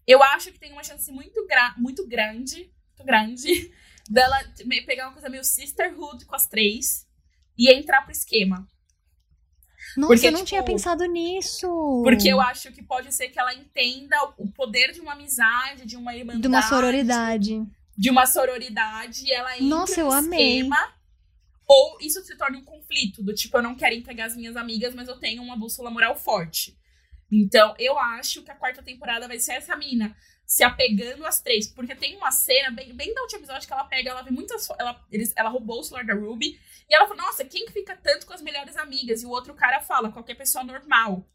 Eu 0.07 0.23
acho 0.23 0.53
que 0.53 0.59
tem 0.59 0.73
uma 0.73 0.85
chance 0.85 1.11
muito, 1.11 1.47
gra 1.47 1.75
muito 1.77 2.07
grande, 2.07 2.73
muito 2.89 3.05
grande, 3.05 3.73
dela 4.09 4.39
pegar 4.87 5.07
uma 5.07 5.13
coisa 5.13 5.29
meio 5.29 5.45
sisterhood 5.45 6.25
com 6.25 6.35
as 6.35 6.47
três 6.47 7.07
e 7.57 7.71
entrar 7.71 8.03
pro 8.03 8.13
esquema. 8.13 8.67
Nossa, 9.97 10.13
porque, 10.13 10.27
eu 10.27 10.33
não 10.33 10.39
tipo, 10.39 10.49
tinha 10.49 10.63
pensado 10.63 11.05
nisso. 11.07 12.03
Porque 12.05 12.29
eu 12.29 12.41
acho 12.41 12.71
que 12.73 12.83
pode 12.83 13.13
ser 13.13 13.29
que 13.29 13.39
ela 13.39 13.53
entenda 13.55 14.17
o 14.37 14.47
poder 14.49 14.93
de 14.93 15.01
uma 15.01 15.13
amizade, 15.13 15.87
de 15.87 15.97
uma 15.97 16.15
irmandade. 16.15 16.43
De 16.43 16.49
uma 16.49 16.63
sororidade. 16.63 17.67
De 17.99 18.11
uma 18.11 18.27
sororidade 18.27 19.25
e 19.25 19.33
ela 19.33 19.55
entra 19.57 19.67
Nossa, 19.67 20.01
eu 20.01 20.07
no 20.07 20.13
amei. 20.13 20.59
esquema. 20.59 20.95
Ou 21.67 21.99
isso 22.01 22.23
se 22.23 22.37
torna 22.37 22.57
um 22.57 22.65
conflito, 22.65 23.23
do 23.23 23.35
tipo, 23.35 23.59
eu 23.59 23.63
não 23.63 23.75
quero 23.75 23.95
entregar 23.95 24.27
as 24.27 24.37
minhas 24.37 24.57
amigas, 24.57 24.95
mas 24.95 25.09
eu 25.09 25.19
tenho 25.19 25.43
uma 25.43 25.57
bússola 25.57 25.91
moral 25.91 26.17
forte. 26.17 26.79
Então, 27.31 27.75
eu 27.79 27.99
acho 27.99 28.43
que 28.43 28.51
a 28.51 28.55
quarta 28.55 28.83
temporada 28.83 29.29
vai 29.29 29.39
ser 29.39 29.53
essa 29.53 29.77
mina 29.77 30.17
se 30.47 30.65
apegando 30.65 31.27
às 31.27 31.43
três. 31.43 31.67
Porque 31.67 31.95
tem 31.95 32.17
uma 32.17 32.31
cena, 32.31 32.71
bem, 32.71 32.95
bem 32.95 33.13
da 33.13 33.21
última 33.21 33.41
episódio, 33.41 33.67
que 33.67 33.73
ela 33.73 33.85
pega, 33.85 34.11
ela 34.11 34.23
vê 34.23 34.31
muitas. 34.31 34.69
Ela, 34.79 35.05
eles, 35.13 35.35
ela 35.37 35.51
roubou 35.51 35.81
o 35.81 35.83
celular 35.83 36.07
da 36.07 36.15
Ruby. 36.15 36.59
E 36.89 36.95
ela 36.95 37.07
fala, 37.07 37.23
nossa, 37.23 37.45
quem 37.45 37.67
que 37.67 37.73
fica 37.73 37.95
tanto 37.97 38.27
com 38.27 38.33
as 38.33 38.41
melhores 38.41 38.77
amigas? 38.79 39.23
E 39.23 39.27
o 39.27 39.31
outro 39.31 39.53
cara 39.55 39.81
fala, 39.83 40.11
qualquer 40.11 40.37
pessoa 40.37 40.65
normal. 40.65 41.29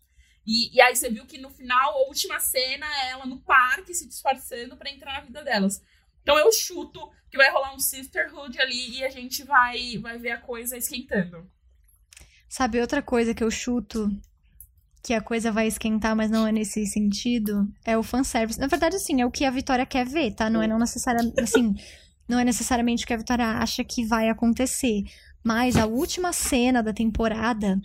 E, 0.45 0.75
e 0.75 0.81
aí 0.81 0.95
você 0.95 1.09
viu 1.11 1.27
que 1.27 1.37
no 1.37 1.51
final, 1.51 1.91
a 1.91 2.07
última 2.07 2.39
cena 2.39 2.87
é 3.03 3.11
ela 3.11 3.27
no 3.27 3.39
parque 3.39 3.93
se 3.93 4.07
disfarçando 4.07 4.75
para 4.75 4.89
entrar 4.89 5.13
na 5.13 5.21
vida 5.21 5.43
delas. 5.43 5.79
Então 6.23 6.37
eu 6.37 6.51
chuto 6.51 6.99
que 7.29 7.37
vai 7.37 7.51
rolar 7.51 7.75
um 7.75 7.79
sisterhood 7.79 8.59
ali 8.59 8.97
e 8.97 9.03
a 9.05 9.09
gente 9.09 9.43
vai, 9.43 9.97
vai 9.99 10.17
ver 10.17 10.31
a 10.31 10.41
coisa 10.41 10.75
esquentando. 10.75 11.47
Sabe 12.49 12.81
outra 12.81 13.01
coisa 13.01 13.33
que 13.33 13.43
eu 13.43 13.51
chuto 13.51 14.09
que 15.03 15.13
a 15.13 15.21
coisa 15.21 15.51
vai 15.51 15.67
esquentar, 15.67 16.15
mas 16.15 16.31
não 16.31 16.47
é 16.47 16.51
nesse 16.51 16.85
sentido, 16.85 17.67
é 17.83 17.97
o 17.97 18.03
fanservice. 18.03 18.57
Na 18.57 18.67
verdade, 18.67 18.95
assim, 18.95 19.19
é 19.19 19.25
o 19.25 19.31
que 19.31 19.43
a 19.43 19.51
Vitória 19.51 19.85
quer 19.85 20.05
ver, 20.05 20.33
tá? 20.33 20.49
Não 20.49 20.61
é 20.61 20.67
não 20.67 20.79
necessariamente, 20.79 21.41
assim, 21.41 21.75
não 22.25 22.39
é 22.39 22.45
necessariamente 22.45 23.03
o 23.03 23.07
que 23.07 23.13
a 23.13 23.17
Vitória 23.17 23.45
acha 23.45 23.83
que 23.83 24.05
vai 24.05 24.29
acontecer. 24.29 25.03
Mas 25.43 25.75
a 25.75 25.85
última 25.85 26.31
cena 26.31 26.81
da 26.81 26.93
temporada, 26.93 27.81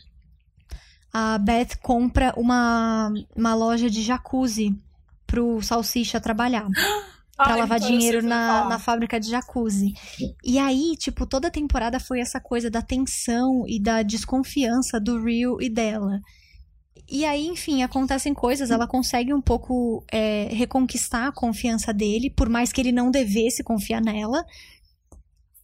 a 1.12 1.36
Beth 1.39 1.76
compra 1.82 2.32
uma, 2.36 3.12
uma 3.34 3.55
loja 3.55 3.91
de 3.91 4.01
jacuzzi 4.01 4.80
pro 5.26 5.61
Salsicha 5.61 6.20
trabalhar. 6.20 6.68
Pra 7.39 7.55
Ai, 7.55 7.61
lavar 7.61 7.78
dinheiro 7.78 8.20
na, 8.20 8.68
na 8.68 8.78
fábrica 8.80 9.20
de 9.20 9.30
jacuzzi. 9.30 9.95
E 10.45 10.59
aí, 10.59 10.97
tipo, 10.97 11.24
toda 11.24 11.47
a 11.47 11.53
temporada 11.53 12.01
foi 12.01 12.18
essa 12.18 12.41
coisa 12.41 12.68
da 12.68 12.82
tensão 12.82 13.62
e 13.64 13.80
da 13.80 14.03
desconfiança 14.03 14.99
do 14.99 15.24
Rio 15.24 15.62
e 15.62 15.70
dela. 15.70 16.20
E 17.09 17.24
aí, 17.24 17.47
enfim, 17.47 17.84
acontecem 17.84 18.34
coisas, 18.34 18.72
ela 18.72 18.89
consegue 18.89 19.32
um 19.32 19.41
pouco 19.41 20.05
é, 20.11 20.49
reconquistar 20.51 21.28
a 21.28 21.32
confiança 21.32 21.95
dele, 21.95 22.28
por 22.28 22.49
mais 22.49 22.72
que 22.72 22.80
ele 22.80 22.91
não 22.91 23.09
devesse 23.09 23.62
confiar 23.62 24.03
nela. 24.03 24.45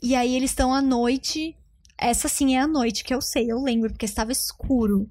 E 0.01 0.15
aí 0.15 0.33
eles 0.37 0.53
estão 0.53 0.73
à 0.73 0.81
noite. 0.81 1.57
Essa 1.99 2.29
sim 2.29 2.55
é 2.55 2.61
a 2.61 2.69
noite 2.69 3.03
que 3.03 3.13
eu 3.13 3.21
sei, 3.21 3.51
eu 3.51 3.61
lembro, 3.61 3.91
porque 3.91 4.07
estava 4.07 4.31
escuro. 4.31 5.11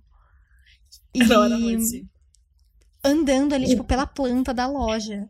E 1.13 1.21
andando 3.03 3.53
ali, 3.53 3.67
tipo, 3.67 3.83
pela 3.83 4.07
planta 4.07 4.53
da 4.53 4.65
loja. 4.65 5.29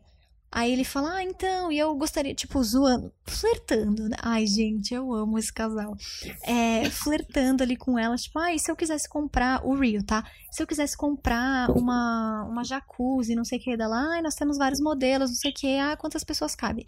Aí 0.54 0.72
ele 0.72 0.84
fala, 0.84 1.14
ah, 1.14 1.24
então, 1.24 1.72
e 1.72 1.76
eu 1.80 1.92
gostaria, 1.96 2.32
tipo, 2.32 2.62
zoando, 2.62 3.12
flertando, 3.26 4.08
né? 4.08 4.16
Ai, 4.22 4.46
gente, 4.46 4.94
eu 4.94 5.12
amo 5.12 5.36
esse 5.36 5.52
casal. 5.52 5.96
É, 6.44 6.88
flertando 6.90 7.64
ali 7.64 7.76
com 7.76 7.98
ela, 7.98 8.14
tipo, 8.14 8.38
ah, 8.38 8.56
se 8.56 8.70
eu 8.70 8.76
quisesse 8.76 9.08
comprar, 9.08 9.66
o 9.66 9.74
Rio, 9.74 10.04
tá? 10.04 10.22
Se 10.52 10.62
eu 10.62 10.66
quisesse 10.68 10.96
comprar 10.96 11.68
uma, 11.72 12.44
uma 12.44 12.62
jacuzzi, 12.62 13.34
não 13.34 13.44
sei 13.44 13.58
o 13.58 13.62
que, 13.62 13.76
dela, 13.76 13.96
ai, 14.12 14.22
nós 14.22 14.36
temos 14.36 14.56
vários 14.56 14.80
modelos, 14.80 15.30
não 15.30 15.36
sei 15.36 15.50
o 15.50 15.54
que, 15.54 15.76
ah, 15.76 15.96
quantas 15.96 16.22
pessoas 16.22 16.54
cabe? 16.54 16.86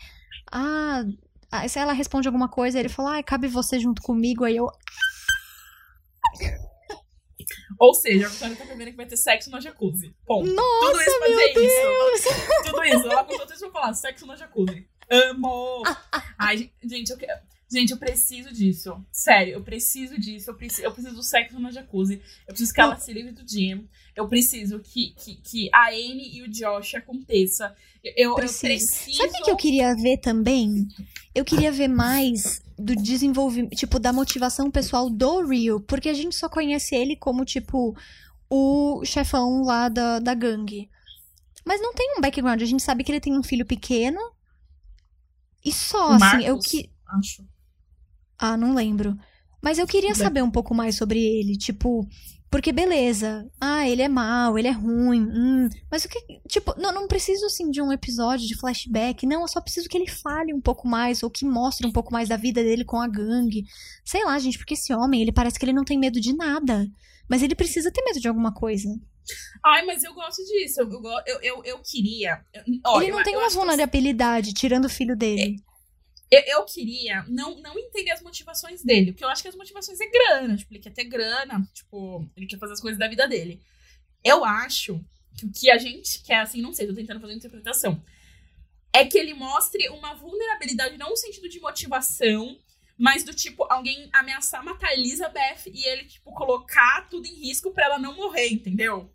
Ah, 0.53 1.03
se 1.69 1.81
ela 1.81 1.93
responde 1.93 2.29
alguma 2.29 2.49
coisa, 2.49 2.79
ele 2.79 2.89
fala, 2.89 3.15
ai, 3.15 3.23
cabe 3.25 3.49
você 3.49 3.81
junto 3.81 4.01
comigo, 4.01 4.45
aí 4.45 4.55
eu... 4.55 4.71
Ou 7.79 7.95
seja, 7.95 8.27
a 8.27 8.29
Vitória 8.29 8.57
tá 8.57 8.65
prevendo 8.65 8.91
que 8.91 8.97
vai 8.97 9.07
ter 9.07 9.17
sexo 9.17 9.51
na 9.51 9.61
jacuzzi. 9.61 10.15
Ponto. 10.27 10.51
Nossa, 10.53 10.93
Tudo 10.93 11.01
isso 11.03 11.19
pra 11.19 11.29
dizer 11.29 11.55
Deus. 11.55 12.21
isso. 12.21 12.29
Tudo 12.65 12.85
isso. 12.85 13.07
Ela 13.07 13.25
contou 13.25 13.47
tudo 13.47 13.53
isso 13.53 13.71
pra 13.71 13.81
falar. 13.81 13.95
Sexo 13.95 14.27
na 14.27 14.37
jacuzzi. 14.37 14.89
Amo! 15.11 15.83
Ai, 16.39 16.71
gente, 16.85 17.11
eu 17.11 17.17
quero. 17.17 17.41
Gente, 17.69 17.91
eu 17.91 17.97
preciso 17.99 18.53
disso. 18.53 19.05
Sério, 19.11 19.55
eu 19.55 19.63
preciso 19.63 20.19
disso. 20.21 20.51
Eu 20.51 20.55
preciso, 20.55 20.83
eu 20.83 20.93
preciso 20.93 21.15
do 21.17 21.23
sexo 21.23 21.59
na 21.59 21.73
jacuzzi. 21.73 22.23
Eu 22.47 22.55
preciso 22.55 22.73
que 22.73 22.81
ela 22.81 22.97
se 22.97 23.13
livre 23.13 23.33
do 23.33 23.49
Jim. 23.49 23.89
Eu 24.15 24.29
preciso 24.29 24.79
que, 24.79 25.11
que, 25.17 25.35
que 25.37 25.69
a 25.73 25.89
Anne 25.89 26.31
e 26.37 26.43
o 26.43 26.49
Josh 26.49 26.95
aconteça. 26.95 27.75
Eu 28.05 28.37
preciso. 28.37 28.67
eu 28.67 28.69
preciso. 28.71 29.17
Sabe 29.17 29.31
o 29.41 29.45
que 29.45 29.51
eu 29.51 29.57
queria 29.57 29.95
ver 29.97 30.19
também? 30.19 30.87
Eu 31.37 31.45
queria 31.45 31.71
ver 31.71 31.87
mais 31.87 32.63
do 32.79 32.97
desenvolvimento, 32.97 33.77
tipo, 33.77 33.99
da 33.99 34.11
motivação 34.11 34.71
pessoal 34.71 35.11
do 35.11 35.47
Rio, 35.47 35.81
porque 35.81 36.09
a 36.09 36.15
gente 36.15 36.35
só 36.35 36.49
conhece 36.49 36.95
ele 36.95 37.15
como, 37.15 37.45
tipo, 37.45 37.95
o 38.49 39.05
chefão 39.05 39.63
lá 39.63 39.91
da, 39.91 40.19
da 40.19 40.33
gangue. 40.33 40.89
Mas 41.63 41.79
não 41.83 41.93
tem 41.93 42.15
um 42.17 42.23
background, 42.23 42.63
a 42.63 42.65
gente 42.65 42.83
sabe 42.83 43.05
que 43.05 43.13
ele 43.13 43.21
tem 43.21 43.37
um 43.37 43.43
filho 43.43 43.67
pequeno. 43.67 44.19
E 45.63 45.71
só, 45.71 46.13
assim, 46.13 46.21
Marcos, 46.21 46.47
eu 46.47 46.59
que. 46.59 46.91
Acho. 47.19 47.45
Ah, 48.39 48.57
não 48.57 48.75
lembro. 48.75 49.15
Mas 49.61 49.79
eu 49.79 49.87
queria 49.87 50.15
saber 50.15 50.43
um 50.43 50.51
pouco 50.51 50.75
mais 50.75 50.97
sobre 50.97 51.19
ele, 51.19 51.55
tipo, 51.55 52.09
porque 52.51 52.73
beleza, 52.73 53.47
ah, 53.61 53.89
ele 53.89 54.03
é 54.03 54.09
mau, 54.09 54.59
ele 54.59 54.69
é 54.69 54.73
ruim, 54.73 55.23
hum, 55.23 55.69
mas 55.91 56.05
o 56.05 56.09
que, 56.09 56.19
tipo, 56.49 56.75
não, 56.79 56.93
não 56.93 57.09
preciso 57.09 57.47
assim 57.47 57.71
de 57.71 57.83
um 57.83 57.93
episódio 57.93 58.47
de 58.47 58.57
flashback, 58.57 59.27
não, 59.27 59.43
eu 59.43 59.49
só 59.49 59.61
preciso 59.61 59.89
que 59.89 59.97
ele 59.97 60.09
fale 60.09 60.55
um 60.55 60.61
pouco 60.61 60.87
mais 60.87 61.23
ou 61.23 61.31
que 61.31 61.45
mostre 61.45 61.87
um 61.87 61.93
pouco 61.93 62.13
mais 62.13 62.29
da 62.29 62.37
vida 62.37 62.63
dele 62.63 62.85
com 62.85 63.01
a 63.01 63.09
gangue. 63.09 63.65
Sei 64.05 64.25
lá, 64.25 64.39
gente, 64.39 64.59
porque 64.59 64.75
esse 64.75 64.95
homem, 64.95 65.23
ele 65.23 65.33
parece 65.33 65.59
que 65.59 65.65
ele 65.65 65.73
não 65.73 65.85
tem 65.85 65.99
medo 65.99 66.21
de 66.21 66.35
nada, 66.35 66.87
mas 67.29 67.43
ele 67.43 67.55
precisa 67.55 67.91
ter 67.91 68.03
medo 68.05 68.21
de 68.21 68.29
alguma 68.29 68.53
coisa. 68.53 68.89
Ai, 69.65 69.85
mas 69.85 70.05
eu 70.05 70.15
gosto 70.15 70.45
disso. 70.45 70.81
Eu, 70.81 70.89
eu, 71.27 71.41
eu, 71.43 71.65
eu 71.65 71.79
queria. 71.83 72.41
ele 72.65 73.11
não 73.11 73.23
tem 73.23 73.37
uma 73.37 73.49
vulnerabilidade, 73.51 74.55
tirando 74.55 74.85
o 74.85 74.91
filho 74.91 75.17
dele. 75.17 75.57
Eu, 76.31 76.43
eu, 76.47 76.65
queria 76.65 77.25
não, 77.29 77.61
não 77.61 77.79
entender 77.79 78.11
as 78.11 78.21
motivações 78.21 78.83
dele, 78.83 79.13
porque 79.13 79.25
eu 79.25 79.29
acho 79.29 79.43
que 79.43 79.49
as 79.49 79.55
motivações 79.55 80.01
é 80.01 80.11
grana. 80.11 80.57
Tipo, 80.57 80.73
ele 80.73 80.81
quer 80.81 80.93
ter 80.93 81.05
grana, 81.05 81.63
tipo, 81.73 82.29
ele 82.37 82.47
quer 82.47 82.59
fazer 82.59 82.73
as 82.73 82.81
coisas 82.81 82.99
da 82.99 83.09
vida 83.09 83.29
dele. 83.29 83.63
Eu 84.25 84.45
acho 84.45 85.01
que 85.37 85.47
o 85.47 85.53
que 85.53 85.71
a 85.71 85.79
gente 85.79 86.23
quer, 86.23 86.41
assim, 86.41 86.61
não 86.61 86.73
sei, 86.73 86.87
tô 86.87 86.95
tentando 86.95 87.21
fazer 87.21 87.33
uma 87.33 87.39
interpretação, 87.39 88.03
é 88.93 89.05
que 89.05 89.19
ele 89.19 89.35
mostre 89.35 89.89
uma 89.91 90.15
vulnerabilidade, 90.15 90.97
não 90.97 91.11
no 91.11 91.17
sentido 91.17 91.49
de 91.49 91.61
motivação, 91.61 92.59
mas 92.99 93.23
do 93.23 93.35
tipo, 93.35 93.65
alguém 93.71 94.09
ameaçar 94.13 94.65
matar 94.65 94.93
Elizabeth 94.95 95.67
e 95.67 95.87
ele, 95.87 96.07
tipo, 96.07 96.33
colocar 96.33 97.07
tudo 97.09 97.27
em 97.27 97.35
risco 97.35 97.71
para 97.71 97.85
ela 97.85 97.99
não 97.99 98.17
morrer, 98.17 98.49
entendeu? 98.49 99.13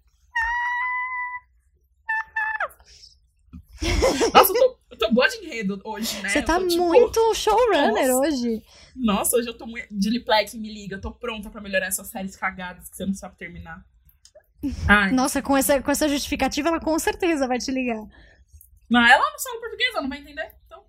Nossa, 4.34 4.54
eu 4.54 4.56
tô, 4.56 4.81
eu 4.92 4.98
tô 4.98 5.12
boa 5.12 5.28
de 5.28 5.38
enredo 5.38 5.82
hoje, 5.84 6.22
né? 6.22 6.30
Você 6.30 6.42
tá 6.42 6.60
tô, 6.60 6.68
tipo, 6.68 6.86
muito 6.86 7.34
showrunner 7.34 8.10
nossa. 8.10 8.16
hoje. 8.16 8.64
Nossa, 8.96 9.38
hoje 9.38 9.48
eu 9.48 9.58
tô 9.58 9.66
muito. 9.66 9.88
Dilly 9.90 10.20
Black, 10.20 10.56
me 10.58 10.72
liga, 10.72 10.98
eu 10.98 11.02
tô 11.02 11.12
pronta 11.12 11.50
pra 11.50 11.62
melhorar 11.62 11.88
essas 11.88 12.08
séries 12.08 12.36
cagadas 12.36 12.90
que 12.90 12.98
você 12.98 13.06
não 13.06 13.14
sabe 13.14 13.38
terminar. 13.38 13.86
Ai. 14.88 15.12
Nossa, 15.12 15.42
com 15.42 15.56
essa, 15.56 15.82
com 15.82 15.90
essa 15.90 16.08
justificativa, 16.10 16.68
ela 16.68 16.80
com 16.80 16.98
certeza 17.00 17.48
vai 17.48 17.58
te 17.58 17.72
ligar. 17.72 18.06
Não, 18.90 19.06
ela 19.08 19.32
não 19.32 19.40
sabe 19.40 19.60
português, 19.60 19.92
ela 19.94 20.02
não 20.02 20.10
vai 20.10 20.20
entender. 20.20 20.54
Então. 20.66 20.84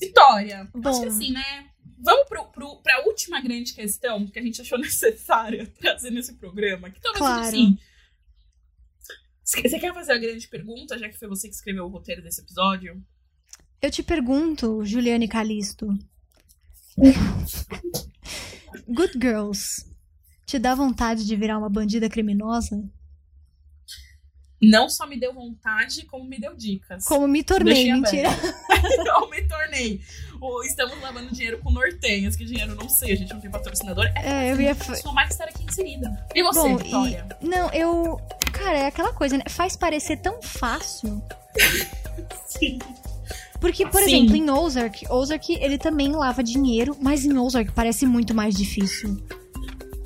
Vitória. 0.00 0.68
Bom. 0.72 0.88
Acho 0.88 1.00
que 1.02 1.08
assim, 1.08 1.32
né? 1.32 1.70
Vamos 1.98 2.28
pro, 2.28 2.44
pro, 2.46 2.80
pra 2.82 3.04
última 3.06 3.40
grande 3.40 3.74
questão 3.74 4.26
que 4.28 4.38
a 4.38 4.42
gente 4.42 4.60
achou 4.60 4.78
necessária 4.80 5.66
trazer 5.80 6.10
nesse 6.10 6.34
programa. 6.34 6.90
Que 6.90 7.00
talvez 7.00 7.18
claro. 7.18 7.46
assim 7.46 7.76
você 9.46 9.78
quer 9.78 9.94
fazer 9.94 10.12
a 10.12 10.18
grande 10.18 10.48
pergunta, 10.48 10.98
já 10.98 11.08
que 11.08 11.16
foi 11.16 11.28
você 11.28 11.48
que 11.48 11.54
escreveu 11.54 11.84
o 11.84 11.88
roteiro 11.88 12.20
desse 12.20 12.40
episódio? 12.40 13.00
Eu 13.80 13.90
te 13.90 14.02
pergunto, 14.02 14.84
Juliane 14.84 15.28
Calisto. 15.28 15.86
Good 18.88 19.12
Girls 19.20 19.84
te 20.44 20.58
dá 20.58 20.74
vontade 20.74 21.26
de 21.26 21.36
virar 21.36 21.58
uma 21.58 21.68
bandida 21.68 22.08
criminosa? 22.08 22.82
não 24.60 24.88
só 24.88 25.06
me 25.06 25.18
deu 25.18 25.32
vontade, 25.32 26.04
como 26.06 26.24
me 26.24 26.38
deu 26.38 26.54
dicas. 26.54 27.04
Como 27.04 27.28
me 27.28 27.42
tornei, 27.42 27.92
mentira. 27.92 28.30
Como 29.14 29.30
me 29.30 29.42
tornei. 29.46 30.00
Estamos 30.64 31.00
lavando 31.00 31.32
dinheiro 31.32 31.58
com 31.58 31.70
nortenhas, 31.70 32.36
que 32.36 32.44
dinheiro 32.44 32.74
não 32.74 32.88
sei, 32.88 33.12
a 33.12 33.16
gente 33.16 33.32
não 33.32 33.40
tem 33.40 33.50
patrocinador. 33.50 34.06
É, 34.16 34.48
é 34.48 34.52
eu 34.52 34.60
ia. 34.60 34.74
Sua 34.74 35.12
marca 35.12 35.32
estar 35.32 35.44
aqui 35.44 35.64
inserida. 35.64 36.26
E 36.34 36.42
você, 36.42 36.58
Bom, 36.58 36.76
Vitória? 36.76 37.26
E... 37.40 37.46
Não, 37.46 37.70
eu. 37.70 38.20
Cara, 38.52 38.78
é 38.78 38.86
aquela 38.86 39.12
coisa, 39.12 39.36
né? 39.36 39.44
Faz 39.48 39.76
parecer 39.76 40.18
tão 40.18 40.40
fácil. 40.42 41.22
Sim. 42.46 42.78
Porque, 43.66 43.84
por 43.84 44.00
Sim. 44.00 44.26
exemplo, 44.26 44.36
em 44.36 44.48
Ozark, 44.48 45.04
Ozark 45.10 45.58
ele 45.60 45.76
também 45.76 46.12
lava 46.12 46.40
dinheiro, 46.40 46.96
mas 47.00 47.24
em 47.24 47.36
Ozark 47.36 47.72
parece 47.72 48.06
muito 48.06 48.32
mais 48.32 48.54
difícil. 48.54 49.20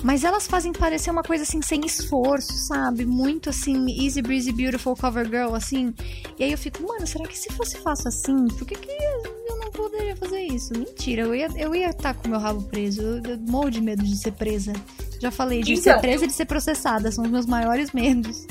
Mas 0.02 0.24
elas 0.24 0.46
fazem 0.46 0.72
parecer 0.72 1.10
uma 1.10 1.22
coisa 1.22 1.42
assim, 1.42 1.60
sem 1.60 1.84
esforço, 1.84 2.54
sabe? 2.54 3.04
Muito 3.04 3.50
assim, 3.50 4.02
easy 4.02 4.22
breezy, 4.22 4.50
beautiful 4.50 4.96
cover 4.96 5.26
girl, 5.26 5.54
assim. 5.54 5.92
E 6.38 6.44
aí 6.44 6.52
eu 6.52 6.56
fico, 6.56 6.82
mano, 6.82 7.06
será 7.06 7.28
que 7.28 7.38
se 7.38 7.52
fosse 7.52 7.76
fácil 7.82 8.08
assim, 8.08 8.48
por 8.48 8.66
que, 8.66 8.76
que 8.76 8.90
eu 8.90 9.58
não 9.58 9.70
poderia 9.70 10.16
fazer 10.16 10.40
isso? 10.40 10.72
Mentira, 10.72 11.24
eu 11.24 11.34
ia 11.34 11.48
estar 11.48 11.60
eu 11.60 11.74
ia 11.74 11.92
tá 11.92 12.14
com 12.14 12.28
meu 12.30 12.38
rabo 12.38 12.62
preso. 12.62 13.02
Eu, 13.02 13.22
eu 13.24 13.38
morro 13.40 13.68
de 13.68 13.82
medo 13.82 14.02
de 14.02 14.16
ser 14.16 14.32
presa. 14.32 14.72
Já 15.20 15.30
falei, 15.30 15.60
de 15.60 15.74
então, 15.74 15.82
ser 15.82 16.00
presa 16.00 16.24
e 16.24 16.28
de 16.28 16.32
ser 16.32 16.46
processada, 16.46 17.12
são 17.12 17.24
os 17.24 17.30
meus 17.30 17.44
maiores 17.44 17.92
medos. 17.92 18.46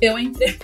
Eu 0.00 0.16
entrei. 0.16 0.56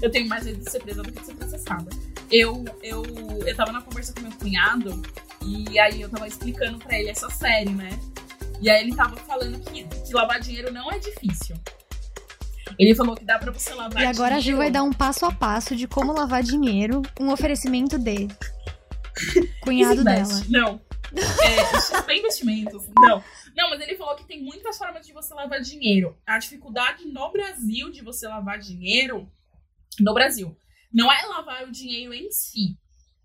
Eu 0.00 0.08
tenho 0.08 0.28
mais 0.28 0.44
medo 0.44 0.62
de 0.62 0.70
ser 0.70 0.80
presa 0.80 1.02
do 1.02 1.10
que 1.10 1.18
de 1.18 1.26
ser 1.26 1.34
processada. 1.34 2.11
Eu, 2.32 2.64
eu, 2.82 3.04
eu 3.46 3.56
tava 3.56 3.72
na 3.72 3.82
conversa 3.82 4.14
com 4.14 4.22
meu 4.22 4.32
cunhado 4.32 5.02
e 5.44 5.78
aí 5.78 6.00
eu 6.00 6.08
tava 6.08 6.26
explicando 6.26 6.78
pra 6.78 6.98
ele 6.98 7.10
essa 7.10 7.28
série, 7.28 7.70
né? 7.70 7.90
E 8.60 8.70
aí 8.70 8.82
ele 8.82 8.96
tava 8.96 9.16
falando 9.16 9.60
que, 9.60 9.84
que 9.84 10.14
lavar 10.14 10.40
dinheiro 10.40 10.72
não 10.72 10.90
é 10.90 10.98
difícil. 10.98 11.56
Ele 12.78 12.94
falou 12.94 13.14
que 13.14 13.24
dá 13.24 13.38
pra 13.38 13.52
você 13.52 13.74
lavar 13.74 13.90
dinheiro. 13.90 14.12
E 14.12 14.16
agora 14.16 14.36
dinheiro. 14.36 14.36
a 14.36 14.40
Gil 14.40 14.56
vai 14.56 14.70
dar 14.70 14.82
um 14.82 14.92
passo 14.92 15.26
a 15.26 15.32
passo 15.32 15.76
de 15.76 15.86
como 15.86 16.12
lavar 16.12 16.42
dinheiro, 16.42 17.02
um 17.20 17.30
oferecimento 17.30 17.98
de 17.98 18.28
cunhado 19.60 20.02
dela. 20.02 20.42
Não. 20.48 20.80
É, 21.14 22.16
investimentos. 22.16 22.88
Não. 22.96 23.22
Não, 23.54 23.68
mas 23.68 23.80
ele 23.80 23.96
falou 23.96 24.16
que 24.16 24.24
tem 24.24 24.42
muitas 24.42 24.78
formas 24.78 25.06
de 25.06 25.12
você 25.12 25.34
lavar 25.34 25.60
dinheiro. 25.60 26.16
A 26.26 26.38
dificuldade 26.38 27.04
no 27.06 27.30
Brasil 27.30 27.90
de 27.90 28.02
você 28.02 28.26
lavar 28.26 28.58
dinheiro. 28.58 29.30
No 30.00 30.14
Brasil. 30.14 30.56
Não 30.92 31.10
é 31.12 31.26
lavar 31.26 31.66
o 31.66 31.72
dinheiro 31.72 32.12
em 32.12 32.30
si. 32.30 32.76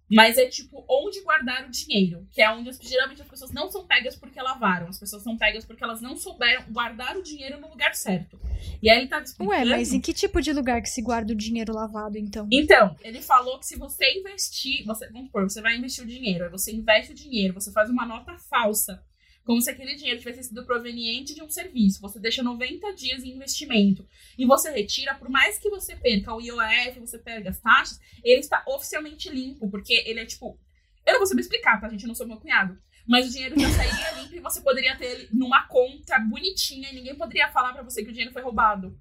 Mas 0.09 0.38
é 0.38 0.45
tipo 0.45 0.86
onde 0.89 1.22
guardar 1.22 1.68
o 1.68 1.70
dinheiro, 1.70 2.26
que 2.32 2.41
é 2.41 2.49
onde 2.49 2.72
geralmente 2.82 3.22
as 3.22 3.28
pessoas 3.28 3.51
não 3.51 3.70
são 3.70 3.86
pegas 3.86 4.15
porque 4.15 4.41
lavaram, 4.41 4.88
as 4.88 4.97
pessoas 4.97 5.22
são 5.22 5.38
pegas 5.38 5.65
porque 5.65 5.84
elas 5.84 6.01
não 6.01 6.15
souberam 6.15 6.63
guardar 6.72 7.18
o 7.18 7.22
dinheiro 7.22 7.59
no 7.59 7.70
lugar 7.70 7.93
certo. 7.93 8.39
E 8.82 8.89
aí 8.89 8.99
ele 8.99 9.07
tá 9.07 9.20
explicando... 9.20 9.49
Ué, 9.49 9.65
mas 9.65 9.91
em 9.91 9.99
que 9.99 10.13
tipo 10.13 10.41
de 10.41 10.53
lugar 10.53 10.82
que 10.82 10.89
se 10.89 11.01
guarda 11.01 11.34
o 11.34 11.36
dinheiro 11.36 11.74
lavado, 11.74 12.18
então? 12.18 12.47
Então, 12.49 12.95
ele 13.01 13.22
falou 13.22 13.59
que 13.59 13.65
se 13.65 13.78
você 13.78 14.18
investir, 14.18 14.86
você, 14.86 15.07
vamos 15.09 15.28
supor, 15.28 15.43
você 15.43 15.61
vai 15.61 15.76
investir 15.76 16.05
o 16.05 16.07
dinheiro, 16.07 16.45
aí 16.45 16.49
você 16.49 16.72
investe 16.74 17.11
o 17.11 17.15
dinheiro, 17.15 17.53
você 17.53 17.72
faz 17.74 17.89
uma 17.89 18.05
nota 18.05 18.38
falsa 18.49 19.03
como 19.48 19.62
se 19.62 19.70
aquele 19.70 19.95
dinheiro 19.95 20.20
tivesse 20.20 20.43
sido 20.43 20.66
proveniente 20.66 21.34
de 21.34 21.41
um 21.41 21.50
serviço. 21.50 22.02
Você 22.02 22.20
deixa 22.20 22.43
90 22.43 22.93
dias 22.93 23.24
em 23.24 23.30
investimento 23.30 24.06
e 24.38 24.45
você 24.45 24.70
retira, 24.70 25.16
por 25.16 25.30
mais 25.30 25.58
que 25.58 25.70
você 25.70 25.95
perca 25.95 26.36
o 26.36 26.41
IOF, 26.41 27.00
você 27.00 27.18
pega 27.18 27.50
as 27.50 27.58
taxas, 27.62 27.98
ele 28.26 28.41
está 28.41 28.62
oficialmente 28.68 29.30
limpo, 29.30 29.70
porque 29.70 30.04
ele 30.06 30.20
é 30.20 30.26
tipo. 30.26 30.60
Eu 31.06 31.14
não 31.14 31.20
vou 31.22 31.28
saber 31.28 31.39
explicar, 31.39 31.80
tá, 31.80 31.88
gente? 31.88 32.04
Eu 32.04 32.10
não 32.10 32.16
sou 32.16 32.28
meu 32.28 32.36
cunhado. 32.36 32.78
Mas 33.08 33.30
o 33.30 33.32
dinheiro 33.32 33.58
já 33.58 33.70
sairia 33.70 34.22
limpo 34.22 34.36
e 34.36 34.39
você 34.41 34.60
poderia 34.60 34.98
ter 34.98 35.06
ele 35.06 35.30
numa 35.32 35.66
conta 35.66 36.20
bonitinha 36.20 36.91
e 36.91 36.95
ninguém 36.95 37.16
poderia 37.16 37.48
falar 37.48 37.72
para 37.72 37.84
você 37.84 38.04
que 38.04 38.10
o 38.10 38.12
dinheiro 38.12 38.34
foi 38.34 38.41
roubado. 38.41 39.00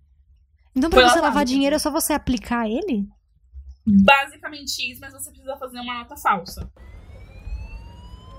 Então, 0.76 0.88
pra 0.88 1.00
foi 1.00 1.10
você 1.10 1.20
lavar 1.20 1.44
dinheiro, 1.44 1.74
é 1.74 1.78
só 1.80 1.90
você 1.90 2.12
aplicar 2.12 2.70
ele? 2.70 3.08
Basicamente 3.84 4.92
isso, 4.92 5.00
mas 5.00 5.12
você 5.12 5.28
precisa 5.30 5.56
fazer 5.56 5.80
uma 5.80 5.98
nota 5.98 6.16
falsa. 6.16 6.70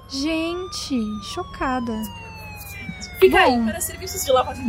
Gente, 0.10 1.24
chocada. 1.24 1.94
Fica 3.20 3.38
Bom, 3.46 3.60
aí 3.60 3.66
para 3.66 3.82
serviços 3.82 4.24
de 4.24 4.32
lavagem 4.32 4.66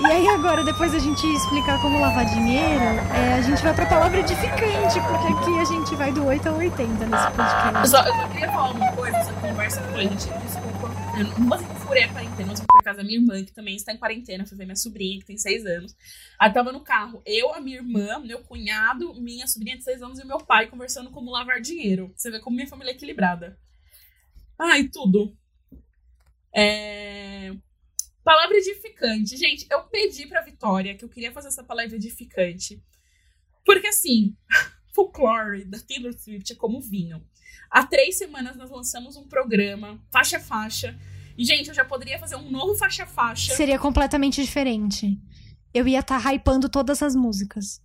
E 0.00 0.06
aí 0.06 0.28
agora, 0.28 0.64
depois 0.64 0.92
da 0.92 0.98
gente 0.98 1.26
explicar 1.26 1.80
como 1.82 2.00
lavar 2.00 2.24
dinheiro, 2.24 2.84
é, 3.14 3.34
a 3.34 3.42
gente 3.42 3.62
vai 3.62 3.74
pra 3.74 3.84
palavra 3.84 4.20
edificante, 4.20 4.98
porque 5.00 5.26
aqui 5.26 5.58
a 5.58 5.64
gente 5.64 5.94
vai 5.94 6.10
do 6.10 6.24
8 6.24 6.48
ao 6.48 6.56
80 6.56 7.06
nesse 7.06 7.26
podcast. 7.32 7.74
Eu 7.74 7.86
só, 7.86 8.02
eu 8.02 8.14
só 8.14 8.28
queria 8.28 8.50
falar 8.50 8.70
uma 8.70 8.92
coisa, 8.92 9.16
essa 9.18 9.32
conversa 9.34 9.82
com 9.82 9.98
a 9.98 10.02
gente, 10.02 10.14
desculpa. 10.14 10.90
Eu 11.18 11.24
não 11.24 11.48
vou 11.48 11.58
furei 11.90 12.04
a 12.04 12.08
quarentena, 12.12 12.46
mas 12.46 12.60
fui 12.60 12.66
pra 12.66 12.84
casa 12.84 12.98
da 12.98 13.04
minha 13.04 13.18
irmã, 13.18 13.44
que 13.44 13.52
também 13.52 13.74
está 13.74 13.92
em 13.92 13.98
quarentena, 13.98 14.46
fui 14.46 14.56
ver 14.56 14.64
minha 14.64 14.76
sobrinha, 14.76 15.18
que 15.18 15.26
tem 15.26 15.36
6 15.36 15.66
anos. 15.66 15.96
Aí 16.38 16.50
tava 16.50 16.72
no 16.72 16.80
carro, 16.80 17.20
eu, 17.26 17.52
a 17.52 17.60
minha 17.60 17.76
irmã, 17.76 18.20
meu 18.20 18.38
cunhado, 18.38 19.12
minha 19.20 19.46
sobrinha 19.46 19.76
de 19.76 19.84
6 19.84 20.02
anos 20.02 20.18
e 20.18 20.24
meu 20.24 20.38
pai 20.38 20.68
conversando 20.68 21.10
como 21.10 21.30
lavar 21.30 21.60
dinheiro. 21.60 22.10
Você 22.16 22.30
vê 22.30 22.38
como 22.38 22.56
minha 22.56 22.68
família 22.68 22.92
é 22.92 22.94
equilibrada. 22.94 23.58
Ai, 24.60 24.88
tudo. 24.88 25.34
É... 26.54 27.50
Palavra 28.22 28.58
edificante. 28.58 29.34
Gente, 29.36 29.66
eu 29.70 29.84
pedi 29.84 30.26
pra 30.26 30.42
Vitória 30.42 30.94
que 30.94 31.04
eu 31.04 31.08
queria 31.08 31.32
fazer 31.32 31.48
essa 31.48 31.64
palavra 31.64 31.96
edificante. 31.96 32.82
Porque 33.64 33.86
assim, 33.86 34.36
folklore 34.94 35.64
da 35.64 35.78
Taylor 35.78 36.12
Swift 36.12 36.52
é 36.52 36.56
como 36.56 36.80
vinho. 36.80 37.24
Há 37.70 37.86
três 37.86 38.18
semanas 38.18 38.56
nós 38.56 38.70
lançamos 38.70 39.16
um 39.16 39.26
programa, 39.26 39.98
faixa 40.12 40.36
a 40.36 40.40
faixa. 40.40 40.98
E, 41.38 41.44
gente, 41.44 41.68
eu 41.68 41.74
já 41.74 41.84
poderia 41.84 42.18
fazer 42.18 42.36
um 42.36 42.50
novo 42.50 42.74
faixa 42.74 43.04
a 43.04 43.06
faixa. 43.06 43.54
Seria 43.54 43.78
completamente 43.78 44.42
diferente. 44.42 45.18
Eu 45.72 45.88
ia 45.88 46.00
estar 46.00 46.22
tá 46.22 46.34
hypando 46.34 46.68
todas 46.68 47.02
as 47.02 47.14
músicas. 47.14 47.80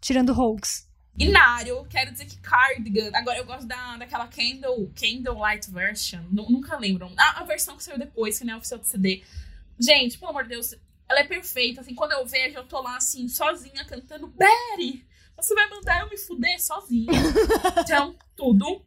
Tirando 0.00 0.38
hoax. 0.38 0.88
Inário, 1.18 1.84
quero 1.90 2.10
dizer 2.10 2.24
que 2.24 2.38
Cardigan. 2.38 3.10
Agora 3.14 3.38
eu 3.38 3.44
gosto 3.44 3.66
da, 3.66 3.96
daquela 3.98 4.26
Candle, 4.28 5.38
Light 5.38 5.70
Version. 5.70 6.22
nunca 6.30 6.78
lembro. 6.78 7.12
A, 7.16 7.40
a, 7.40 7.44
versão 7.44 7.76
que 7.76 7.84
saiu 7.84 7.98
depois, 7.98 8.38
que 8.38 8.44
não 8.44 8.54
é 8.54 8.56
oficial 8.56 8.80
do 8.80 8.86
CD. 8.86 9.22
Gente, 9.78 10.18
pelo 10.18 10.30
amor 10.30 10.44
de 10.44 10.50
Deus, 10.50 10.74
ela 11.08 11.20
é 11.20 11.24
perfeita. 11.24 11.82
Assim, 11.82 11.94
quando 11.94 12.12
eu 12.12 12.26
vejo, 12.26 12.56
eu 12.56 12.64
tô 12.64 12.80
lá 12.80 12.96
assim, 12.96 13.28
sozinha, 13.28 13.84
cantando 13.84 14.26
Betty! 14.28 15.06
Você 15.36 15.54
vai 15.54 15.68
mandar 15.68 16.02
eu 16.02 16.10
me 16.10 16.16
fuder 16.16 16.60
sozinha. 16.62 17.12
então, 17.82 18.16
tudo. 18.36 18.84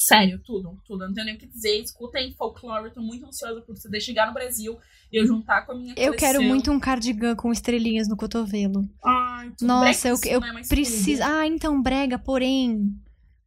Sério, 0.00 0.40
tudo, 0.42 0.80
tudo. 0.86 1.06
Não 1.06 1.12
tenho 1.12 1.26
nem 1.26 1.34
o 1.34 1.38
que 1.38 1.46
dizer. 1.46 1.78
Escutem 1.78 2.32
folklore, 2.32 2.86
eu 2.86 2.90
tô 2.90 3.02
muito 3.02 3.26
ansiosa 3.26 3.60
por 3.60 3.76
você 3.76 4.00
chegar 4.00 4.26
no 4.26 4.32
Brasil 4.32 4.78
e 5.12 5.20
eu 5.20 5.26
juntar 5.26 5.66
com 5.66 5.72
a 5.72 5.74
minha 5.74 5.94
coleção. 5.94 6.14
Eu 6.14 6.18
quero 6.18 6.42
muito 6.42 6.72
um 6.72 6.80
cardigan 6.80 7.36
com 7.36 7.52
estrelinhas 7.52 8.08
no 8.08 8.16
cotovelo. 8.16 8.88
Ai, 9.04 9.50
tudo 9.58 9.68
Nossa, 9.68 10.08
eu, 10.08 10.18
eu 10.24 10.42
é 10.42 10.62
preciso. 10.66 11.22
Ah, 11.22 11.46
então, 11.46 11.82
brega, 11.82 12.18
porém. 12.18 12.98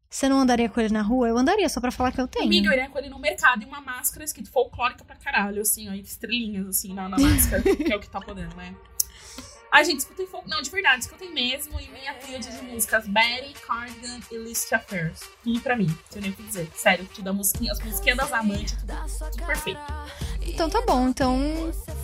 Você 0.08 0.30
não 0.30 0.40
andaria 0.40 0.70
com 0.70 0.80
ele 0.80 0.94
na 0.94 1.02
rua? 1.02 1.28
Eu 1.28 1.38
andaria 1.40 1.68
só 1.68 1.82
pra 1.82 1.90
falar 1.90 2.12
que 2.12 2.22
eu 2.22 2.28
tenho. 2.28 2.46
Amiga, 2.46 2.68
eu 2.68 2.74
iria 2.74 2.88
com 2.88 3.00
ele 3.00 3.10
no 3.10 3.18
mercado 3.18 3.64
e 3.64 3.66
uma 3.66 3.82
máscara 3.82 4.24
escrito 4.24 4.52
folclórica 4.52 5.04
pra 5.04 5.16
caralho, 5.16 5.60
assim, 5.60 5.90
ó, 5.90 5.94
estrelinhas, 5.94 6.68
assim, 6.68 6.94
na, 6.94 7.10
na 7.10 7.18
máscara, 7.18 7.64
que 7.64 7.92
é 7.92 7.96
o 7.96 8.00
que 8.00 8.12
tá 8.12 8.22
podendo, 8.22 8.56
né? 8.56 8.76
Ai, 9.74 9.84
gente, 9.86 10.02
escutem 10.02 10.28
folk. 10.28 10.48
Não, 10.48 10.62
de 10.62 10.70
verdade, 10.70 11.02
escutem 11.02 11.34
mesmo. 11.34 11.80
E 11.80 11.90
minha 11.90 12.14
tríade 12.14 12.48
de 12.48 12.62
músicas: 12.62 13.08
Betty, 13.08 13.56
Cardigan 13.66 14.20
e 14.32 14.38
List 14.38 14.72
Affairs. 14.72 15.22
Tudo 15.44 15.60
pra 15.62 15.76
mim, 15.76 15.88
não 16.14 16.22
nem 16.22 16.30
o 16.30 16.34
que 16.34 16.44
dizer. 16.44 16.70
Sério, 16.76 17.10
tudo 17.12 17.28
a 17.32 17.34
musiquinha, 17.34 17.72
as 17.72 17.80
musiquinhas 17.80 18.18
das 18.18 18.32
amantes, 18.32 18.74
tudo, 18.74 18.94
tudo 19.32 19.46
perfeito. 19.48 19.82
Então 20.44 20.70
tá 20.70 20.84
bom, 20.86 21.08
então 21.10 21.42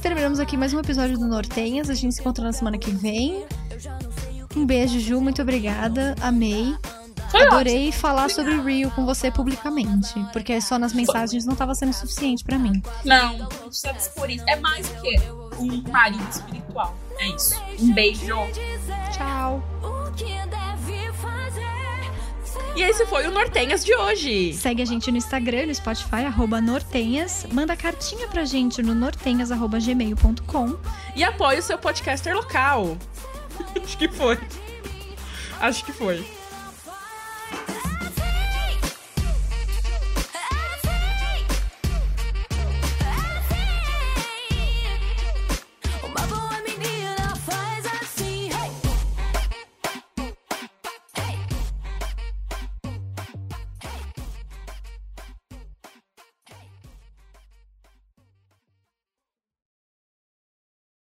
terminamos 0.01 0.39
aqui 0.39 0.57
mais 0.57 0.73
um 0.73 0.79
episódio 0.79 1.15
do 1.15 1.27
Nortenhas. 1.27 1.91
A 1.91 1.93
gente 1.93 2.15
se 2.15 2.21
encontra 2.21 2.43
na 2.43 2.53
semana 2.53 2.75
que 2.79 2.89
vem. 2.89 3.45
Um 4.55 4.65
beijo, 4.65 4.99
Ju, 4.99 5.21
muito 5.21 5.43
obrigada. 5.43 6.15
Amei. 6.21 6.75
Foi 7.29 7.43
Adorei 7.43 7.89
ótimo. 7.89 8.01
falar 8.01 8.31
sobre 8.31 8.55
o 8.55 8.63
Rio 8.63 8.89
com 8.91 9.05
você 9.05 9.29
publicamente, 9.29 10.11
porque 10.33 10.59
só 10.59 10.79
nas 10.79 10.91
mensagens 10.91 11.45
não 11.45 11.53
estava 11.53 11.75
sendo 11.75 11.93
suficiente 11.93 12.43
para 12.43 12.57
mim. 12.57 12.81
Não, 13.05 13.37
não 13.37 13.47
precisa 13.47 13.93
por 14.15 14.27
isso. 14.27 14.43
É 14.47 14.55
mais 14.55 14.89
do 14.89 15.01
que 15.01 15.19
um 15.59 15.91
marido 15.91 16.27
espiritual. 16.31 16.97
É 17.19 17.27
isso. 17.27 17.61
Um 17.79 17.93
beijo. 17.93 18.35
Tchau. 19.11 19.63
E 22.75 22.81
esse 22.81 23.05
foi 23.07 23.27
o 23.27 23.31
Nortenhas 23.31 23.83
de 23.83 23.93
hoje. 23.93 24.53
Segue 24.53 24.81
a 24.81 24.85
gente 24.85 25.11
no 25.11 25.17
Instagram, 25.17 25.65
no 25.65 25.75
Spotify, 25.75 26.23
arroba 26.25 26.61
Nortenhas. 26.61 27.45
Manda 27.51 27.75
cartinha 27.75 28.25
pra 28.27 28.45
gente 28.45 28.81
no 28.81 28.95
nortenhas.gmail.com. 28.95 30.77
E 31.13 31.23
apoie 31.23 31.59
o 31.59 31.61
seu 31.61 31.77
podcaster 31.77 32.33
local. 32.33 32.97
Acho 33.83 33.97
que 33.97 34.07
foi. 34.07 34.39
Acho 35.59 35.83
que 35.83 35.91
foi. 35.91 36.25